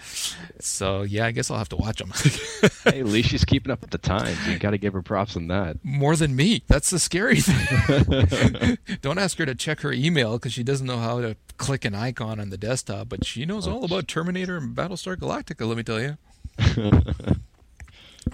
So 0.59 1.01
yeah, 1.01 1.25
I 1.25 1.31
guess 1.31 1.51
I'll 1.51 1.57
have 1.57 1.69
to 1.69 1.75
watch 1.75 1.99
them. 1.99 2.11
hey, 2.83 2.99
at 2.99 3.05
least 3.05 3.29
she's 3.29 3.45
keeping 3.45 3.71
up 3.71 3.81
with 3.81 3.91
the 3.91 3.97
times. 3.97 4.37
You 4.47 4.57
got 4.59 4.71
to 4.71 4.77
give 4.77 4.93
her 4.93 5.01
props 5.01 5.35
on 5.35 5.47
that. 5.47 5.77
More 5.83 6.15
than 6.15 6.35
me. 6.35 6.63
That's 6.67 6.89
the 6.89 6.99
scary 6.99 7.41
thing. 7.41 8.77
Don't 9.01 9.17
ask 9.17 9.37
her 9.37 9.45
to 9.45 9.55
check 9.55 9.81
her 9.81 9.91
email 9.91 10.33
because 10.33 10.53
she 10.53 10.63
doesn't 10.63 10.87
know 10.87 10.97
how 10.97 11.21
to 11.21 11.35
click 11.57 11.85
an 11.85 11.95
icon 11.95 12.39
on 12.39 12.49
the 12.49 12.57
desktop, 12.57 13.09
but 13.09 13.25
she 13.25 13.45
knows 13.45 13.67
all 13.67 13.83
about 13.83 14.07
Terminator 14.07 14.57
and 14.57 14.75
Battlestar 14.75 15.15
Galactica. 15.15 15.67
Let 15.67 15.77
me 15.77 15.83
tell 15.83 16.01
you. 16.01 16.17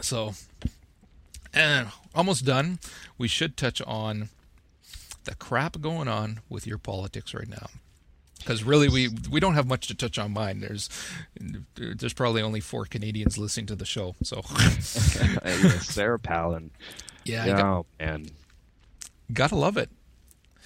So, 0.01 0.33
and 1.53 1.89
almost 2.15 2.45
done. 2.45 2.79
We 3.17 3.27
should 3.27 3.57
touch 3.57 3.81
on 3.83 4.29
the 5.23 5.35
crap 5.35 5.79
going 5.81 6.07
on 6.07 6.39
with 6.49 6.65
your 6.65 6.77
politics 6.77 7.33
right 7.33 7.47
now. 7.49 7.67
Because 8.39 8.63
really, 8.63 8.89
we 8.89 9.09
we 9.29 9.39
don't 9.39 9.53
have 9.53 9.67
much 9.67 9.87
to 9.87 9.93
touch 9.93 10.17
on 10.17 10.31
mine. 10.33 10.61
There's 10.61 10.89
there's 11.75 12.13
probably 12.13 12.41
only 12.41 12.59
four 12.59 12.85
Canadians 12.85 13.37
listening 13.37 13.67
to 13.67 13.75
the 13.75 13.85
show, 13.85 14.15
so 14.23 14.41
Sarah 14.81 16.17
Palin. 16.17 16.71
yeah, 17.23 17.43
I 17.43 17.47
got, 17.49 17.59
Oh 17.65 17.85
man. 17.99 18.25
gotta 19.31 19.55
love 19.55 19.77
it. 19.77 19.91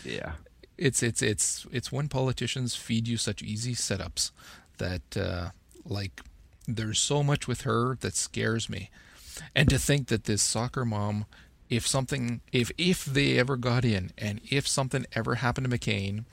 Yeah. 0.05 0.33
It's 0.77 1.03
it's 1.03 1.21
it's 1.21 1.65
it's 1.71 1.91
when 1.91 2.07
politicians 2.07 2.75
feed 2.75 3.07
you 3.09 3.17
such 3.17 3.41
easy 3.41 3.73
setups 3.75 4.31
that 4.77 5.17
uh, 5.17 5.49
like 5.85 6.21
there's 6.67 6.99
so 6.99 7.23
much 7.23 7.45
with 7.47 7.61
her 7.61 7.97
that 7.99 8.15
scares 8.15 8.69
me, 8.69 8.89
and 9.55 9.69
to 9.69 9.79
think 9.79 10.07
that 10.07 10.25
this 10.25 10.41
soccer 10.41 10.85
mom, 10.85 11.25
if 11.69 11.87
something 11.87 12.41
if 12.51 12.71
if 12.77 13.05
they 13.05 13.37
ever 13.37 13.57
got 13.57 13.85
in 13.85 14.11
and 14.17 14.41
if 14.49 14.67
something 14.67 15.05
ever 15.13 15.35
happened 15.35 15.69
to 15.69 15.77
McCain, 15.77 16.25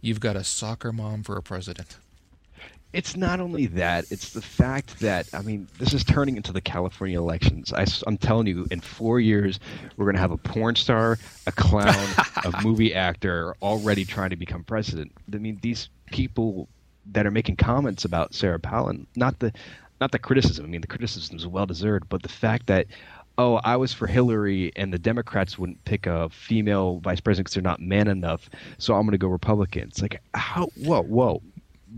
you've 0.00 0.20
got 0.20 0.36
a 0.36 0.44
soccer 0.44 0.92
mom 0.92 1.22
for 1.22 1.36
a 1.36 1.42
president. 1.42 1.96
It's 2.90 3.16
not 3.16 3.38
only 3.38 3.66
that; 3.66 4.10
it's 4.10 4.32
the 4.32 4.40
fact 4.40 5.00
that 5.00 5.28
I 5.34 5.42
mean, 5.42 5.68
this 5.78 5.92
is 5.92 6.04
turning 6.04 6.38
into 6.38 6.52
the 6.52 6.62
California 6.62 7.18
elections. 7.18 7.70
I, 7.70 7.84
am 8.06 8.16
telling 8.16 8.46
you, 8.46 8.66
in 8.70 8.80
four 8.80 9.20
years, 9.20 9.60
we're 9.96 10.06
going 10.06 10.14
to 10.14 10.22
have 10.22 10.30
a 10.30 10.38
porn 10.38 10.74
star, 10.74 11.18
a 11.46 11.52
clown, 11.52 12.08
a 12.44 12.62
movie 12.64 12.94
actor 12.94 13.54
already 13.60 14.06
trying 14.06 14.30
to 14.30 14.36
become 14.36 14.64
president. 14.64 15.12
I 15.32 15.36
mean, 15.36 15.58
these 15.60 15.90
people 16.06 16.66
that 17.12 17.26
are 17.26 17.30
making 17.30 17.56
comments 17.56 18.06
about 18.06 18.34
Sarah 18.34 18.58
Palin, 18.58 19.06
not 19.16 19.38
the, 19.38 19.52
not 20.00 20.12
the 20.12 20.18
criticism. 20.18 20.64
I 20.64 20.68
mean, 20.68 20.80
the 20.80 20.86
criticism 20.86 21.36
is 21.36 21.46
well 21.46 21.66
deserved, 21.66 22.08
but 22.08 22.22
the 22.22 22.28
fact 22.28 22.66
that. 22.66 22.86
Oh, 23.40 23.60
I 23.62 23.76
was 23.76 23.92
for 23.92 24.08
Hillary, 24.08 24.72
and 24.74 24.92
the 24.92 24.98
Democrats 24.98 25.56
wouldn't 25.56 25.84
pick 25.84 26.08
a 26.08 26.28
female 26.28 26.98
vice 26.98 27.20
president 27.20 27.44
because 27.44 27.54
they're 27.54 27.62
not 27.62 27.80
man 27.80 28.08
enough. 28.08 28.50
So 28.78 28.94
I'm 28.94 29.02
going 29.02 29.12
to 29.12 29.18
go 29.18 29.28
Republican. 29.28 29.84
It's 29.84 30.02
like, 30.02 30.20
how? 30.34 30.70
Whoa, 30.74 31.02
whoa! 31.02 31.40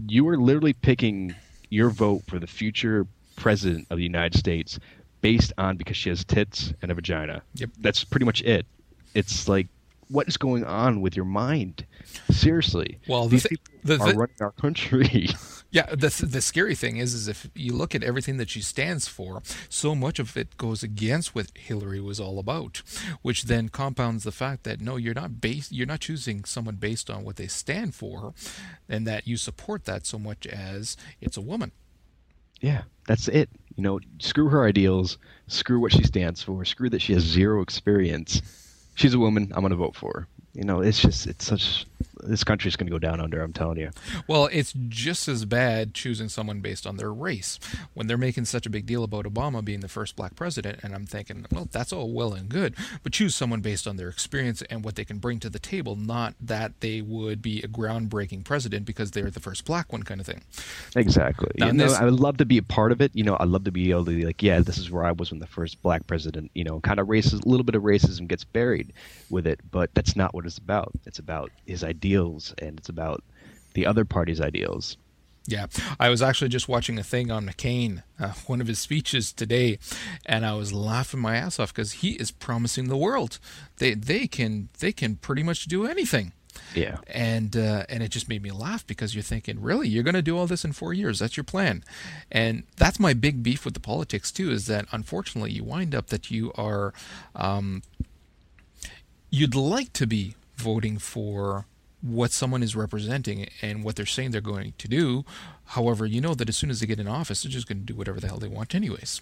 you 0.09 0.29
are 0.29 0.37
literally 0.37 0.73
picking 0.73 1.35
your 1.69 1.91
vote 1.91 2.23
for 2.27 2.39
the 2.39 2.47
future 2.47 3.07
president 3.37 3.87
of 3.91 3.97
the 3.97 4.03
United 4.03 4.39
States 4.39 4.79
based 5.21 5.53
on 5.59 5.77
because 5.77 5.97
she 5.97 6.09
has 6.09 6.25
tits 6.25 6.73
and 6.83 6.91
a 6.91 6.95
vagina. 6.95 7.43
Yep. 7.55 7.71
That's 7.81 8.05
pretty 8.05 8.27
much 8.27 8.43
it. 8.43 8.67
It's 9.15 9.49
like, 9.49 9.69
what 10.09 10.29
is 10.29 10.37
going 10.37 10.65
on 10.65 11.01
with 11.01 11.17
your 11.17 11.25
mind? 11.25 11.85
Seriously. 12.31 12.99
Well, 13.07 13.25
the 13.25 13.31
these 13.31 13.47
people 13.47 13.73
the 13.85 13.99
are 14.01 14.15
running 14.15 14.37
our 14.41 14.53
country. 14.53 15.29
Yeah, 15.73 15.87
the 15.95 16.09
the 16.29 16.41
scary 16.41 16.75
thing 16.75 16.97
is, 16.97 17.15
is 17.15 17.29
if 17.29 17.49
you 17.55 17.73
look 17.75 17.95
at 17.95 18.03
everything 18.03 18.39
that 18.39 18.51
she 18.51 18.61
stands 18.61 19.07
for, 19.07 19.43
so 19.69 19.95
much 19.95 20.19
of 20.19 20.37
it 20.37 20.57
goes 20.57 20.83
against 20.83 21.35
what 21.35 21.57
Hillary 21.57 22.01
was 22.01 22.19
all 22.19 22.41
about, 22.41 22.83
which 23.23 23.45
then 23.45 23.69
compounds 23.69 24.25
the 24.25 24.33
fact 24.33 24.65
that 24.65 24.81
no, 24.81 24.97
you're 24.97 25.15
not 25.15 25.41
based, 25.41 25.71
you're 25.73 25.87
not 25.87 26.01
choosing 26.01 26.45
someone 26.45 26.75
based 26.77 27.09
on 27.09 27.25
what 27.25 27.37
they 27.37 27.47
stand 27.47 27.95
for, 27.95 28.35
and 28.89 29.07
that 29.07 29.29
you 29.29 29.37
support 29.37 29.85
that 29.85 30.07
so 30.07 30.19
much 30.19 30.45
as 30.47 30.97
it's 31.21 31.37
a 31.37 31.41
woman. 31.43 31.71
yeah, 32.61 32.83
that's 33.07 33.29
it. 33.29 33.49
You 33.77 33.83
know, 33.83 34.01
screw 34.19 34.49
her 34.49 34.65
ideals, 34.67 35.19
screw 35.49 35.81
what 35.81 35.93
she 35.93 36.03
stands 36.05 36.43
for, 36.43 36.65
screw 36.65 36.91
that 36.91 37.01
she 37.03 37.15
has 37.15 37.23
zero 37.23 37.63
experience. 37.63 38.43
She's 38.95 39.15
a 39.15 39.19
woman. 39.19 39.51
I'm 39.55 39.61
going 39.61 39.71
to 39.71 39.77
vote 39.77 39.97
for 39.97 40.13
her. 40.15 40.29
You 40.53 40.65
know, 40.65 40.81
it's 40.81 41.01
just, 41.01 41.27
it's 41.27 41.47
such, 41.47 41.87
this 42.23 42.45
country's 42.45 42.77
going 42.77 42.87
to 42.87 42.91
go 42.91 42.99
down 42.99 43.21
under, 43.21 43.43
I'm 43.43 43.53
telling 43.53 43.79
you. 43.79 43.91
Well, 44.27 44.49
it's 44.53 44.73
just 44.89 45.29
as 45.29 45.45
bad 45.45 45.95
choosing 45.95 46.29
someone 46.29 46.61
based 46.61 46.87
on 46.87 46.97
their 46.97 47.13
race. 47.13 47.59
When 47.95 48.07
they're 48.07 48.19
making 48.19 48.45
such 48.47 48.67
a 48.67 48.71
big 48.71 48.87
deal 48.87 49.05
about 49.05 49.25
Obama 49.25 49.65
being 49.65 49.81
the 49.81 49.89
first 49.89 50.17
black 50.17 50.37
president, 50.37 50.81
and 50.83 50.95
I'm 50.95 51.07
thinking, 51.07 51.47
well, 51.51 51.69
that's 51.71 51.93
all 51.93 52.11
well 52.13 52.33
and 52.33 52.49
good, 52.49 52.75
but 53.03 53.13
choose 53.13 53.35
someone 53.35 53.61
based 53.61 53.87
on 53.87 53.97
their 53.97 54.09
experience 54.09 54.63
and 54.63 54.85
what 54.85 54.97
they 54.97 55.05
can 55.05 55.19
bring 55.19 55.39
to 55.41 55.51
the 55.51 55.59
table, 55.59 55.97
not 55.97 56.35
that 56.41 56.81
they 56.81 57.01
would 57.01 57.43
be 57.43 57.61
a 57.63 57.69
groundbreaking 57.69 58.45
president 58.45 58.85
because 58.87 59.11
they're 59.13 59.31
the 59.31 59.41
first 59.41 59.65
black 59.65 59.93
one 59.93 60.03
kind 60.03 60.21
of 60.21 60.27
thing. 60.27 60.43
Exactly. 60.97 61.51
Now, 61.59 61.67
you 61.67 61.73
know, 61.73 61.89
this- 61.89 61.99
I 61.99 62.05
would 62.05 62.21
love 62.21 62.39
to 62.39 62.45
be 62.45 62.59
a 62.59 62.63
part 62.63 62.93
of 62.93 63.01
it. 63.01 63.11
You 63.15 63.25
know, 63.25 63.37
I'd 63.39 63.49
love 63.49 63.65
to 63.65 63.73
be 63.73 63.91
able 63.91 64.05
to 64.07 64.17
be 64.17 64.25
like, 64.25 64.43
yeah, 64.43 64.61
this 64.61 64.79
is 64.79 64.91
where 64.91 65.05
I 65.05 65.13
was 65.13 65.31
when 65.31 65.41
the 65.41 65.47
first 65.47 65.81
black 65.83 66.07
president. 66.07 66.51
You 66.55 66.65
know, 66.65 66.81
kind 66.81 66.99
of 67.01 67.09
races, 67.09 67.41
a 67.45 67.49
little 67.49 67.65
bit 67.65 67.75
of 67.75 67.83
racism 67.83 68.27
gets 68.29 68.45
buried 68.45 68.93
with 69.29 69.47
it, 69.47 69.61
but 69.71 69.91
that's 69.95 70.17
not 70.17 70.35
what 70.35 70.47
it's 70.47 70.59
about. 70.59 70.93
It's 71.07 71.19
about 71.19 71.51
his 71.67 71.85
ideals, 72.11 72.55
and 72.59 72.79
it's 72.79 72.89
about 72.89 73.23
the 73.75 73.87
other 73.87 74.05
party's 74.05 74.41
ideals. 74.41 74.97
Yeah, 75.47 75.67
I 75.99 76.11
was 76.11 76.23
actually 76.23 76.49
just 76.49 76.69
watching 76.69 76.99
a 76.99 77.03
thing 77.03 77.31
on 77.31 77.47
McCain, 77.47 78.03
uh, 78.19 78.33
one 78.47 78.61
of 78.61 78.67
his 78.67 78.79
speeches 78.79 79.33
today, 79.33 79.79
and 80.27 80.45
I 80.45 80.55
was 80.55 80.73
laughing 80.73 81.21
my 81.21 81.37
ass 81.37 81.59
off 81.59 81.73
because 81.73 81.93
he 81.93 82.13
is 82.13 82.31
promising 82.31 82.89
the 82.89 82.97
world. 82.97 83.39
They 83.79 83.95
they 83.95 84.27
can 84.27 84.69
they 84.81 84.93
can 84.93 85.17
pretty 85.17 85.43
much 85.43 85.67
do 85.67 85.87
anything. 85.87 86.33
Yeah. 86.75 86.99
and 87.07 87.57
uh, 87.57 87.85
and 87.89 88.03
it 88.03 88.11
just 88.11 88.29
made 88.29 88.43
me 88.43 88.51
laugh 88.51 88.85
because 88.85 89.15
you're 89.15 89.23
thinking, 89.23 89.63
really, 89.63 89.89
you're 89.89 90.03
going 90.03 90.15
to 90.15 90.23
do 90.23 90.37
all 90.37 90.49
this 90.49 90.65
in 90.65 90.73
four 90.73 90.93
years? 90.93 91.21
That's 91.21 91.37
your 91.37 91.45
plan, 91.45 91.85
and 92.31 92.65
that's 92.77 92.99
my 92.99 93.15
big 93.15 93.43
beef 93.43 93.65
with 93.65 93.75
the 93.75 93.81
politics 93.81 94.33
too. 94.33 94.51
Is 94.51 94.67
that 94.67 94.87
unfortunately 94.91 95.53
you 95.53 95.65
wind 95.65 95.95
up 95.95 96.09
that 96.09 96.31
you 96.31 96.53
are, 96.57 96.93
um, 97.37 97.83
you'd 99.31 99.55
like 99.55 99.93
to 99.95 100.07
be 100.07 100.35
voting 100.57 100.99
for 100.99 101.67
what 102.03 102.33
someone 102.33 102.63
is 102.63 102.75
representing 102.77 103.49
and 103.63 103.85
what 103.85 103.97
they're 103.97 104.07
saying 104.07 104.31
they're 104.31 104.41
going 104.41 104.73
to 104.79 104.89
do. 104.89 105.25
However, 105.67 106.07
you 106.07 106.21
know 106.21 106.35
that 106.35 106.49
as 106.49 106.57
soon 106.57 106.71
as 106.71 106.81
they 106.81 106.87
get 106.87 106.99
in 107.01 107.07
office, 107.09 107.43
they're 107.43 107.53
just 107.53 107.69
going 107.69 107.79
to 107.79 107.85
do 107.85 107.95
whatever 107.95 108.21
the 108.21 108.27
hell 108.29 108.39
they 108.39 108.49
want, 108.49 108.75
anyways. 108.75 109.21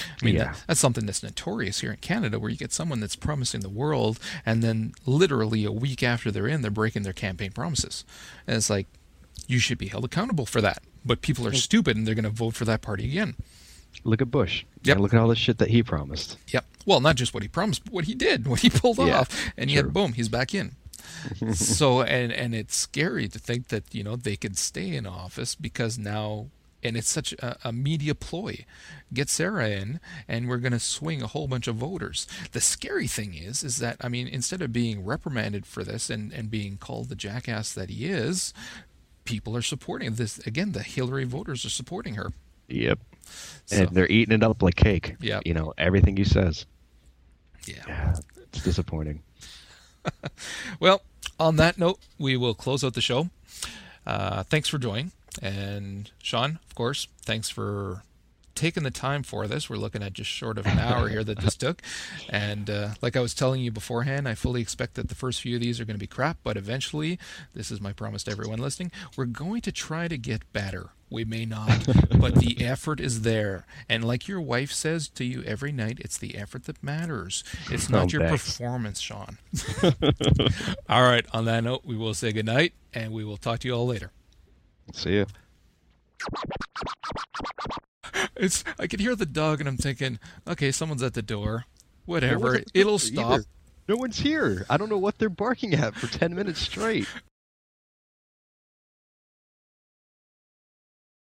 I 0.00 0.24
mean, 0.24 0.34
Yeah. 0.36 0.44
that, 0.44 0.64
that's 0.66 0.80
something 0.80 1.06
that's 1.06 1.22
notorious 1.22 1.80
here 1.80 1.90
in 1.92 1.98
Canada, 1.98 2.38
where 2.40 2.50
you 2.50 2.56
get 2.56 2.72
someone 2.72 2.98
that's 3.00 3.14
promising 3.14 3.60
the 3.60 3.68
world, 3.68 4.18
and 4.44 4.62
then 4.62 4.92
literally 5.06 5.64
a 5.64 5.70
week 5.72 6.02
after 6.02 6.30
they're 6.30 6.48
in, 6.48 6.62
they're 6.62 6.70
breaking 6.70 7.02
their 7.02 7.12
campaign 7.12 7.52
promises. 7.52 8.04
And 8.46 8.56
it's 8.56 8.70
like, 8.70 8.86
you 9.46 9.58
should 9.58 9.78
be 9.78 9.86
held 9.88 10.04
accountable 10.04 10.46
for 10.46 10.60
that. 10.62 10.82
But 11.04 11.20
people 11.20 11.46
are 11.46 11.52
stupid, 11.52 11.96
and 11.96 12.06
they're 12.06 12.14
going 12.14 12.24
to 12.24 12.30
vote 12.30 12.54
for 12.54 12.64
that 12.64 12.80
party 12.80 13.04
again. 13.04 13.36
Look 14.02 14.20
at 14.22 14.30
Bush. 14.30 14.64
Yep. 14.82 14.96
And 14.96 15.02
look 15.02 15.14
at 15.14 15.20
all 15.20 15.28
the 15.28 15.36
shit 15.36 15.58
that 15.58 15.68
he 15.68 15.82
promised. 15.82 16.38
Yep. 16.48 16.64
Well, 16.86 17.00
not 17.00 17.14
just 17.16 17.32
what 17.34 17.42
he 17.44 17.48
promised, 17.48 17.84
but 17.84 17.92
what 17.92 18.04
he 18.06 18.14
did, 18.14 18.46
what 18.48 18.60
he 18.60 18.70
pulled 18.70 18.98
Yeah, 18.98 19.20
off, 19.20 19.52
and 19.56 19.70
true. 19.70 19.76
yet, 19.76 19.92
boom, 19.92 20.14
he's 20.14 20.28
back 20.28 20.54
in. 20.54 20.72
so, 21.54 22.02
and 22.02 22.32
and 22.32 22.54
it's 22.54 22.76
scary 22.76 23.28
to 23.28 23.38
think 23.38 23.68
that 23.68 23.94
you 23.94 24.02
know 24.02 24.16
they 24.16 24.36
could 24.36 24.56
stay 24.58 24.94
in 24.94 25.06
office 25.06 25.54
because 25.54 25.98
now, 25.98 26.46
and 26.82 26.96
it's 26.96 27.08
such 27.08 27.32
a, 27.34 27.56
a 27.64 27.72
media 27.72 28.14
ploy. 28.14 28.64
Get 29.12 29.28
Sarah 29.28 29.68
in, 29.68 30.00
and 30.26 30.48
we're 30.48 30.58
going 30.58 30.72
to 30.72 30.80
swing 30.80 31.22
a 31.22 31.28
whole 31.28 31.46
bunch 31.46 31.68
of 31.68 31.76
voters. 31.76 32.26
The 32.52 32.60
scary 32.60 33.06
thing 33.06 33.34
is, 33.34 33.62
is 33.62 33.76
that 33.78 33.96
I 34.00 34.08
mean, 34.08 34.26
instead 34.26 34.60
of 34.62 34.72
being 34.72 35.04
reprimanded 35.04 35.66
for 35.66 35.84
this 35.84 36.10
and 36.10 36.32
and 36.32 36.50
being 36.50 36.76
called 36.78 37.08
the 37.08 37.14
jackass 37.14 37.72
that 37.74 37.90
he 37.90 38.06
is, 38.06 38.52
people 39.24 39.56
are 39.56 39.62
supporting 39.62 40.14
this. 40.14 40.38
Again, 40.46 40.72
the 40.72 40.82
Hillary 40.82 41.24
voters 41.24 41.64
are 41.64 41.70
supporting 41.70 42.14
her. 42.14 42.32
Yep. 42.68 42.98
So, 43.66 43.76
And 43.76 43.88
they're 43.90 44.08
eating 44.08 44.34
it 44.34 44.42
up 44.42 44.62
like 44.62 44.74
cake. 44.76 45.16
Yeah, 45.20 45.40
You 45.44 45.54
know, 45.54 45.72
everything 45.78 46.16
he 46.16 46.24
says. 46.24 46.66
yeah. 47.66 47.82
Yeah. 47.86 48.14
It's 48.52 48.62
disappointing. 48.62 49.22
Well, 50.80 51.02
on 51.38 51.56
that 51.56 51.78
note, 51.78 51.98
we 52.18 52.36
will 52.36 52.54
close 52.54 52.84
out 52.84 52.94
the 52.94 53.00
show. 53.00 53.30
Uh, 54.06 54.42
thanks 54.44 54.68
for 54.68 54.78
joining. 54.78 55.12
And 55.42 56.10
Sean, 56.22 56.58
of 56.66 56.74
course, 56.74 57.08
thanks 57.22 57.48
for 57.48 58.02
taking 58.54 58.84
the 58.84 58.90
time 58.90 59.22
for 59.22 59.46
this. 59.46 59.68
We're 59.68 59.76
looking 59.76 60.02
at 60.02 60.12
just 60.12 60.30
short 60.30 60.58
of 60.58 60.66
an 60.66 60.78
hour 60.78 61.08
here 61.08 61.24
that 61.24 61.40
this 61.40 61.56
took. 61.56 61.82
And 62.28 62.70
uh, 62.70 62.90
like 63.02 63.16
I 63.16 63.20
was 63.20 63.34
telling 63.34 63.60
you 63.60 63.70
beforehand, 63.70 64.28
I 64.28 64.34
fully 64.34 64.60
expect 64.60 64.94
that 64.94 65.08
the 65.08 65.14
first 65.14 65.40
few 65.40 65.56
of 65.56 65.62
these 65.62 65.80
are 65.80 65.84
going 65.84 65.96
to 65.96 66.00
be 66.00 66.06
crap, 66.06 66.38
but 66.44 66.56
eventually, 66.56 67.18
this 67.54 67.70
is 67.70 67.80
my 67.80 67.92
promise 67.92 68.22
to 68.24 68.30
everyone 68.30 68.58
listening, 68.58 68.92
we're 69.16 69.24
going 69.24 69.60
to 69.62 69.72
try 69.72 70.08
to 70.08 70.16
get 70.16 70.50
better. 70.52 70.90
We 71.14 71.24
may 71.24 71.44
not, 71.46 71.86
but 72.18 72.34
the 72.34 72.56
effort 72.66 72.98
is 72.98 73.22
there. 73.22 73.66
And 73.88 74.04
like 74.04 74.26
your 74.26 74.40
wife 74.40 74.72
says 74.72 75.08
to 75.10 75.24
you 75.24 75.44
every 75.44 75.70
night, 75.70 75.98
it's 76.00 76.18
the 76.18 76.34
effort 76.36 76.64
that 76.64 76.82
matters. 76.82 77.44
It's 77.70 77.88
oh, 77.88 77.92
not 77.92 78.06
Oh, 78.06 78.08
your 78.18 78.26
thanks. 78.28 78.44
performance, 78.44 78.98
Sean. 78.98 79.38
all 80.88 81.02
right, 81.02 81.24
on 81.32 81.44
that 81.44 81.62
note, 81.62 81.82
we 81.84 81.96
will 81.96 82.14
say 82.14 82.32
goodnight 82.32 82.72
and 82.92 83.12
we 83.12 83.24
will 83.24 83.36
talk 83.36 83.60
to 83.60 83.68
you 83.68 83.74
all 83.74 83.86
later. 83.86 84.10
See 84.92 85.18
ya. 85.18 85.26
It's 88.34 88.64
I 88.78 88.88
can 88.88 88.98
hear 88.98 89.14
the 89.14 89.24
dog 89.26 89.60
and 89.60 89.68
I'm 89.68 89.76
thinking, 89.76 90.18
okay, 90.48 90.72
someone's 90.72 91.02
at 91.04 91.14
the 91.14 91.22
door. 91.22 91.66
Whatever. 92.06 92.58
the 92.58 92.64
It'll 92.74 92.98
stop. 92.98 93.30
either. 93.32 93.44
No 93.88 93.96
one's 93.96 94.18
here. 94.18 94.66
I 94.68 94.76
don't 94.78 94.88
know 94.88 94.98
what 94.98 95.18
they're 95.18 95.28
barking 95.28 95.74
at 95.74 95.94
for 95.94 96.06
10 96.06 96.34
minutes 96.34 96.60
straight. 96.60 97.06